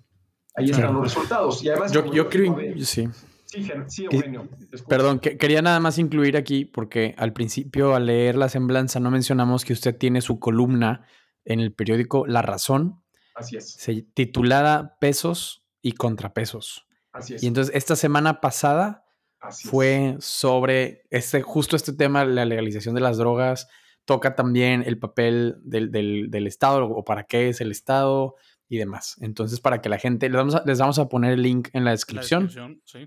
[0.54, 1.62] Ahí están los resultados.
[1.62, 3.08] Y además, yo, creo, sí.
[3.48, 4.46] Sí, Eugenio.
[4.88, 9.64] Perdón, quería nada más incluir aquí, porque al principio, al leer la semblanza, no mencionamos
[9.64, 11.06] que usted tiene su columna
[11.46, 13.02] en el periódico La Razón.
[13.34, 13.78] Así es.
[14.12, 16.86] titulada Pesos y Contrapesos.
[17.12, 17.42] Así es.
[17.42, 19.06] Y entonces, esta semana pasada
[19.50, 23.68] fue sobre este, justo este tema, la legalización de las drogas.
[24.04, 28.36] Toca también el papel del, del Estado o para qué es el Estado,
[28.68, 29.16] y demás.
[29.20, 31.84] Entonces, para que la gente, les vamos a, les vamos a poner el link en
[31.84, 32.50] la descripción,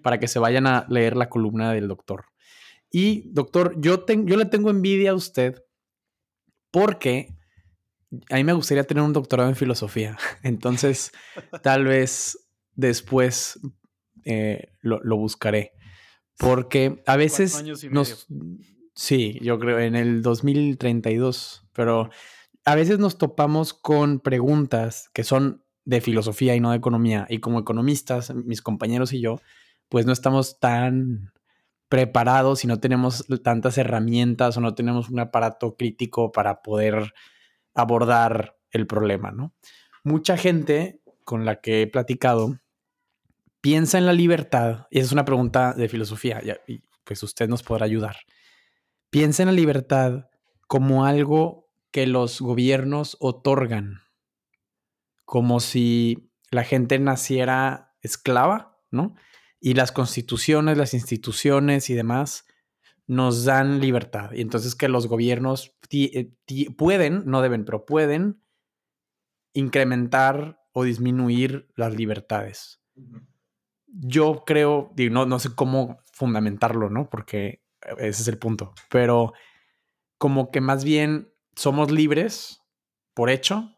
[0.01, 2.25] para que se vayan a leer la columna del doctor.
[2.91, 5.63] Y, doctor, yo, yo le tengo envidia a usted
[6.71, 7.35] porque
[8.29, 10.17] a mí me gustaría tener un doctorado en filosofía.
[10.43, 11.11] Entonces,
[11.61, 12.37] tal vez
[12.75, 13.59] después
[14.25, 15.73] eh, lo, buscaré.
[16.37, 18.27] Porque a veces nos...
[18.93, 22.09] Sí, yo creo en el 2032, pero
[22.65, 27.25] a veces nos topamos con preguntas que son de filosofía y no de economía.
[27.29, 29.41] Y como economistas, mis compañeros y yo,
[29.89, 31.33] pues no estamos tan
[31.89, 37.13] preparados y no tenemos tantas herramientas o no tenemos un aparato crítico para poder
[37.73, 39.53] abordar el problema, ¿no?
[40.03, 42.59] Mucha gente con la que he platicado
[43.59, 47.61] piensa en la libertad, y esa es una pregunta de filosofía, y pues usted nos
[47.61, 48.15] podrá ayudar.
[49.09, 50.29] Piensa en la libertad
[50.67, 51.60] como algo
[51.91, 54.01] que los gobiernos otorgan,
[55.25, 59.15] como si la gente naciera esclava, ¿no?
[59.61, 62.45] y las constituciones, las instituciones y demás
[63.05, 64.31] nos dan libertad.
[64.33, 66.33] Y entonces que los gobiernos eh,
[66.75, 68.41] pueden, no deben, pero pueden
[69.53, 72.81] incrementar o disminuir las libertades.
[73.85, 77.09] Yo creo, no, no sé cómo fundamentarlo, ¿no?
[77.09, 77.63] Porque
[77.97, 79.33] ese es el punto, pero
[80.17, 82.61] como que más bien somos libres
[83.13, 83.69] por hecho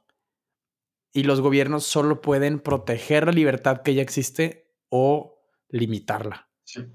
[1.12, 6.48] y los gobiernos solo pueden proteger la libertad que ya existe o limitarla.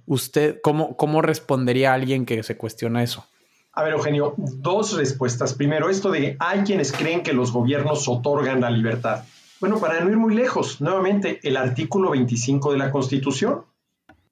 [0.06, 3.26] ¿Usted cómo, cómo respondería a alguien que se cuestiona eso?
[3.72, 5.54] A ver, Eugenio, dos respuestas.
[5.54, 9.24] Primero, esto de hay quienes creen que los gobiernos otorgan la libertad.
[9.60, 13.66] Bueno, para no ir muy lejos, nuevamente, el artículo 25 de la Constitución.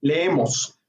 [0.01, 0.80] Leemos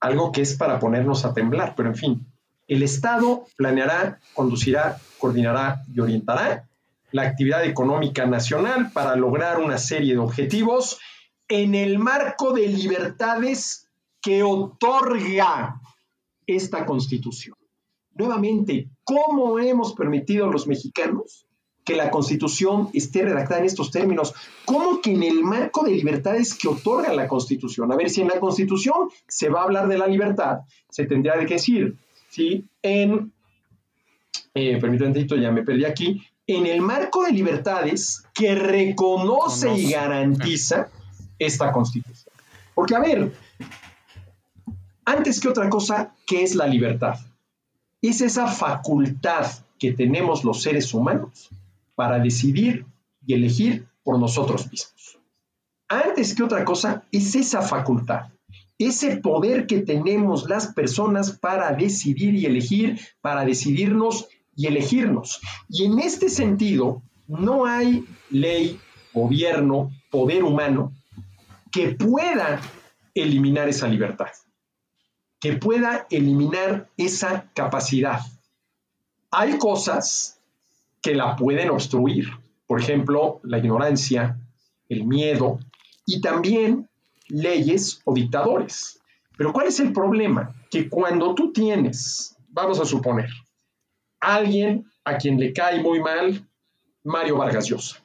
[0.00, 2.33] algo que es para ponernos a temblar, pero en fin,
[2.66, 6.68] el Estado planeará, conducirá, coordinará y orientará
[7.12, 10.98] la actividad económica nacional para lograr una serie de objetivos
[11.48, 13.88] en el marco de libertades
[14.20, 15.80] que otorga
[16.46, 17.56] esta constitución.
[18.14, 21.46] Nuevamente, ¿cómo hemos permitido a los mexicanos
[21.84, 24.32] que la constitución esté redactada en estos términos?
[24.64, 27.92] ¿Cómo que en el marco de libertades que otorga la constitución?
[27.92, 30.60] A ver, si en la constitución se va a hablar de la libertad,
[30.90, 31.96] se tendría de decir,
[32.34, 32.64] ¿sí?
[32.82, 33.32] En,
[34.54, 40.88] eh, permítanme ya me perdí aquí, en el marco de libertades que reconoce y garantiza
[41.38, 42.34] esta constitución.
[42.74, 43.32] Porque, a ver,
[45.04, 47.14] antes que otra cosa, ¿qué es la libertad?
[48.02, 49.46] Es esa facultad
[49.78, 51.50] que tenemos los seres humanos
[51.94, 52.84] para decidir
[53.26, 55.18] y elegir por nosotros mismos.
[55.88, 58.26] Antes que otra cosa, es esa facultad,
[58.78, 65.40] ese poder que tenemos las personas para decidir y elegir, para decidirnos y elegirnos.
[65.68, 68.78] Y en este sentido, no hay ley,
[69.12, 70.92] gobierno, poder humano
[71.70, 72.60] que pueda
[73.14, 74.28] eliminar esa libertad,
[75.40, 78.20] que pueda eliminar esa capacidad.
[79.30, 80.40] Hay cosas
[81.00, 82.28] que la pueden obstruir,
[82.66, 84.38] por ejemplo, la ignorancia,
[84.88, 85.58] el miedo
[86.06, 86.88] y también
[87.28, 89.00] leyes o dictadores.
[89.36, 90.54] Pero ¿cuál es el problema?
[90.70, 93.28] Que cuando tú tienes, vamos a suponer,
[94.20, 96.46] alguien a quien le cae muy mal
[97.02, 98.02] Mario Vargas Llosa,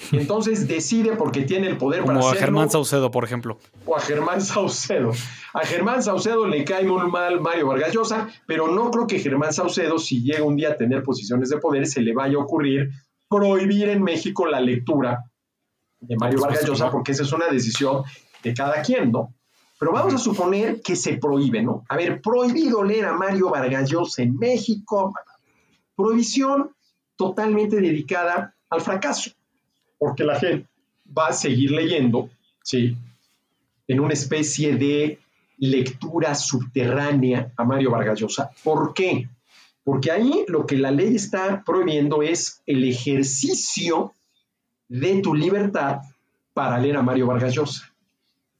[0.12, 3.58] entonces decide porque tiene el poder Como para a Germán Saucedo, por ejemplo.
[3.84, 5.12] O a Germán Saucedo.
[5.52, 9.52] A Germán Saucedo le cae muy mal Mario Vargas Llosa, pero no creo que Germán
[9.52, 12.90] Saucedo, si llega un día a tener posiciones de poder, se le vaya a ocurrir
[13.28, 15.29] prohibir en México la lectura
[16.00, 18.02] de Mario Vargas Llosa, porque esa es una decisión
[18.42, 19.34] de cada quien, ¿no?
[19.78, 21.84] Pero vamos a suponer que se prohíbe, ¿no?
[21.88, 25.14] A ver, prohibido leer a Mario Vargas Llosa en México.
[25.96, 26.74] Prohibición
[27.16, 29.30] totalmente dedicada al fracaso
[30.00, 30.66] porque la gente
[31.16, 32.30] va a seguir leyendo,
[32.64, 32.96] ¿sí?
[33.86, 35.18] En una especie de
[35.58, 38.50] lectura subterránea a Mario Vargas Llosa.
[38.64, 39.28] ¿Por qué?
[39.84, 44.14] Porque ahí lo que la ley está prohibiendo es el ejercicio
[44.90, 46.00] de tu libertad
[46.52, 47.94] para leer a Mario Vargas Llosa.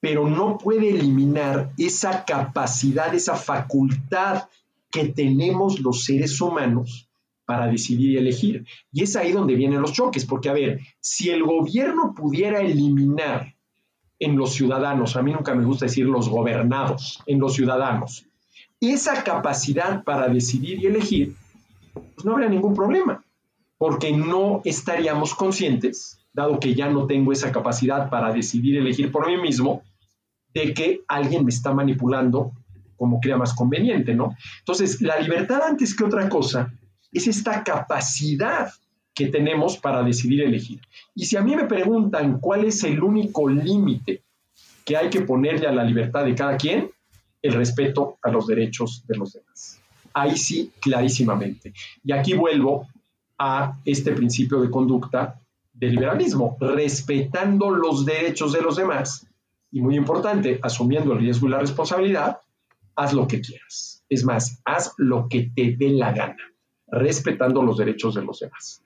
[0.00, 4.44] Pero no puede eliminar esa capacidad, esa facultad
[4.90, 7.08] que tenemos los seres humanos
[7.44, 8.64] para decidir y elegir.
[8.92, 13.54] Y es ahí donde vienen los choques, porque a ver, si el gobierno pudiera eliminar
[14.20, 18.24] en los ciudadanos, a mí nunca me gusta decir los gobernados, en los ciudadanos,
[18.80, 21.34] esa capacidad para decidir y elegir,
[21.92, 23.24] pues no habría ningún problema,
[23.78, 29.26] porque no estaríamos conscientes, dado que ya no tengo esa capacidad para decidir elegir por
[29.26, 29.82] mí mismo,
[30.54, 32.52] de que alguien me está manipulando
[32.96, 34.36] como crea más conveniente, ¿no?
[34.58, 36.72] Entonces, la libertad antes que otra cosa
[37.12, 38.70] es esta capacidad
[39.14, 40.80] que tenemos para decidir elegir.
[41.14, 44.22] Y si a mí me preguntan cuál es el único límite
[44.84, 46.90] que hay que ponerle a la libertad de cada quien,
[47.42, 49.80] el respeto a los derechos de los demás.
[50.12, 51.72] Ahí sí, clarísimamente.
[52.04, 52.86] Y aquí vuelvo
[53.38, 55.40] a este principio de conducta
[55.80, 59.26] del liberalismo, respetando los derechos de los demás,
[59.72, 62.38] y muy importante, asumiendo el riesgo y la responsabilidad,
[62.96, 64.04] haz lo que quieras.
[64.08, 66.52] Es más, haz lo que te dé la gana,
[66.88, 68.82] respetando los derechos de los demás.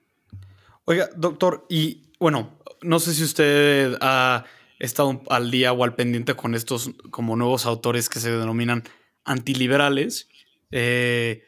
[0.85, 4.45] Oiga, doctor, y bueno, no sé si usted ha
[4.79, 8.83] estado al día o al pendiente con estos como nuevos autores que se denominan
[9.23, 10.29] antiliberales,
[10.71, 11.43] eh,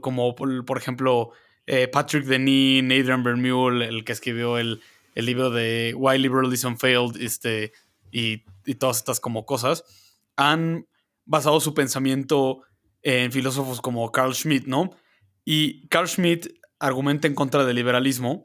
[0.00, 1.32] como por, ejemplo
[1.66, 4.80] eh, Patrick Deneen, Adrian Vermeulen, el que escribió el,
[5.14, 7.72] libro de Why Liberalism Failed este,
[8.12, 9.84] y, y, todas estas como cosas,
[10.36, 10.86] han
[11.24, 12.62] basado su pensamiento
[13.02, 14.90] en filósofos como Carl Schmitt, ¿no?
[15.44, 16.48] Y Carl Schmitt
[16.78, 18.42] argumenta en contra del liberalismo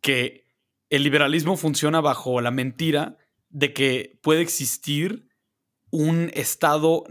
[0.00, 0.44] que
[0.90, 3.16] el liberalismo funciona bajo la mentira
[3.48, 5.28] de que puede existir
[5.90, 7.04] un estado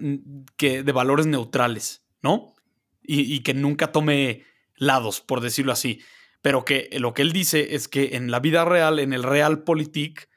[0.57, 2.53] que, de valores neutrales, ¿no?
[3.01, 4.43] Y, que nunca tome
[4.75, 6.01] lados, por decirlo así.
[6.41, 10.29] Pero que lo que él dice es que en la vida real, en el realpolitik,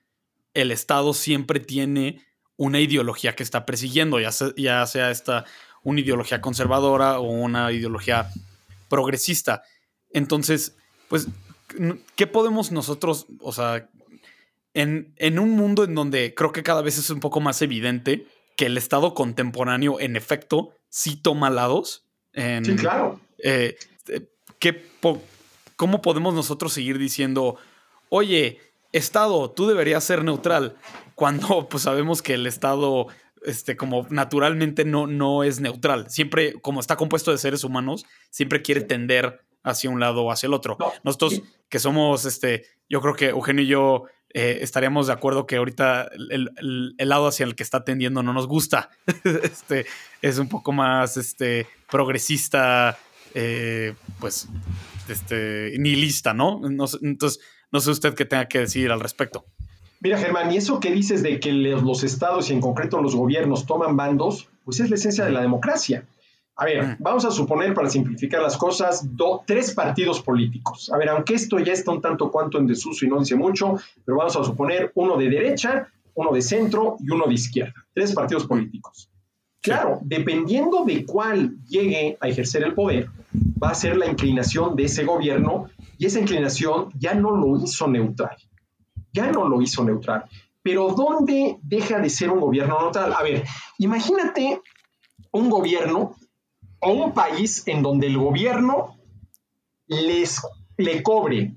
[0.55, 2.25] el Estado siempre tiene
[2.57, 5.45] una ideología que está persiguiendo, ya sea, ya sea esta
[5.87, 8.29] una ideología conservadora o una ideología
[8.89, 9.63] progresista.
[10.11, 10.77] Entonces,
[11.09, 11.29] pues,
[12.17, 13.89] ¿qué podemos nosotros, o sea,
[14.75, 18.27] en, un mundo en donde creo que cada vez es un poco más evidente
[18.57, 22.05] que el Estado contemporáneo, en efecto, sí toma lados.
[22.35, 23.21] sí, claro.
[23.39, 23.77] Eh,
[25.77, 27.57] ¿Cómo podemos nosotros seguir diciendo,
[28.09, 28.61] oye,
[28.93, 30.77] Estado, tú deberías ser neutral,
[31.15, 33.09] cuando pues sabemos que el Estado,
[33.43, 36.11] este, como naturalmente no, no es neutral.
[36.11, 40.47] Siempre, como está compuesto de seres humanos, siempre quiere tender hacia un lado o hacia
[40.47, 40.79] el otro.
[41.03, 45.57] Nosotros que somos, este, yo creo que Eugenio y yo eh, estaríamos de acuerdo que
[45.57, 48.91] ahorita el, lado hacia el que está tendiendo no nos gusta.
[49.43, 49.87] este,
[50.23, 52.97] es un poco más este, progresista,
[53.39, 54.49] eh, pues,
[55.09, 56.63] este, nihilista, ¿no?
[56.65, 57.39] Entonces,
[57.71, 59.45] no sé usted qué tenga que decir al respecto.
[60.01, 63.67] Mira, Germán, y eso que dices de que los estados y en concreto los gobiernos
[63.67, 66.07] toman bandos, pues es la esencia de la democracia.
[66.57, 66.97] A ver, mm.
[67.01, 69.07] vamos a suponer, para simplificar las cosas,
[69.47, 70.91] tres partidos políticos.
[70.91, 73.75] A ver, aunque esto ya está un tanto cuanto en desuso y no dice mucho,
[74.07, 77.75] pero vamos a suponer uno de derecha, uno de centro y uno de izquierda.
[77.93, 79.11] Tres partidos políticos.
[79.67, 83.11] Claro, dependiendo de cuál llegue a ejercer el poder,
[83.61, 85.67] va a ser la inclinación de ese gobierno
[85.99, 88.37] y esa inclinación ya no lo hizo neutral.
[89.13, 90.27] Ya no lo hizo neutral.
[90.63, 93.13] Pero ¿dónde deja de ser un gobierno neutral?
[93.13, 93.43] A ver,
[93.79, 94.61] imagínate
[95.33, 96.15] un gobierno
[96.79, 98.97] o un país en donde el gobierno
[99.89, 100.43] les,
[100.77, 101.57] le cobre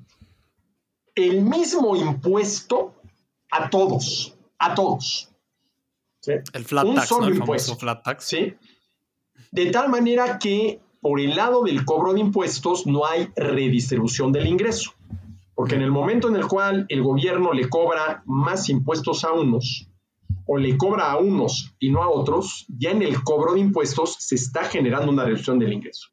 [1.14, 2.95] el mismo impuesto
[3.51, 5.30] a todos, a todos.
[6.26, 7.76] El flat tax, el impuesto.
[7.76, 8.24] flat tax.
[8.26, 8.53] ¿sí?
[9.51, 14.47] De tal manera que por el lado del cobro de impuestos no hay redistribución del
[14.47, 14.93] ingreso.
[15.55, 19.89] Porque en el momento en el cual el gobierno le cobra más impuestos a unos,
[20.45, 24.15] o le cobra a unos y no a otros, ya en el cobro de impuestos
[24.20, 26.07] se está generando una reducción del ingreso.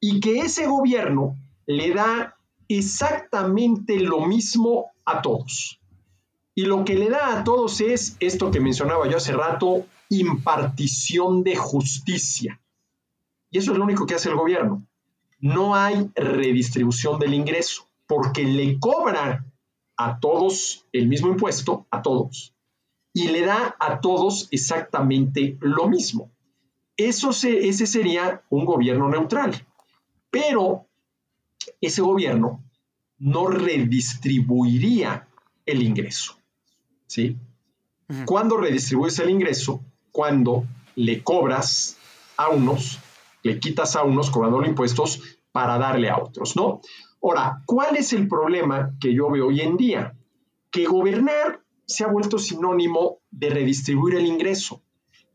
[0.00, 1.36] Y que ese gobierno
[1.66, 2.36] le da
[2.68, 5.80] exactamente lo mismo a todos.
[6.54, 11.42] Y lo que le da a todos es esto que mencionaba yo hace rato, impartición
[11.42, 12.60] de justicia.
[13.50, 14.86] Y eso es lo único que hace el gobierno.
[15.40, 19.44] No hay redistribución del ingreso, porque le cobra
[19.96, 22.54] a todos el mismo impuesto, a todos,
[23.12, 26.30] y le da a todos exactamente lo mismo.
[26.96, 29.66] Eso ese sería un gobierno neutral.
[30.30, 30.86] Pero
[31.80, 32.62] ese gobierno
[33.18, 35.28] no redistribuiría
[35.66, 36.36] el ingreso.
[37.14, 37.36] ¿Sí?
[38.26, 39.84] ¿Cuándo redistribuyes el ingreso?
[40.10, 40.64] Cuando
[40.96, 41.96] le cobras
[42.36, 42.98] a unos,
[43.44, 46.80] le quitas a unos cobrando impuestos para darle a otros, ¿no?
[47.22, 50.16] Ahora, ¿cuál es el problema que yo veo hoy en día?
[50.72, 54.82] Que gobernar se ha vuelto sinónimo de redistribuir el ingreso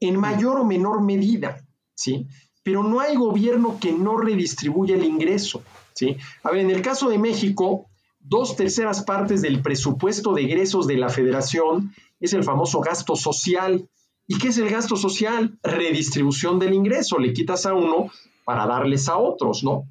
[0.02, 1.66] en mayor o menor medida,
[1.96, 2.28] ¿sí?
[2.62, 5.64] Pero no hay gobierno que no redistribuya el ingreso,
[5.94, 6.18] ¿sí?
[6.44, 7.89] A ver, en el caso de México,
[8.20, 13.90] dos terceras partes del presupuesto de egresos de la federación es el famoso gasto social.
[14.28, 15.58] ¿Y qué es el gasto social?
[15.64, 17.18] Redistribución del ingreso.
[17.18, 18.12] Le quitas a uno
[18.46, 19.88] para darles a otros, ¿no?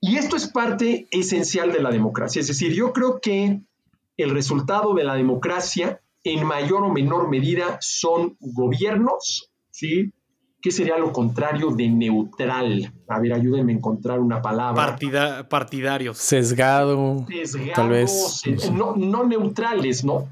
[0.00, 2.40] Y esto es parte esencial de la democracia.
[2.40, 3.60] Es decir, yo creo que
[4.16, 10.12] el resultado de la democracia en mayor o menor medida son gobiernos, ¿sí?
[10.62, 12.92] ¿Qué sería lo contrario de neutral?
[13.08, 14.80] A ver, ayúdenme a encontrar una palabra.
[14.80, 16.14] Partida, partidario.
[16.14, 17.26] Sesgado.
[17.74, 18.44] tal vez.
[18.72, 20.28] No, no, neutrales, ¿no?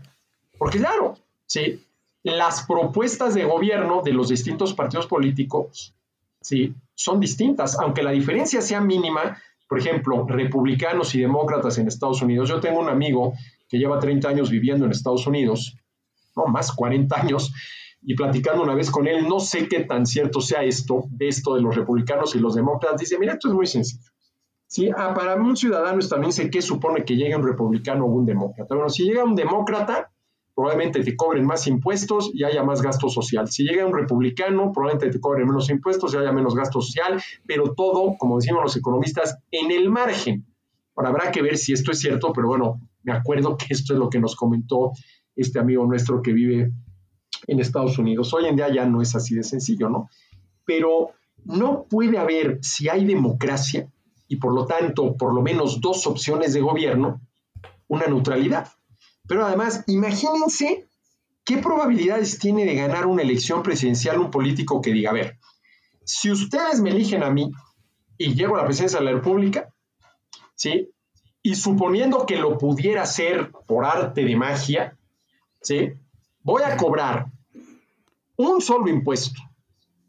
[0.56, 1.84] Porque claro, ¿sí?
[2.22, 5.94] Las propuestas de gobierno de los distintos partidos políticos,
[6.40, 6.74] ¿sí?
[6.94, 9.36] Son distintas, aunque la diferencia sea mínima.
[9.68, 12.48] Por ejemplo, republicanos y demócratas en Estados Unidos.
[12.48, 13.34] Yo tengo un amigo
[13.68, 15.76] que lleva 30 años viviendo en Estados Unidos,
[16.36, 17.52] no más 40 años,
[18.02, 21.54] y platicando una vez con él, no sé qué tan cierto sea esto, de esto
[21.54, 24.10] de los republicanos y los demócratas, dice, mira, esto es muy sencillo.
[24.66, 28.24] Sí, ah, para un ciudadano también sé qué supone que llegue un republicano o un
[28.24, 28.74] demócrata.
[28.74, 30.12] Bueno, si llega un demócrata,
[30.54, 33.48] probablemente te cobren más impuestos y haya más gasto social.
[33.48, 37.74] Si llega un republicano, probablemente te cobren menos impuestos y haya menos gasto social, pero
[37.74, 40.46] todo, como decimos los economistas, en el margen.
[40.94, 43.98] Ahora habrá que ver si esto es cierto, pero bueno, me acuerdo que esto es
[43.98, 44.92] lo que nos comentó
[45.34, 46.70] este amigo nuestro que vive
[47.46, 48.32] en Estados Unidos.
[48.34, 50.08] Hoy en día ya no es así de sencillo, ¿no?
[50.64, 51.10] Pero
[51.44, 53.88] no puede haber, si hay democracia,
[54.28, 57.20] y por lo tanto por lo menos dos opciones de gobierno,
[57.88, 58.68] una neutralidad.
[59.26, 60.88] Pero además, imagínense
[61.44, 65.38] qué probabilidades tiene de ganar una elección presidencial un político que diga, a ver,
[66.04, 67.50] si ustedes me eligen a mí
[68.18, 69.72] y llego a la presidencia de la República,
[70.54, 70.90] ¿sí?
[71.42, 74.96] Y suponiendo que lo pudiera hacer por arte de magia,
[75.60, 75.92] ¿sí?
[76.42, 77.26] Voy a cobrar
[78.36, 79.40] un solo impuesto,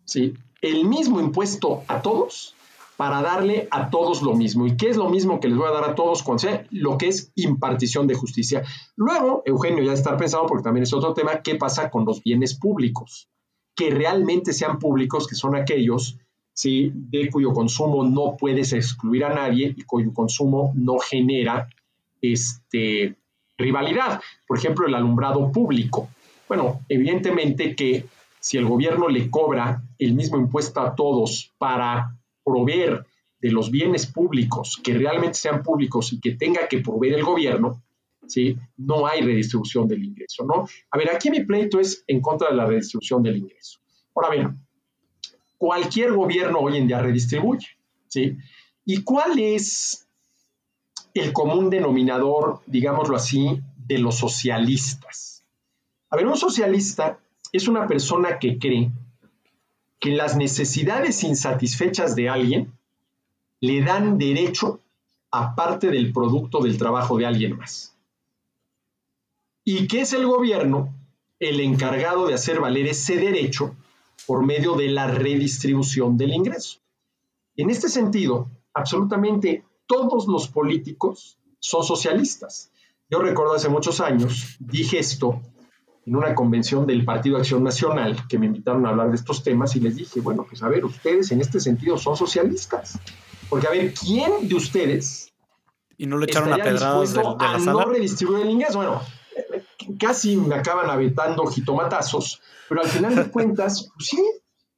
[0.05, 0.33] ¿sí?
[0.61, 2.55] El mismo impuesto a todos
[3.01, 4.67] para darle a todos lo mismo.
[4.67, 6.99] ¿Y qué es lo mismo que les voy a dar a todos cuando sea lo
[6.99, 8.63] que es impartición de justicia?
[8.95, 12.53] Luego, Eugenio ya está pensando, porque también es otro tema, ¿qué pasa con los bienes
[12.53, 13.27] públicos?
[13.75, 16.19] Que realmente sean públicos, que son aquellos
[16.53, 16.91] ¿sí?
[16.93, 21.69] de cuyo consumo no puedes excluir a nadie y cuyo consumo no genera
[22.21, 23.15] este,
[23.57, 24.21] rivalidad.
[24.47, 26.07] Por ejemplo, el alumbrado público.
[26.51, 28.07] Bueno, evidentemente que
[28.41, 33.05] si el gobierno le cobra el mismo impuesto a todos para proveer
[33.39, 37.81] de los bienes públicos que realmente sean públicos y que tenga que proveer el gobierno,
[38.27, 38.57] ¿sí?
[38.75, 40.43] no hay redistribución del ingreso.
[40.43, 40.67] ¿no?
[40.91, 43.79] A ver, aquí mi pleito es en contra de la redistribución del ingreso.
[44.13, 44.59] Ahora bien,
[45.57, 47.67] cualquier gobierno hoy en día redistribuye.
[48.09, 48.35] ¿sí?
[48.83, 50.05] ¿Y cuál es
[51.13, 55.40] el común denominador, digámoslo así, de los socialistas?
[56.11, 57.19] A ver, un socialista
[57.53, 58.91] es una persona que cree
[59.99, 62.73] que las necesidades insatisfechas de alguien
[63.61, 64.81] le dan derecho
[65.31, 67.95] a parte del producto del trabajo de alguien más.
[69.63, 70.93] Y que es el gobierno
[71.39, 73.73] el encargado de hacer valer ese derecho
[74.27, 76.79] por medio de la redistribución del ingreso.
[77.55, 82.69] En este sentido, absolutamente todos los políticos son socialistas.
[83.09, 85.41] Yo recuerdo hace muchos años, dije esto
[86.05, 89.75] en una convención del Partido Acción Nacional que me invitaron a hablar de estos temas
[89.75, 92.99] y les dije, bueno, pues a ver, ustedes en este sentido son socialistas.
[93.49, 95.31] Porque a ver, ¿quién de ustedes...
[95.97, 98.77] Y no le echaron a pedradas de, a no redistribuir el ingreso?
[98.77, 99.01] Bueno,
[99.99, 104.23] casi me acaban aventando jitomatazos, pero al final de cuentas, pues sí,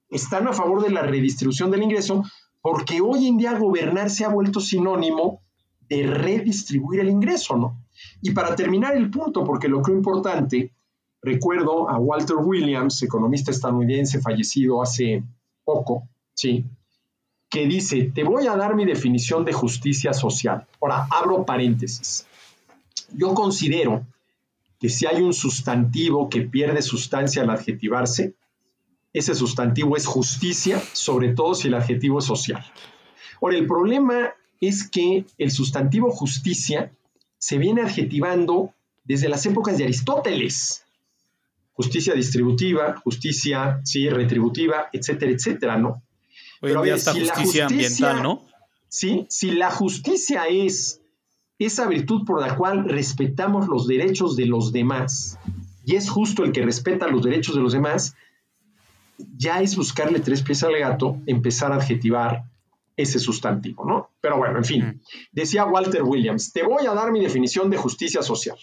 [0.10, 2.24] están a favor de la redistribución del ingreso
[2.62, 5.42] porque hoy en día gobernar se ha vuelto sinónimo
[5.90, 7.84] de redistribuir el ingreso, ¿no?
[8.22, 10.74] Y para terminar el punto, porque lo creo importante,
[11.24, 15.24] Recuerdo a Walter Williams, economista estadounidense fallecido hace
[15.64, 16.66] poco, ¿sí?
[17.54, 20.66] que dice, te voy a dar mi definición de justicia social.
[20.82, 22.26] Ahora, abro paréntesis.
[23.16, 24.08] Yo considero
[24.80, 28.34] que si hay un sustantivo que pierde sustancia al adjetivarse,
[29.14, 32.66] ese sustantivo es justicia, sobre todo si el adjetivo es social.
[33.40, 36.92] Ahora, el problema es que el sustantivo justicia
[37.38, 40.83] se viene adjetivando desde las épocas de Aristóteles
[41.74, 46.04] justicia distributiva, justicia, sí, retributiva, etcétera, etcétera, ¿no?
[46.62, 48.46] Hoy en día está justicia, ambiental, ¿no?
[48.88, 51.02] Sí, si la justicia es
[51.60, 55.40] esa virtud por la cual respetamos los derechos de los demás,
[55.86, 58.16] y es justo el que respeta los derechos de los demás,
[59.38, 62.46] ya es buscarle tres pies al gato, empezar a adjetivar
[62.96, 64.12] ese sustantivo, ¿no?
[64.22, 65.02] Pero bueno, en fin,
[65.32, 68.58] decía Walter Williams, te voy a dar mi definición de justicia social.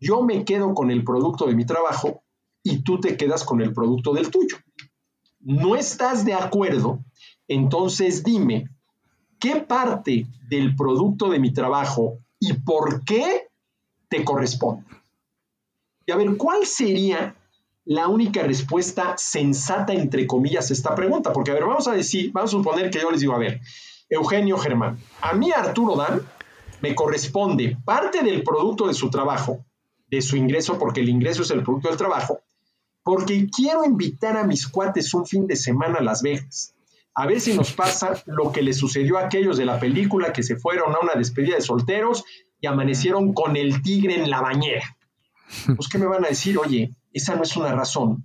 [0.00, 2.22] Yo me quedo con el producto de mi trabajo
[2.62, 4.56] y tú te quedas con el producto del tuyo.
[5.40, 7.00] ¿No estás de acuerdo?
[7.46, 8.70] Entonces dime,
[9.38, 13.48] ¿qué parte del producto de mi trabajo y por qué
[14.08, 14.84] te corresponde?
[16.06, 17.34] Y a ver, ¿cuál sería
[17.84, 21.32] la única respuesta sensata, entre comillas, a esta pregunta?
[21.32, 23.60] Porque, a ver, vamos a decir, vamos a suponer que yo les digo, a ver,
[24.08, 26.22] Eugenio Germán, a mí Arturo Dan
[26.80, 29.64] me corresponde parte del producto de su trabajo
[30.16, 32.40] de su ingreso, porque el ingreso es el producto del trabajo,
[33.02, 36.74] porque quiero invitar a mis cuates un fin de semana a Las Vegas.
[37.14, 40.42] A ver si nos pasa lo que le sucedió a aquellos de la película que
[40.42, 42.24] se fueron a una despedida de solteros
[42.60, 44.96] y amanecieron con el tigre en la bañera.
[45.76, 46.58] Pues, ¿qué me van a decir?
[46.58, 48.24] Oye, esa no es una razón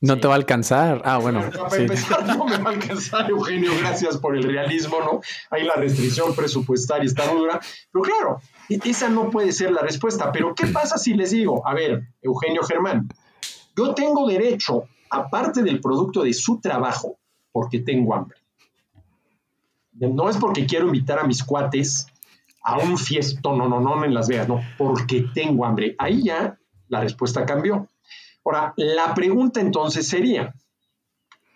[0.00, 1.00] No te va a alcanzar.
[1.04, 1.42] Ah, bueno.
[1.50, 3.70] Para empezar, no me va a alcanzar, Eugenio.
[3.80, 5.20] Gracias por el realismo, ¿no?
[5.50, 7.60] Ahí la restricción presupuestaria está muy dura.
[7.90, 10.30] Pero claro, esa no puede ser la respuesta.
[10.32, 13.08] Pero ¿qué pasa si les digo, a ver, Eugenio Germán,
[13.74, 17.18] yo tengo derecho, aparte del producto de su trabajo,
[17.50, 18.38] porque tengo hambre.
[19.92, 22.06] No es porque quiero invitar a mis cuates
[22.62, 25.94] a un fiesto, no, no, no, en Las Vegas, no, porque tengo hambre.
[25.98, 27.88] Ahí ya la respuesta cambió.
[28.46, 30.54] Ahora, la pregunta entonces sería,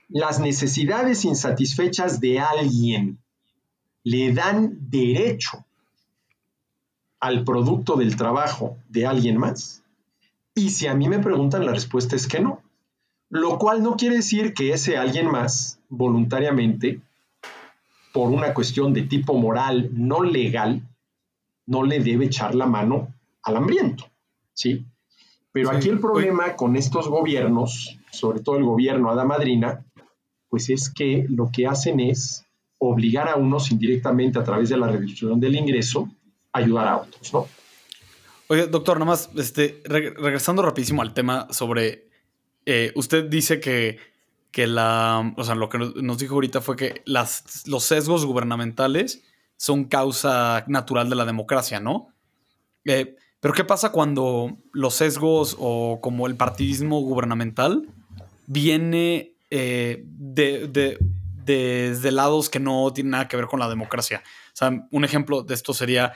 [0.08, 3.20] ¿las necesidades insatisfechas de alguien
[4.02, 5.64] le dan derecho
[7.20, 9.84] al producto del trabajo de alguien más?
[10.52, 12.60] Y si a mí me preguntan, la respuesta es que no.
[13.28, 17.00] Lo cual no quiere decir que ese alguien más voluntariamente,
[18.12, 20.82] por una cuestión de tipo moral no legal,
[21.66, 23.14] no le debe echar la mano
[23.44, 24.10] al hambriento.
[24.54, 24.84] ¿sí?
[25.52, 29.84] Pero aquí el problema con estos gobiernos, sobre todo el gobierno la Madrina,
[30.48, 32.44] pues es que lo que hacen es
[32.78, 36.08] obligar a unos indirectamente a través de la reducción del ingreso
[36.52, 37.46] a ayudar a otros, ¿no?
[38.48, 42.08] Oye, doctor, nomás, este, regresando rapidísimo al tema sobre,
[42.66, 43.98] eh, usted dice que,
[44.50, 49.22] que la, o sea, lo que nos dijo ahorita fue que las, los sesgos gubernamentales
[49.56, 52.08] son causa natural de la democracia, ¿no?
[52.86, 57.88] Eh, pero ¿qué pasa cuando los sesgos o como el partidismo gubernamental
[58.46, 60.98] viene eh, de,
[61.44, 64.22] desde lados que no tienen nada que ver con la democracia?
[64.52, 66.12] O sea, un ejemplo de esto sería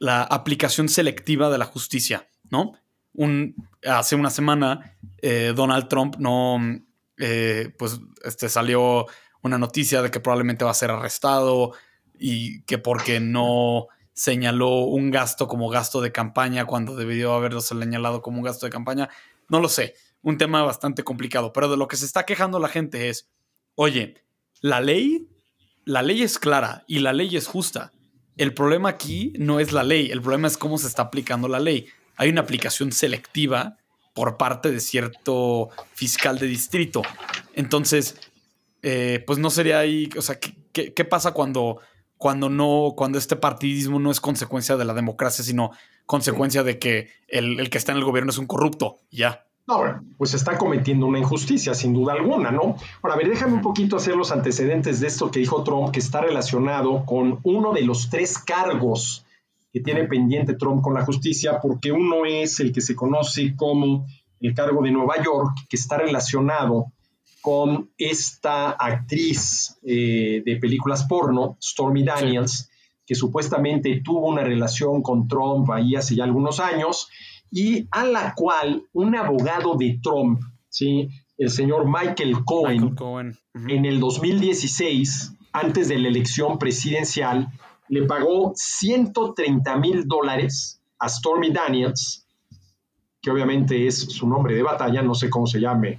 [0.00, 2.72] la aplicación selectiva de la justicia, ¿no?
[3.12, 3.54] Un,
[3.86, 6.58] hace una semana eh, Donald Trump no,
[7.18, 9.06] eh, pues este, salió
[9.42, 11.72] una noticia de que probablemente va a ser arrestado
[12.18, 18.22] y que porque no señaló un gasto como gasto de campaña cuando debió haberlo señalado
[18.22, 19.10] como un gasto de campaña.
[19.48, 22.68] No lo sé, un tema bastante complicado, pero de lo que se está quejando la
[22.68, 23.28] gente es,
[23.74, 24.22] oye,
[24.60, 25.28] la ley,
[25.84, 27.92] la ley es clara y la ley es justa.
[28.36, 31.60] El problema aquí no es la ley, el problema es cómo se está aplicando la
[31.60, 31.88] ley.
[32.16, 33.76] Hay una aplicación selectiva
[34.14, 37.02] por parte de cierto fiscal de distrito.
[37.52, 38.16] Entonces,
[38.82, 40.38] eh, pues no sería ahí, o sea,
[40.72, 41.80] qué pasa cuando
[42.24, 45.72] cuando no, cuando este partidismo no es consecuencia de la democracia, sino
[46.06, 49.44] consecuencia de que el, que está en el gobierno es un corrupto, ya.
[49.66, 49.82] No,
[50.16, 52.76] pues está cometiendo una injusticia, sin duda alguna, ¿no?
[53.02, 55.98] Ahora, a ver, déjame un poquito hacer los antecedentes de esto que dijo Trump, que
[55.98, 59.26] está relacionado con uno de los tres cargos
[59.70, 64.06] que tiene pendiente Trump con la justicia, porque uno es el que se conoce como
[64.40, 66.86] el cargo de Nueva York, que está relacionado
[67.44, 72.70] con esta actriz eh, de películas porno, Stormy Daniels,
[73.04, 77.06] que supuestamente tuvo una relación con Trump ahí hace ya algunos años,
[77.50, 80.40] y a la cual un abogado de Trump,
[80.70, 81.10] ¿sí?
[81.36, 82.96] el señor Michael Cohen,
[83.54, 87.48] en el 2016, antes de la elección presidencial,
[87.90, 92.23] le pagó 130 mil dólares a Stormy Daniels
[93.24, 95.98] que obviamente es su nombre de batalla, no sé cómo se llame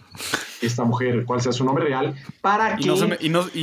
[0.61, 2.83] esta mujer, cuál sea su nombre real, para que...
[2.83, 2.87] Y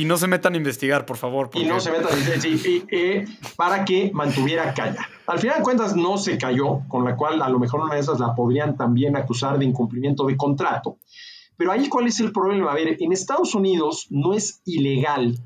[0.05, 1.49] no se, metan a investigar, por favor.
[1.53, 5.07] Y no se metan a investigar, eh, para que mantuviera calla.
[5.27, 8.01] Al final de cuentas no se cayó, con la cual a lo mejor una de
[8.01, 10.97] esas la podrían también acusar de incumplimiento de contrato.
[11.55, 12.69] Pero ahí cuál es el problema.
[12.69, 15.39] A ver, en Estados Unidos no es ilegal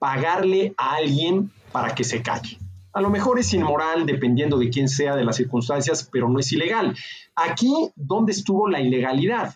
[0.00, 2.58] pagarle a alguien para que se calle.
[2.92, 6.52] A lo mejor es inmoral dependiendo de quién sea, de las circunstancias, pero no es
[6.52, 6.96] ilegal.
[7.34, 9.54] Aquí, ¿dónde estuvo la ilegalidad?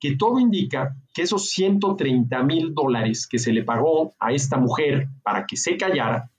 [0.00, 5.08] Que todo indica que esos 130 mil dólares que se le pagó a esta mujer
[5.22, 6.30] para que se callara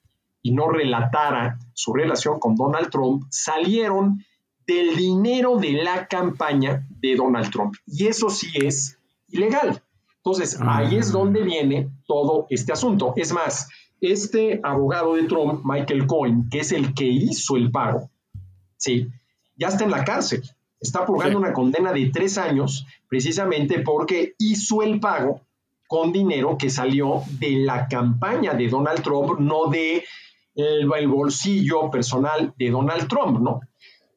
[0.42, 4.26] y no relatara su relación con Donald Trump, salieron
[4.68, 7.76] del dinero de la campaña de Donald Trump.
[7.86, 8.98] Y eso sí es
[9.30, 9.82] ilegal.
[10.18, 13.14] Entonces, ahí es donde viene todo este asunto.
[13.18, 13.68] Es más,
[14.12, 18.10] este abogado de Trump, Michael Cohen, que es el que hizo el pago,
[18.78, 19.08] ¿sí?
[19.56, 20.44] ya está en la cárcel.
[20.80, 25.42] Está purgando una condena de tres años precisamente porque hizo el pago
[25.88, 30.04] con dinero que salió de la campaña de Donald Trump, no de
[30.56, 33.62] el, bolsillo personal de Donald Trump, ¿no?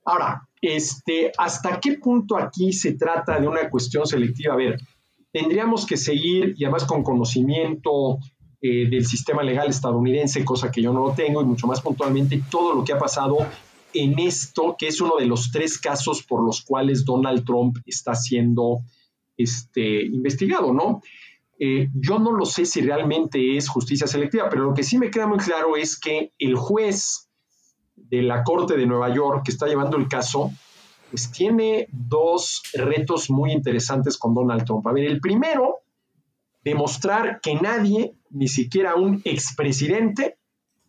[0.04, 4.54] Ahora, este, ¿hasta qué punto aquí se trata de una cuestión selectiva?
[4.54, 4.80] A ver,
[5.32, 8.18] tendríamos que seguir, y además con conocimiento
[8.68, 12.42] eh, del sistema legal estadounidense, cosa que yo no lo tengo, y mucho más puntualmente
[12.50, 13.36] todo lo que ha pasado
[13.94, 18.16] en esto, que es uno de los tres casos por los cuales Donald Trump está
[18.16, 18.80] siendo
[19.36, 21.00] este, investigado, ¿no?
[21.60, 25.12] Eh, yo no lo sé si realmente es justicia selectiva, pero lo que sí me
[25.12, 27.28] queda muy claro es que el juez
[27.94, 30.50] de la Corte de Nueva York que está llevando el caso,
[31.10, 34.84] pues tiene dos retos muy interesantes con Donald Trump.
[34.88, 35.82] A ver, el primero,
[36.66, 40.36] demostrar que nadie, ni siquiera un expresidente,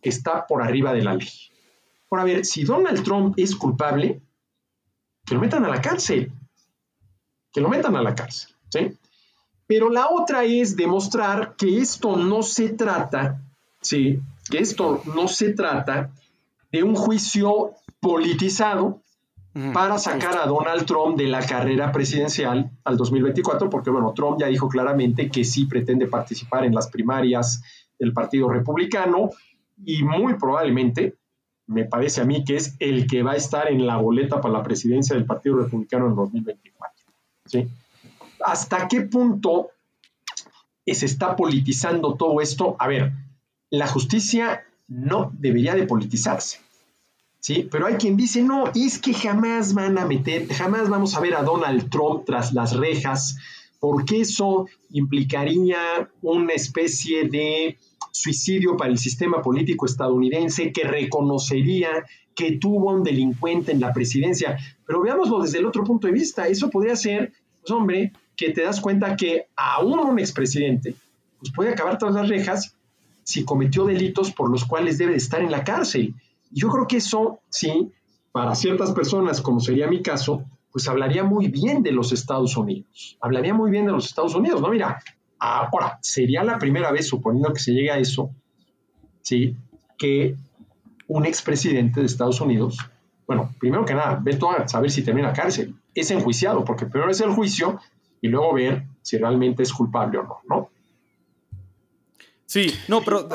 [0.02, 1.30] está por arriba de la ley.
[2.08, 4.20] Por a ver, si Donald Trump es culpable,
[5.24, 6.32] que lo metan a la cárcel.
[7.52, 8.50] Que lo metan a la cárcel.
[8.68, 8.98] ¿sí?
[9.68, 13.40] Pero la otra es demostrar que esto no se trata,
[13.80, 14.20] ¿sí?
[14.50, 16.10] que esto no se trata
[16.72, 19.00] de un juicio politizado
[19.72, 24.46] para sacar a Donald Trump de la carrera presidencial al 2024, porque bueno, Trump ya
[24.46, 27.62] dijo claramente que sí pretende participar en las primarias
[27.98, 29.30] del Partido Republicano
[29.84, 31.16] y muy probablemente,
[31.66, 34.54] me parece a mí que es el que va a estar en la boleta para
[34.54, 37.04] la presidencia del Partido Republicano en 2024.
[37.46, 37.68] ¿sí?
[38.44, 39.70] ¿Hasta qué punto
[40.86, 42.76] se está politizando todo esto?
[42.78, 43.12] A ver,
[43.70, 46.60] la justicia no debería de politizarse.
[47.40, 47.68] ¿Sí?
[47.70, 51.34] Pero hay quien dice, no, es que jamás van a meter, jamás vamos a ver
[51.34, 53.36] a Donald Trump tras las rejas,
[53.80, 57.78] porque eso implicaría una especie de
[58.10, 62.04] suicidio para el sistema político estadounidense que reconocería
[62.34, 64.58] que tuvo un delincuente en la presidencia.
[64.86, 66.46] Pero veámoslo desde el otro punto de vista.
[66.46, 70.94] Eso podría ser, pues hombre, que te das cuenta que aún un expresidente
[71.40, 72.74] pues puede acabar tras las rejas
[73.24, 76.14] si cometió delitos por los cuales debe estar en la cárcel.
[76.50, 77.92] Yo creo que eso, sí,
[78.32, 83.16] para ciertas personas, como sería mi caso, pues hablaría muy bien de los Estados Unidos.
[83.20, 84.68] Hablaría muy bien de los Estados Unidos, ¿no?
[84.68, 85.02] Mira,
[85.38, 88.30] ahora, sería la primera vez, suponiendo que se llegue a eso,
[89.22, 89.56] ¿sí?
[89.96, 90.36] Que
[91.06, 92.78] un expresidente de Estados Unidos,
[93.26, 95.74] bueno, primero que nada, ve todo a saber si termina cárcel.
[95.94, 97.80] Es enjuiciado, porque primero es el juicio
[98.20, 100.70] y luego ver si realmente es culpable o no, ¿no?
[102.48, 103.28] Sí, no, pero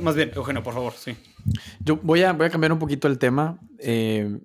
[0.00, 1.14] más bien, Eugenio, por favor, sí.
[1.80, 3.60] Yo voy a, voy a cambiar un poquito el tema.
[3.78, 4.40] Eh,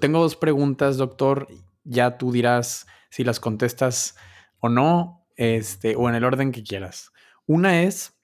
[0.00, 1.46] tengo dos preguntas, doctor.
[1.84, 4.16] Ya tú dirás si las contestas
[4.60, 7.12] o no, este, o en el orden que quieras.
[7.44, 8.18] Una es,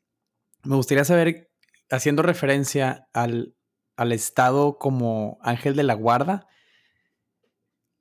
[0.62, 1.52] me gustaría saber,
[1.90, 3.54] haciendo referencia al,
[3.96, 6.46] al Estado como ángel de la guarda,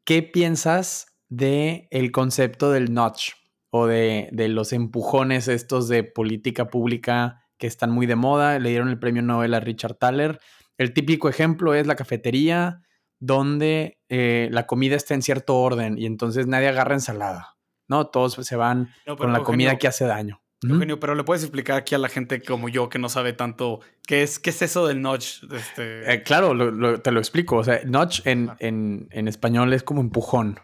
[0.06, 3.34] ¿qué piensas de el concepto del notch?
[3.72, 8.60] O de, los empujones estos de política pública que están muy de moda.
[8.60, 10.40] Le dieron el premio Nobel a Richard Thaler.
[10.78, 12.82] El típico ejemplo es la cafetería
[13.20, 17.56] donde eh, la comida está en cierto orden y entonces nadie agarra ensalada,
[17.88, 18.08] ¿no?
[18.08, 20.42] Todos se van con la comida que hace daño.
[20.64, 23.80] Eugenio, pero le puedes explicar aquí a la gente como yo que no sabe tanto
[24.06, 25.44] qué es, qué es eso del notch.
[25.52, 26.14] Este...
[26.14, 27.58] Eh, claro, te lo explico.
[27.58, 30.60] O sea, notch en, en, español es como empujón.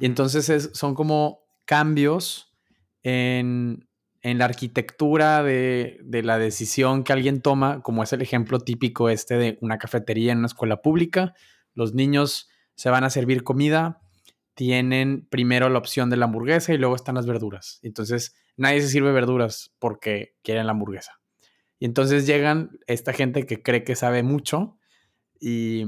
[0.00, 2.45] Y entonces son como cambios
[3.06, 3.88] en,
[4.22, 9.58] la arquitectura de, la decisión que alguien toma, como es el ejemplo típico este de
[9.60, 11.34] una cafetería en una escuela pública.
[11.74, 14.00] Los niños se van a servir comida,
[14.54, 17.78] tienen primero la opción de la hamburguesa y luego están las verduras.
[17.82, 21.20] Entonces, nadie se sirve verduras porque quieren la hamburguesa.
[21.78, 24.78] Y entonces llegan esta gente que cree que sabe mucho
[25.38, 25.84] y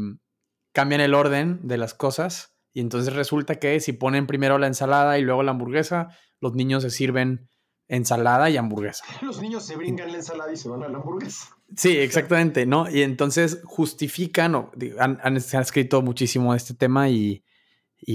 [0.73, 2.55] cambian el orden de las cosas.
[2.79, 6.85] Y entonces resulta que si ponen primero la ensalada y luego la hamburguesa, los niños
[6.85, 7.49] se sirven
[7.89, 9.05] ensalada y hamburguesa.
[9.21, 11.57] Los niños se brincan la ensalada y se van a la hamburguesa.
[11.77, 12.89] Sí, exactamente, ¿no?
[12.89, 17.43] Y entonces justifican, o, han, se ha escrito muchísimo de este tema y,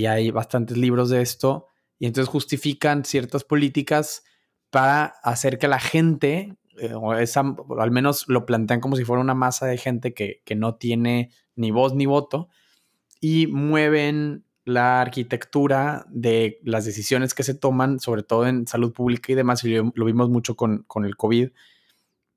[0.08, 1.68] hay bastantes libros de esto,
[2.00, 4.24] y entonces justifican ciertas políticas
[4.70, 7.44] para hacer que la gente, eh, o esa,
[7.80, 11.32] al menos lo plantean como si fuera una masa de gente que, que no tiene
[11.54, 12.48] ni voz ni voto,
[13.20, 19.32] y mueven la arquitectura de las decisiones que se toman, sobre todo en salud pública
[19.32, 21.50] y demás, y lo, vimos mucho con, el COVID,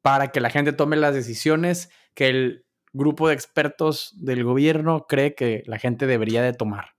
[0.03, 5.35] para que la gente tome las decisiones que el grupo de expertos del gobierno cree
[5.35, 6.91] que la gente debería de tomar.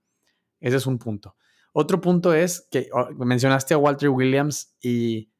[0.60, 1.36] Ese es un punto.
[1.72, 5.30] Otro punto es que oh, mencionaste a Walter Williams y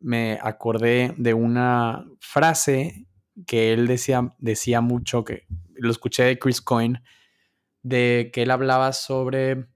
[0.00, 3.06] me acordé de una frase
[3.46, 7.02] que él decía, decía mucho, que lo escuché de Chris Coyne,
[7.82, 9.66] de que él hablaba sobre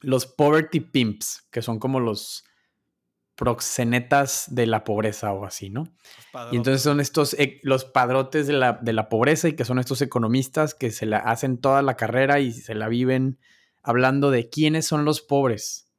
[0.00, 2.44] los poverty pimps, que son como los
[3.34, 5.84] proxenetas de la pobreza o así, ¿no?
[6.50, 9.78] Y entonces son estos, e, los padrotes de la, de la, pobreza y que son
[9.78, 13.38] estos economistas que se la hacen toda la carrera y se la viven
[13.82, 15.92] hablando de quiénes son los pobres.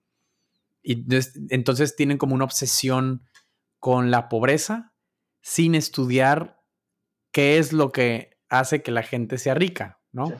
[0.83, 1.05] Y
[1.49, 3.23] entonces tienen como una obsesión
[3.79, 4.93] con la pobreza
[5.41, 6.61] sin estudiar
[7.31, 10.31] qué es lo que hace que la gente sea rica, ¿no?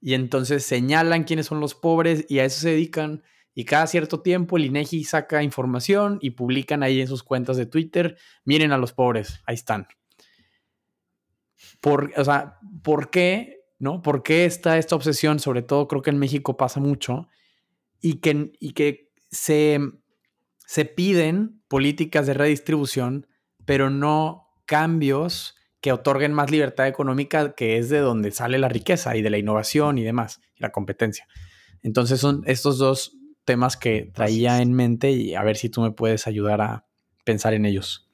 [0.00, 3.22] Y entonces señalan quiénes son los pobres y a eso se dedican.
[3.54, 7.66] Y cada cierto tiempo el INEGI saca información y publican ahí en sus cuentas de
[7.66, 9.88] Twitter, miren a los pobres, ahí están.
[11.80, 14.02] Por, o sea, ¿por qué ¿no?
[14.02, 15.40] ¿Por qué está esta obsesión?
[15.40, 17.28] Sobre todo creo que en México pasa mucho
[18.00, 19.80] y que, y que se,
[20.66, 23.26] se piden políticas de redistribución,
[23.64, 29.16] pero no cambios que otorguen más libertad económica, que es de donde sale la riqueza
[29.16, 31.26] y de la innovación y demás, y la competencia.
[31.82, 35.90] Entonces son estos dos temas que traía en mente y a ver si tú me
[35.90, 36.84] puedes ayudar a
[37.24, 38.10] pensar en ellos.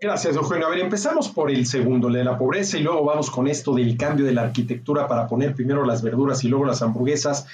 [0.00, 0.66] Gracias, Eugenio.
[0.66, 3.74] A ver, empezamos por el segundo, el de la pobreza, y luego vamos con esto
[3.74, 7.46] del cambio de la arquitectura para poner primero las verduras y luego las hamburguesas.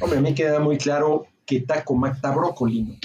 [0.00, 2.98] Hombre, a mí queda muy claro que taco mata brócoli.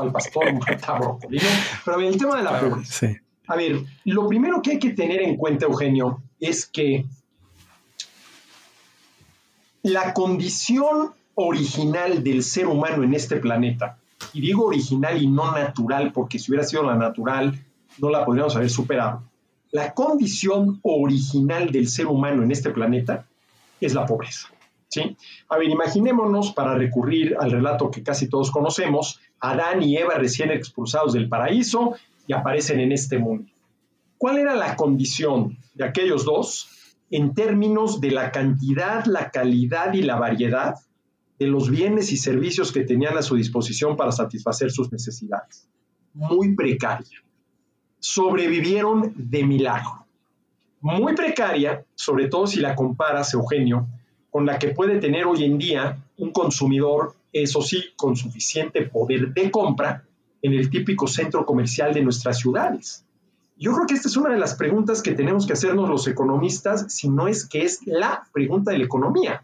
[0.00, 0.52] Al pastor
[0.98, 1.38] brócoli.
[1.84, 3.08] Pero a ver, el tema de la pobreza.
[3.48, 7.04] A ver, lo primero que hay que tener en cuenta, Eugenio, es que
[9.82, 13.98] la condición original del ser humano en este planeta,
[14.32, 17.62] y digo original y no natural, porque si hubiera sido la natural,
[17.98, 19.22] no la podríamos haber superado.
[19.70, 23.26] La condición original del ser humano en este planeta
[23.80, 24.48] es la pobreza.
[24.88, 25.16] ¿Sí?
[25.48, 30.50] A ver, imaginémonos, para recurrir al relato que casi todos conocemos, Adán y Eva recién
[30.50, 31.94] expulsados del paraíso
[32.26, 33.50] y aparecen en este mundo.
[34.18, 36.68] ¿Cuál era la condición de aquellos dos
[37.10, 40.74] en términos de la cantidad, la calidad y la variedad
[41.38, 45.68] de los bienes y servicios que tenían a su disposición para satisfacer sus necesidades?
[46.14, 47.22] Muy precaria
[48.06, 50.06] sobrevivieron de milagro.
[50.80, 53.88] Muy precaria, sobre todo si la comparas, Eugenio,
[54.36, 59.32] con la que puede tener hoy en día un consumidor, eso sí, con suficiente poder
[59.32, 60.04] de compra
[60.42, 63.02] en el típico centro comercial de nuestras ciudades.
[63.56, 66.84] Yo creo que esta es una de las preguntas que tenemos que hacernos los economistas,
[66.92, 69.42] si no es que es la pregunta de la economía.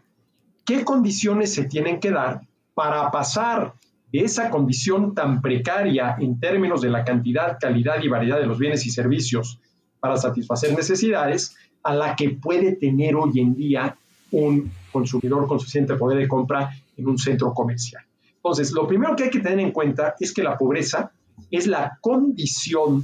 [0.63, 2.41] ¿Qué condiciones se tienen que dar
[2.75, 3.73] para pasar
[4.11, 8.85] esa condición tan precaria en términos de la cantidad, calidad y variedad de los bienes
[8.85, 9.59] y servicios
[9.99, 13.97] para satisfacer necesidades a la que puede tener hoy en día
[14.29, 18.03] un consumidor con suficiente poder de compra en un centro comercial.
[18.37, 21.11] Entonces, lo primero que hay que tener en cuenta es que la pobreza
[21.51, 23.03] es la condición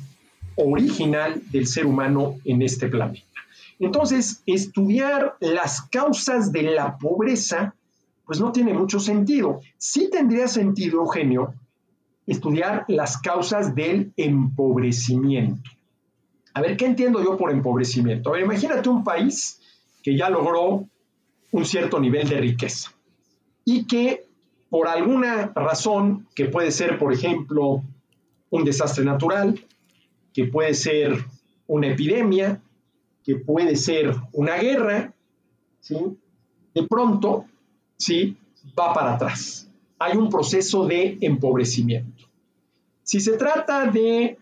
[0.55, 3.25] original del ser humano en este planeta.
[3.79, 7.73] Entonces, estudiar las causas de la pobreza
[8.29, 9.61] pues no tiene mucho sentido.
[9.79, 11.55] Sí tendría sentido, Eugenio,
[12.27, 15.71] estudiar las causas del empobrecimiento.
[16.53, 18.29] A ver, ¿qué entiendo yo por empobrecimiento?
[18.29, 19.59] A ver, imagínate un país
[20.03, 20.85] que ya logró
[21.51, 22.91] un cierto nivel de riqueza
[23.65, 24.29] y que
[24.69, 27.83] por alguna razón, que puede ser, por ejemplo,
[28.51, 29.59] un desastre natural,
[30.33, 31.25] que puede ser
[31.67, 32.61] una epidemia,
[33.23, 35.13] que puede ser una guerra,
[35.79, 35.95] ¿sí?
[36.73, 37.45] de pronto
[37.97, 38.37] ¿sí?
[38.79, 39.67] va para atrás.
[39.97, 42.25] Hay un proceso de empobrecimiento.
[43.03, 44.37] Si se trata de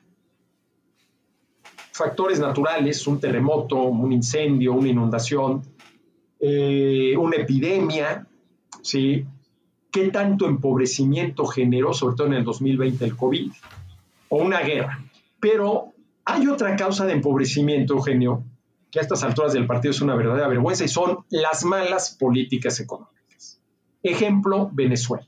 [1.94, 5.64] factores naturales, un terremoto, un incendio, una inundación,
[6.40, 8.28] eh, una epidemia,
[8.82, 9.26] ¿sí?
[9.92, 13.52] ¿Qué tanto empobrecimiento generó, sobre todo en el 2020, el COVID?
[14.30, 15.04] O una guerra.
[15.40, 15.94] Pero
[16.26, 18.44] hay otra causa de empobrecimiento, Eugenio,
[18.92, 22.80] que a estas alturas del partido es una verdadera vergüenza y son las malas políticas
[22.80, 23.60] económicas.
[24.04, 25.28] Ejemplo, Venezuela.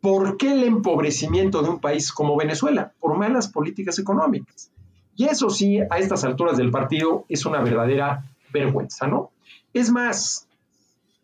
[0.00, 2.92] ¿Por qué el empobrecimiento de un país como Venezuela?
[2.98, 4.72] Por malas políticas económicas.
[5.14, 9.32] Y eso sí, a estas alturas del partido es una verdadera vergüenza, ¿no?
[9.72, 10.48] Es más,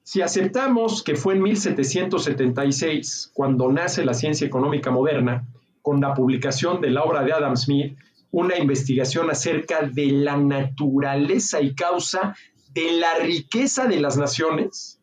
[0.03, 5.47] si aceptamos que fue en 1776 cuando nace la ciencia económica moderna,
[5.83, 7.97] con la publicación de la obra de Adam Smith,
[8.31, 12.37] una investigación acerca de la naturaleza y causa
[12.75, 15.01] de la riqueza de las naciones,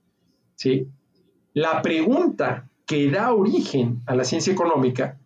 [0.55, 0.87] ¿sí?
[1.53, 5.17] La pregunta que da origen a la ciencia económica,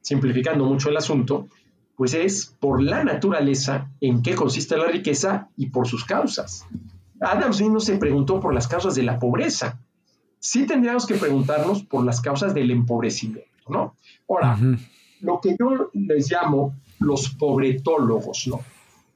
[0.00, 1.48] simplificando mucho el asunto,
[1.96, 6.66] pues es por la naturaleza en qué consiste la riqueza y por sus causas.
[7.20, 9.78] Adam Smith no se preguntó por las causas de la pobreza.
[10.40, 13.94] Sí tendríamos que preguntarnos por las causas del empobrecimiento, ¿no?
[14.28, 14.58] Ahora,
[15.20, 18.60] lo que yo les llamo los pobretólogos, ¿no?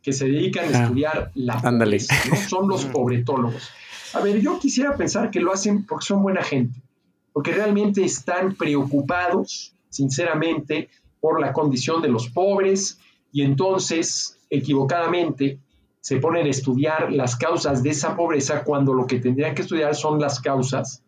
[0.02, 2.36] Que se dedican a ah, estudiar la pobreza, ¿no?
[2.36, 3.68] Son los pobretólogos.
[4.14, 6.80] A ver, yo quisiera pensar que lo hacen porque son buena gente,
[7.32, 10.88] porque realmente están preocupados, sinceramente,
[11.20, 12.98] por la condición de los pobres
[13.32, 15.58] y entonces, equivocadamente,
[16.00, 19.94] se ponen a estudiar las causas de esa pobreza cuando lo que tendrían que estudiar
[19.94, 21.02] son las causas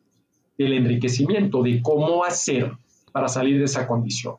[0.59, 2.73] del enriquecimiento, de cómo hacer
[3.13, 4.37] para salir de esa condición.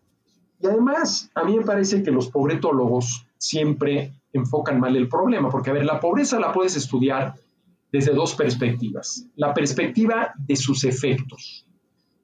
[0.60, 5.72] Y además, a mí me parece que los pobretólogos siempre enfocan mal el problema, porque
[5.72, 7.34] a ver, la pobreza la puedes estudiar
[7.92, 9.26] desde dos perspectivas.
[9.36, 11.66] La perspectiva de sus efectos.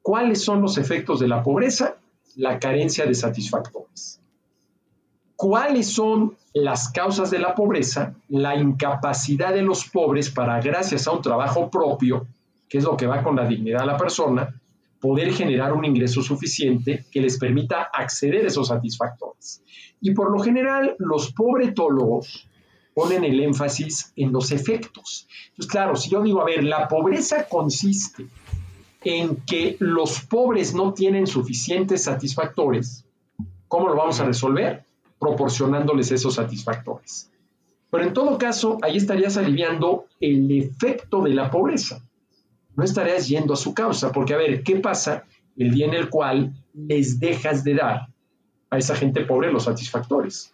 [0.02, 1.98] ¿Cuáles son los efectos de la pobreza?
[2.38, 4.22] La carencia de satisfactores.
[5.36, 8.16] ¿Cuáles son las causas de la pobreza?
[8.30, 12.26] La incapacidad de los pobres para, gracias a un trabajo propio,
[12.70, 14.60] que es lo que va con la dignidad de la persona,
[15.00, 19.62] poder generar un ingreso suficiente que les permita acceder a esos satisfactores.
[20.02, 22.48] Y por lo general, los pobretólogos
[22.94, 25.28] ponen el énfasis en los efectos.
[25.50, 28.26] Entonces, claro, si yo digo, a ver, la pobreza consiste
[29.04, 33.06] en que los pobres no tienen suficientes satisfactores,
[33.68, 34.84] ¿cómo lo vamos a resolver?
[35.20, 37.32] Proporcionándoles esos satisfactores.
[37.90, 42.02] Pero en todo caso, ahí estarías aliviando el efecto de la pobreza.
[42.76, 45.24] No estarías yendo a su causa, porque a ver, ¿qué pasa
[45.56, 48.08] el día en el cual les dejas de dar
[48.70, 50.54] a esa gente pobre los satisfactores?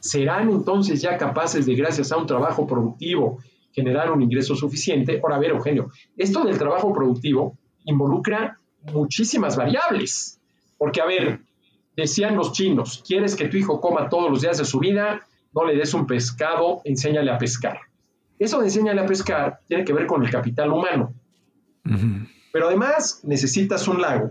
[0.00, 3.38] ¿Serán entonces ya capaces de, gracias a un trabajo productivo,
[3.72, 5.20] generar un ingreso suficiente?
[5.22, 8.58] Ahora, a ver, Eugenio, esto del trabajo productivo involucra
[8.92, 10.38] muchísimas variables.
[10.78, 11.40] Porque, a ver,
[11.96, 15.26] decían los chinos, ¿quieres que tu hijo coma todos los días de su vida?
[15.52, 17.78] No le des un pescado, enséñale a pescar.
[18.38, 21.12] Eso de enséñale a pescar tiene que ver con el capital humano.
[22.52, 24.30] Pero además necesitas un lago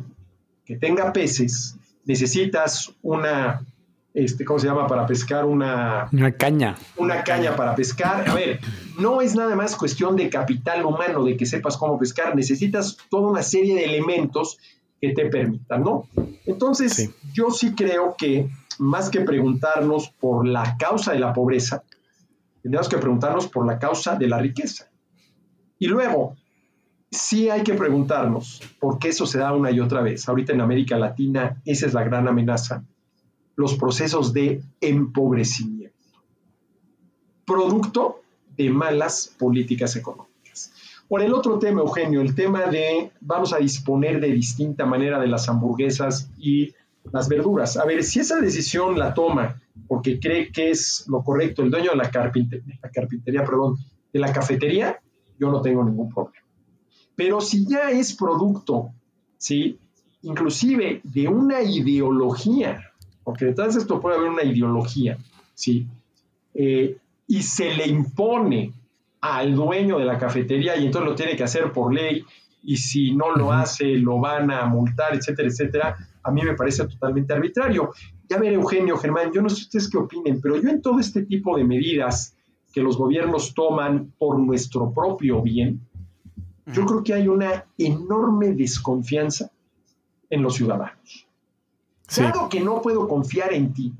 [0.65, 3.65] que tenga peces, necesitas una
[4.13, 4.87] este, ¿cómo se llama?
[4.87, 6.07] Para pescar una...
[6.11, 6.75] Una caña.
[6.97, 8.29] Una caña para pescar.
[8.29, 8.59] A ver,
[8.99, 13.29] no es nada más cuestión de capital humano, de que sepas cómo pescar, necesitas toda
[13.29, 14.59] una serie de elementos
[15.01, 16.07] que te permitan, ¿no?
[16.45, 21.83] Entonces, yo sí creo que más que preguntarnos por la causa de la pobreza,
[22.61, 24.89] tenemos que preguntarnos por la causa de la riqueza.
[25.79, 26.37] Y luego,
[27.09, 30.29] sí hay que preguntarnos por qué eso se da una y otra vez.
[30.29, 32.83] Ahorita en América Latina, esa es la gran amenaza
[33.55, 35.95] los procesos de empobrecimiento,
[37.45, 38.21] producto
[38.57, 40.71] de malas políticas económicas.
[41.07, 45.27] Por el otro tema, Eugenio, el tema de vamos a disponer de distinta manera de
[45.27, 46.73] las hamburguesas y
[47.11, 47.77] las verduras.
[47.77, 51.91] A ver, si esa decisión la toma porque cree que es lo correcto el dueño
[51.91, 53.77] de la, carpintería, la carpintería, perdón,
[54.11, 54.99] de la cafetería,
[55.39, 56.45] yo no tengo ningún problema.
[57.15, 58.91] Pero si ya es producto,
[59.37, 59.77] ¿sí?
[60.23, 62.92] inclusive de una ideología
[63.23, 65.17] porque detrás de esto puede haber una ideología,
[65.53, 65.87] ¿sí?
[66.53, 66.97] Eh,
[67.27, 68.73] y se le impone
[69.21, 72.23] al dueño de la cafetería y entonces lo tiene que hacer por ley
[72.63, 76.87] y si no lo hace lo van a multar, etcétera, etcétera, a mí me parece
[76.87, 77.91] totalmente arbitrario.
[78.29, 81.23] Ya ver, Eugenio, Germán, yo no sé ustedes qué opinen, pero yo en todo este
[81.23, 82.35] tipo de medidas
[82.73, 85.81] que los gobiernos toman por nuestro propio bien,
[86.67, 89.51] yo creo que hay una enorme desconfianza
[90.29, 91.27] en los ciudadanos.
[92.07, 93.93] Claro que no puedo confiar en ti.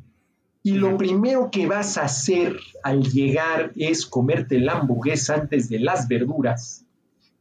[0.66, 5.80] Y lo primero que vas a hacer al llegar es comerte la hamburguesa antes de
[5.80, 6.86] las verduras.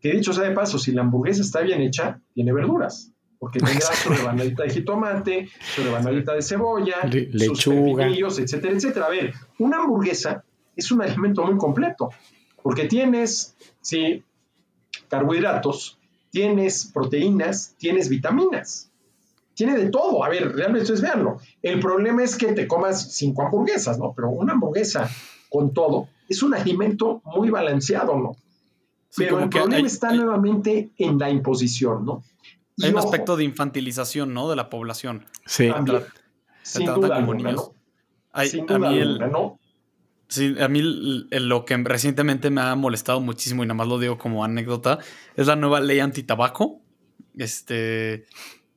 [0.00, 3.12] Que dicho sea de paso, si la hamburguesa está bien hecha, tiene verduras.
[3.38, 9.06] Porque tendrá su rebanadita de jitomate, su rebanadita de cebolla, lechuga, sus etcétera, etcétera.
[9.06, 10.44] A ver, una hamburguesa
[10.74, 12.10] es un alimento muy completo.
[12.60, 14.24] Porque tienes, sí,
[15.08, 15.98] carbohidratos,
[16.30, 18.91] tienes proteínas, tienes vitaminas
[19.54, 20.24] tiene de todo.
[20.24, 21.38] A ver, realmente es verlo.
[21.62, 24.12] El problema es que te comas cinco hamburguesas, ¿no?
[24.14, 25.10] Pero una hamburguesa
[25.48, 28.36] con todo es un alimento muy balanceado, ¿no?
[29.16, 32.22] Pero el problema está nuevamente en la imposición, ¿no?
[32.82, 34.48] hay un aspecto de infantilización, ¿no?
[34.48, 35.26] De la población.
[35.44, 35.70] Sí.
[36.62, 37.74] sin duda alguna, ¿no?
[38.44, 39.58] sin duda a mí el, ¿no?
[40.28, 44.16] Sí, a mí lo que recientemente me ha molestado muchísimo, y nada más lo digo
[44.16, 44.98] como anécdota,
[45.36, 46.80] es la nueva ley antitabaco.
[47.36, 48.24] Este,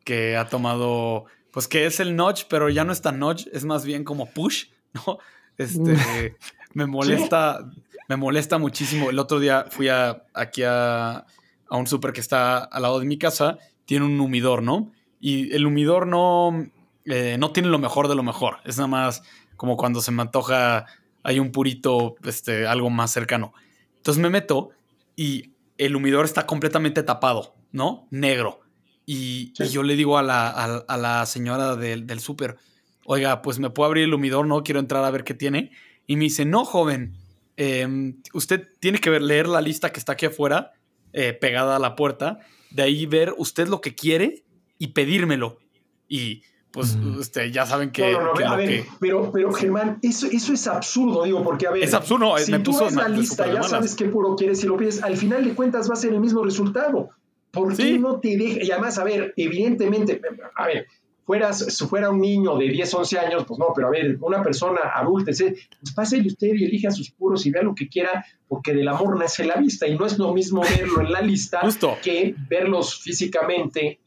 [0.05, 3.65] que ha tomado, pues que es el notch, pero ya no es tan notch, es
[3.65, 5.19] más bien como push, ¿no?
[5.57, 6.37] Este,
[6.73, 7.69] me molesta,
[8.07, 9.09] me molesta muchísimo.
[9.09, 11.25] El otro día fui a, aquí a,
[11.67, 14.93] a un súper que está al lado de mi casa, tiene un humidor, ¿no?
[15.19, 16.69] Y el humidor no,
[17.05, 19.23] eh, no tiene lo mejor de lo mejor, es nada más
[19.57, 20.85] como cuando se me antoja,
[21.23, 23.53] hay un purito, este, algo más cercano.
[23.97, 24.69] Entonces me meto
[25.15, 28.07] y el humidor está completamente tapado, ¿no?
[28.11, 28.64] Negro.
[29.05, 32.57] Y, yo le digo a la, a, la señora del, del súper,
[33.05, 35.71] oiga, pues me puedo abrir el humidor, no quiero entrar a ver qué tiene.
[36.07, 37.15] Y me dice, no, joven,
[37.57, 40.73] em, usted tiene que ver, leer la lista que está aquí afuera,
[41.13, 42.39] eh, pegada a la puerta,
[42.71, 44.43] de ahí ver usted lo que quiere
[44.77, 45.59] y pedírmelo.
[46.07, 48.11] Y pues usted ya saben que...
[48.11, 51.71] No, no, no, a ver, Pero, pero Germán, eso, eso es absurdo, digo, porque a
[51.71, 51.83] ver...
[51.83, 55.01] Es absurdo, si tú ves la lista, ya sabes qué puro quieres y lo pides,
[55.01, 57.11] al final de cuentas va a ser el mismo resultado.
[57.55, 58.63] ¿Por qué no te deja?
[58.63, 60.21] Y además, a ver, evidentemente,
[60.55, 60.87] a ver,
[61.25, 64.43] fueras, si fuera un niño de 10, 11 años, pues no, pero a ver, una
[64.43, 68.73] persona adulta, pues pásele usted y elija sus puros y vea lo que quiera, porque
[68.73, 71.61] del amor nace la vista, y no es lo mismo verlo en la lista
[72.03, 73.99] que verlos físicamente,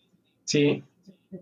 [0.45, 0.83] ¿sí?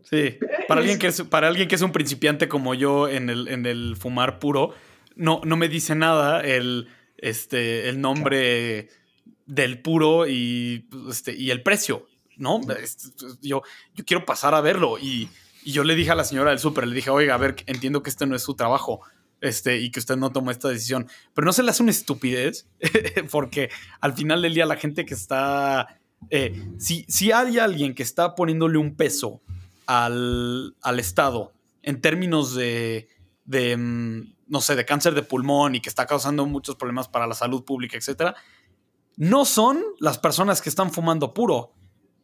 [0.03, 3.47] Sí, para alguien, que es, para alguien que es un principiante como yo en el,
[3.47, 4.73] en el fumar puro,
[5.15, 6.89] no, no me dice nada el,
[7.19, 8.89] este, el nombre
[9.47, 12.06] del puro y, este, y el precio,
[12.36, 12.60] ¿no?
[13.40, 13.62] Yo,
[13.94, 15.28] yo quiero pasar a verlo y,
[15.64, 18.02] y yo le dije a la señora del súper, le dije, oiga, a ver, entiendo
[18.02, 19.01] que este no es su trabajo,
[19.40, 21.09] este, y que usted no tomó esta decisión.
[21.35, 22.68] Pero no se le hace una estupidez,
[23.31, 23.70] porque
[24.01, 26.01] al final del día la gente que está...
[26.31, 29.43] Eh, si, si hay alguien que está poniéndole un peso
[29.86, 31.52] al, al Estado
[31.82, 33.09] en términos de,
[33.44, 37.27] de, mm, no sé, de cáncer de pulmón y que está causando muchos problemas para
[37.27, 38.35] la salud pública, etcétera,
[39.16, 41.72] no son las personas que están fumando puro,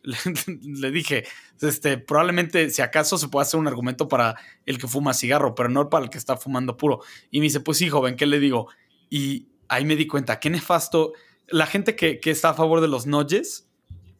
[0.62, 1.24] le, dije,
[1.60, 4.36] este, probablemente si acaso se puede hacer un argumento para
[4.66, 7.01] el que fuma cigarro, pero no para el que está fumando puro.
[7.31, 8.69] Y me dice, pues sí, joven, ¿qué le digo?
[9.10, 11.12] Y ahí me di cuenta, qué nefasto.
[11.47, 13.69] La gente que, está a favor de los noyes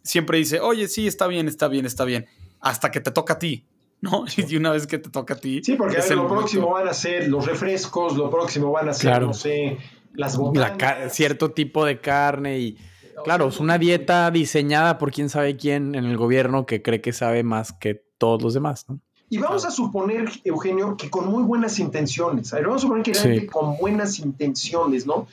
[0.03, 2.27] siempre dice, oye, sí, está bien, está bien, está bien,
[2.61, 3.67] hasta que te toca a ti.
[4.01, 4.25] ¿no?
[4.37, 5.63] Y una vez que te toca a ti.
[5.65, 9.35] Sí, porque lo próximo van a ser los refrescos, lo próximo van a ser, no
[9.35, 9.79] sé,
[10.15, 11.13] las botanas.
[11.13, 12.79] cierto tipo de carne y
[13.25, 17.13] Claro, es una dieta diseñada por quién sabe quién en el gobierno que cree que
[17.13, 19.01] sabe más que todos los demás, ¿no?
[19.29, 22.53] Y vamos a suponer, Eugenio, que con muy buenas intenciones.
[22.53, 25.27] A ver, vamos a suponer que realmente con buenas intenciones, ¿no?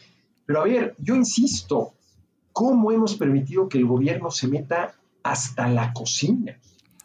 [0.45, 1.93] Pero a ver, yo insisto,
[2.53, 6.57] ¿cómo hemos permitido que el gobierno se meta hasta la cocina?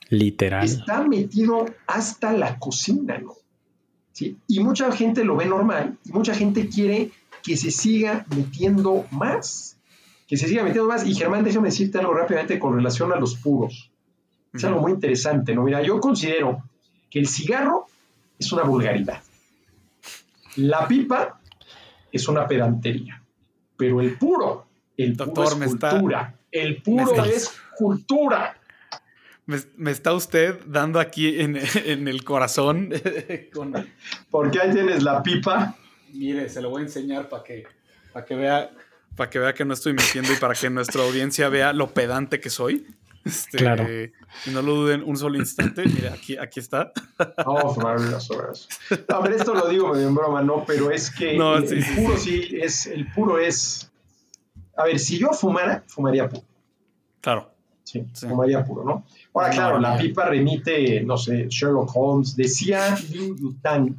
[0.09, 0.65] Literal.
[0.65, 3.33] Está metido hasta la cocina, ¿no?
[4.13, 4.37] ¿Sí?
[4.47, 7.11] Y mucha gente lo ve normal y mucha gente quiere
[7.45, 9.75] que se siga metiendo más
[10.27, 11.07] que se siga metiendo más.
[11.07, 13.91] Y Germán, déjame decirte algo rápidamente con relación a los puros.
[14.53, 15.65] Es algo muy interesante, ¿no?
[15.65, 16.63] Mira, yo considero
[17.11, 17.87] que el cigarro
[18.39, 19.21] es una vulgaridad.
[20.57, 21.41] La pipa
[22.13, 23.21] es una pedantería.
[23.77, 24.67] Pero el puro,
[24.97, 26.35] el puro es cultura.
[26.53, 28.57] el puro es cultura.
[29.47, 31.57] Me, está usted dando aquí en,
[32.09, 32.91] el corazón.
[34.31, 35.77] Porque ahí tienes la pipa.
[36.15, 37.65] Mire, se lo voy a enseñar para que,
[38.13, 38.71] para que vea
[39.17, 42.41] para que vea que no estoy mintiendo y para que nuestra audiencia vea lo pedante
[42.41, 42.87] que soy.
[43.25, 43.87] Este, claro.
[43.91, 45.85] Y no lo duden un solo instante.
[45.87, 46.93] Mira, aquí, aquí está.
[47.47, 48.35] Oh, maravilloso.
[49.09, 51.39] A ver, esto lo digo medio en broma, no, pero es que el,
[51.97, 52.51] puro sí.
[52.61, 53.91] es, el puro es.
[54.77, 56.45] A ver, si yo fumara, fumaría puro.
[57.21, 57.51] Claro.
[57.85, 59.07] Sí, fumaría puro, ¿no?
[59.33, 62.37] Ahora, claro, la pipa remite, no sé, Sherlock Holmes.
[62.37, 63.97] Decía Lin Yutang,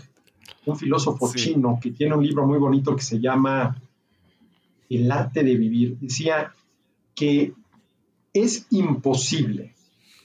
[0.65, 3.80] un filósofo chino que tiene un libro muy bonito que se llama
[4.89, 6.53] el arte de vivir, decía
[7.13, 7.53] que
[8.34, 9.73] es imposible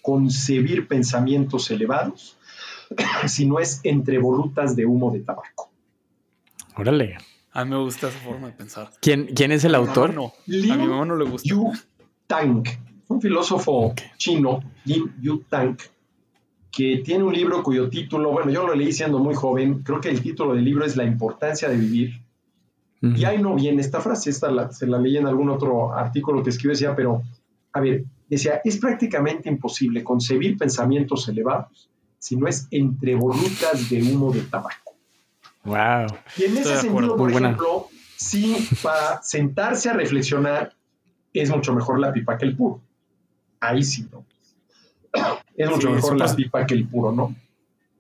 [0.03, 2.37] concebir pensamientos elevados
[3.27, 5.71] si no es entre volutas de humo de tabaco.
[6.77, 7.19] Órale.
[7.53, 8.91] A mí me gusta esa forma de pensar.
[9.01, 10.15] ¿Quién, quién es el autor?
[10.15, 11.49] No, a mi mamá no le gusta.
[11.49, 11.73] Yu
[12.27, 12.65] Tang,
[13.09, 15.77] un filósofo chino, Lin Yu Tang,
[16.71, 20.11] que tiene un libro cuyo título, bueno, yo lo leí siendo muy joven, creo que
[20.11, 22.21] el título del libro es La importancia de vivir
[23.03, 26.51] y ahí no viene esta frase, esta se la leí en algún otro artículo que
[26.51, 27.23] escribió, decía, pero,
[27.73, 31.89] a ver, decía, es prácticamente imposible concebir pensamientos elevados
[32.19, 34.95] si no es entre volutas de humo de tabaco.
[35.65, 36.15] Wow.
[36.37, 40.75] Y en ese sentido, por ejemplo, sí, para sentarse a reflexionar,
[41.33, 42.83] es mucho mejor la pipa que el puro.
[43.61, 44.27] Ahí sí, ¿no?
[45.57, 47.35] Es mucho mejor la pipa que el puro, ¿no?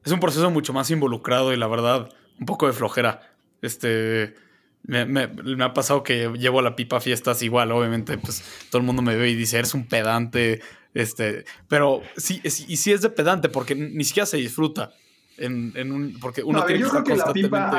[0.03, 2.09] Es un proceso mucho más involucrado y la verdad,
[2.39, 3.21] un poco de flojera.
[3.61, 4.35] Este
[4.83, 8.81] me, me, me, ha pasado que llevo la pipa a fiestas igual, obviamente, pues todo
[8.81, 10.61] el mundo me ve y dice, eres un pedante,
[10.95, 14.93] este, pero sí, y sí es de pedante porque ni siquiera se disfruta.
[15.37, 17.71] En, en un, porque uno tiene yo creo que la pipa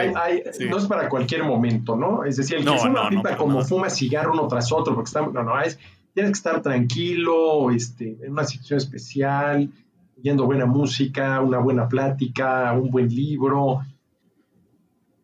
[0.68, 2.24] no es para cualquier momento, ¿no?
[2.24, 5.44] Es decir, el que fuma pipa como fuma cigarro uno tras otro, porque está, no,
[5.44, 5.78] no, es,
[6.14, 9.70] tienes que estar tranquilo, este, en una situación especial,
[10.18, 13.82] oyendo buena música, una buena plática, un buen libro,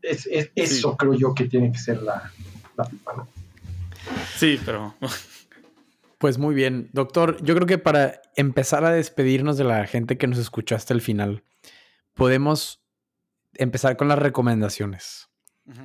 [0.02, 2.32] es, eso creo yo que tiene que ser la,
[2.90, 3.28] pipa, ¿no?
[4.36, 4.94] Sí, pero...
[6.18, 7.38] Pues muy bien, doctor.
[7.44, 11.02] Yo creo que para empezar a despedirnos de la gente que nos escuchó hasta el
[11.02, 11.44] final,
[12.16, 12.82] podemos
[13.54, 15.30] empezar con las recomendaciones,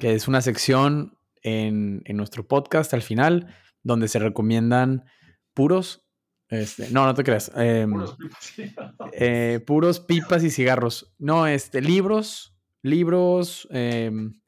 [0.00, 5.04] que es una sección en, nuestro podcast al final, donde se recomiendan
[5.54, 6.06] puros.
[6.48, 7.50] Este, no, no te creas.
[7.56, 8.16] Em, puros,
[8.56, 8.94] pipas.
[9.12, 11.14] Eh, puros pipas y cigarros.
[11.18, 14.40] No, este, libros, libros, em,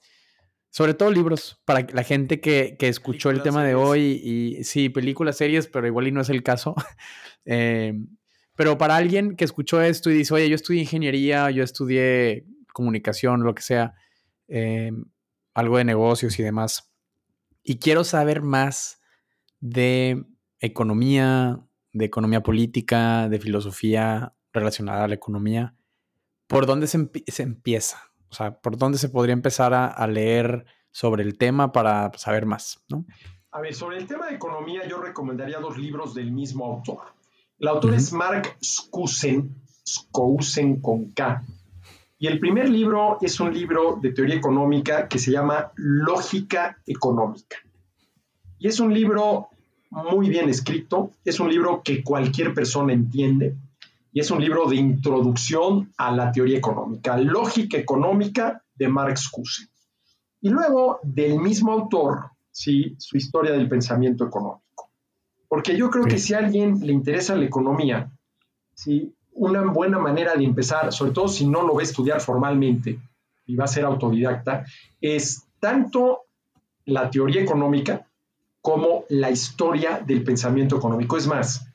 [0.71, 5.37] sobre todo libros, para la gente que, escuchó el tema de hoy y sí, películas,
[5.37, 6.75] series, pero igual y no es el caso.
[7.47, 8.07] Em,
[8.57, 13.43] pero para alguien que escuchó esto y dice, oye, yo estudié ingeniería, yo estudié comunicación,
[13.43, 13.95] lo que sea,
[15.53, 16.91] algo de negocios y demás,
[17.63, 19.04] y quiero saber más
[19.65, 20.27] de
[20.61, 21.59] economía,
[21.95, 25.75] de economía política, de filosofía, relacionada a la economía,
[26.47, 26.99] ¿por dónde se,
[27.43, 27.99] empieza?
[28.29, 32.85] O sea, ¿por dónde se podría empezar a, leer sobre el tema para saber más?
[32.91, 33.07] ¿no?
[33.53, 37.15] A ver, sobre el tema de economía yo recomendaría dos libros del mismo autor.
[37.59, 41.43] El autor es Mark Skusen, Skousen con K.
[42.19, 47.57] Y el primer libro es un libro de teoría económica que se llama Lógica Económica.
[48.59, 49.49] Y es un libro
[49.95, 53.55] muy bien escrito, es un libro que cualquier persona entiende
[54.13, 59.69] y es un libro de introducción a la teoría económica, Lógica Económica de Marx Kusen.
[60.41, 62.95] Y luego del mismo autor, ¿sí?
[62.99, 64.91] su historia del pensamiento económico.
[65.49, 68.11] Porque yo creo que si a alguien le interesa la economía,
[68.75, 69.15] ¿sí?
[69.33, 72.99] una buena manera de empezar, sobre todo si no lo va a estudiar formalmente
[73.47, 74.65] y va a ser autodidacta,
[75.01, 76.23] es tanto
[76.85, 78.07] la teoría económica,
[78.65, 81.19] como la historia del pensamiento económico.
[81.19, 81.69] Es más,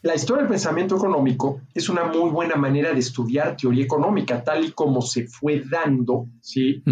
[0.00, 4.64] la historia del pensamiento económico es una muy buena manera de estudiar teoría económica, tal
[4.64, 6.82] y como se fue dando ¿sí?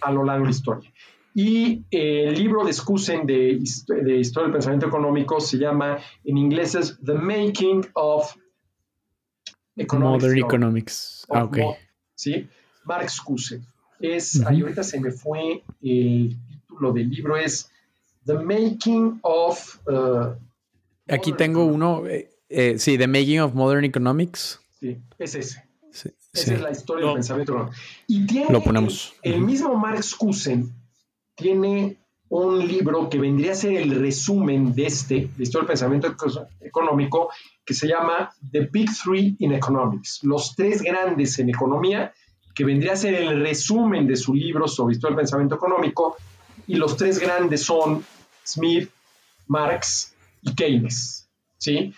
[0.00, 0.90] a lo largo de la historia.
[1.34, 3.58] Y el libro de Skusen de,
[3.88, 8.34] de, Historia del Pensamiento Económico se llama, en inglés es The Making of
[9.76, 10.22] Economics.
[10.24, 11.26] Modern Economics.
[11.28, 11.58] Ah, ok.
[12.14, 12.48] ¿Sí?
[12.86, 13.66] Mark Skusen.
[14.00, 17.70] Es, ahí ahorita se me fue el título del libro, es
[18.26, 19.80] The Making of...
[19.86, 20.34] Uh,
[21.08, 24.60] Aquí tengo uno, eh, eh, sí, The Making of Modern Economics.
[24.80, 25.64] Sí, es ese.
[26.32, 27.70] Esa es la historia del pensamiento.
[28.06, 29.14] Y tiene Lo ponemos.
[29.22, 30.70] El, mismo Marx Kusen
[31.34, 31.96] tiene
[32.28, 36.14] un libro que vendría a ser el resumen de este, de historia del pensamiento
[36.60, 37.30] económico,
[37.64, 42.12] que se llama The Big Three in Economics, los tres grandes en economía,
[42.54, 46.16] que vendría a ser el resumen de su libro sobre historia del pensamiento económico,
[46.66, 48.04] y los tres grandes son
[48.46, 48.90] Smith,
[49.46, 51.28] Marx y Keynes.
[51.58, 51.92] ¿sí?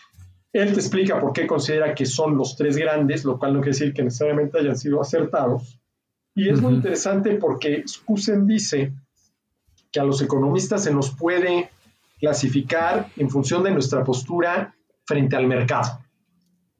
[0.53, 3.79] Él te explica por qué considera que son los tres grandes, lo cual no quiere
[3.79, 5.79] decir que necesariamente hayan sido acertados.
[6.35, 8.93] Y es muy interesante porque Skusen dice
[9.91, 11.71] que a los economistas se nos puede
[12.19, 16.01] clasificar en función de nuestra postura frente al mercado.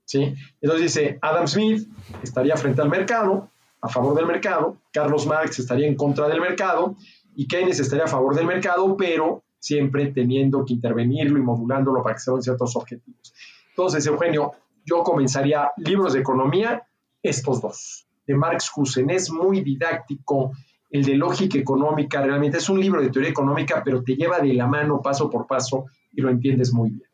[0.05, 0.35] ¿sí?
[0.61, 1.89] Entonces dice, Adam Smith
[2.23, 3.51] estaría frente al mercado,
[3.81, 6.97] a favor del mercado, Carlos Marx estaría en contra del mercado
[7.37, 12.15] y Keynes estaría a favor del mercado, pero siempre teniendo que intervenirlo y modulándolo para
[12.15, 13.35] que se den ciertos objetivos.
[13.71, 14.53] Entonces, Eugenio,
[14.85, 16.83] yo comenzaría libros de economía,
[17.23, 19.11] estos dos, de Marx Husen.
[19.11, 20.53] Es muy didáctico,
[20.91, 24.55] el de lógica económica, realmente es un libro de teoría económica, pero te lleva de
[24.55, 27.09] la mano paso por paso y lo entiendes muy bien.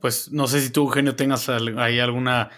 [0.00, 2.48] Pues no sé si tú, Eugenio, tengas ahí alguna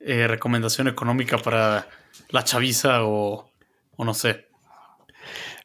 [0.00, 1.86] eh, recomendación económica para
[2.30, 3.50] la chaviza o,
[3.96, 4.47] o no sé.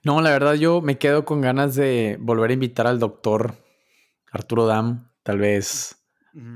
[0.04, 3.56] No, la verdad yo me quedo con ganas de volver a invitar al doctor
[4.32, 6.04] Arturo Dam, tal vez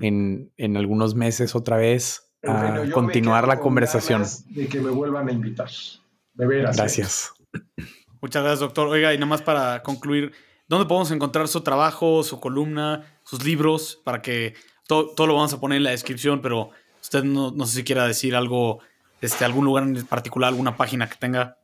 [0.01, 4.23] en, algunos meses otra vez, a continuar la conversación.
[4.49, 5.69] De que me vuelvan a invitar.
[6.33, 6.75] De veras.
[6.75, 6.81] ¿eh?
[6.81, 7.33] Gracias.
[8.21, 8.87] Muchas gracias, doctor.
[8.87, 10.33] Oiga, y nada más para concluir,
[10.67, 14.01] ¿dónde podemos encontrar su trabajo, su columna, sus libros?
[14.03, 14.55] Para que
[14.87, 16.71] todo, todo lo vamos a poner en la descripción, pero
[17.01, 18.79] usted no, no sé si quiera decir algo,
[19.21, 21.57] este, algún lugar en particular, alguna página que tenga.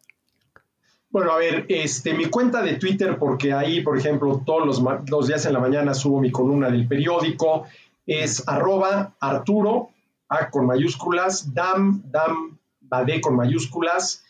[1.14, 5.46] Bueno, a ver, este, mi cuenta de Twitter, porque ahí, por ejemplo, todos los, días
[5.46, 7.68] en la mañana subo mi columna del periódico,
[8.08, 9.92] es arroba Arturo,
[10.28, 14.24] A con mayúsculas, Dam, Dam, Bade con mayúsculas,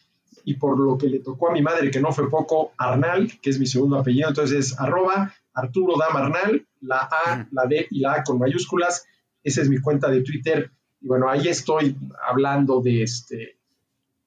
[0.44, 3.52] y por lo que le tocó a mi madre, que no fue poco, Arnal, que
[3.52, 8.02] es mi segundo apellido, entonces es arroba Arturo Dam Arnal, la A, la D y
[8.02, 9.06] la A con mayúsculas,
[9.42, 10.70] esa es mi cuenta de Twitter,
[11.00, 11.96] y bueno, ahí estoy
[12.28, 13.56] hablando de, este,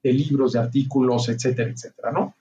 [0.01, 2.33] de libros, de artículos, etcétera, etcétera, ¿no?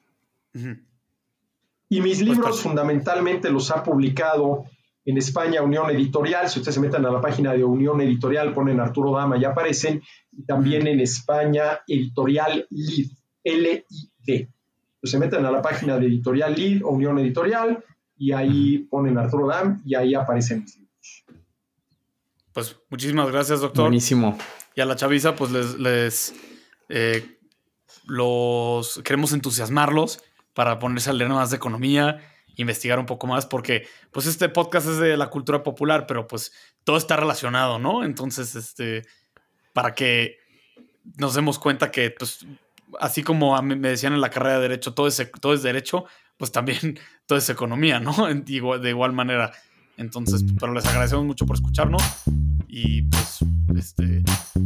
[1.89, 4.65] Y mis pues libros fundamentalmente los ha publicado
[5.05, 6.49] en España Unión Editorial.
[6.49, 10.03] Si ustedes se meten a la página de Unión Editorial, ponen Arturo Dama y aparecen.
[10.33, 13.11] Y también en España Editorial LID,
[13.45, 14.49] L-I-D.
[15.05, 17.85] se meten a la página de Editorial LID o Unión Editorial
[18.19, 21.25] y ahí ponen Arturo Dam y ahí aparecen mis libros.
[22.53, 23.85] Pues muchísimas gracias, doctor.
[23.85, 24.37] Buenísimo.
[24.75, 26.35] Y a la chaviza, pues les, les
[26.89, 27.39] eh,
[28.07, 30.21] los queremos entusiasmarlos
[30.57, 32.19] para ponerse a leer más de economía,
[32.57, 36.51] investigar un poco más, porque pues este podcast es de la cultura popular, pero pues
[36.83, 38.03] todo está relacionado, ¿no?
[38.05, 39.03] Entonces, este,
[39.75, 40.39] para que
[41.19, 42.47] nos demos cuenta que, pues,
[42.99, 46.07] así como me decían en la carrera de Derecho, todo es, todo es Derecho,
[46.39, 48.15] pues también todo es economía, ¿no?
[48.35, 49.53] De igual manera.
[49.99, 52.03] Entonces, pero les agradecemos mucho por escucharnos
[52.67, 53.41] y pues,
[53.77, 54.23] este,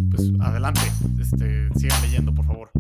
[0.09, 0.83] pues adelante,
[1.21, 2.71] este, sigan leyendo, por favor.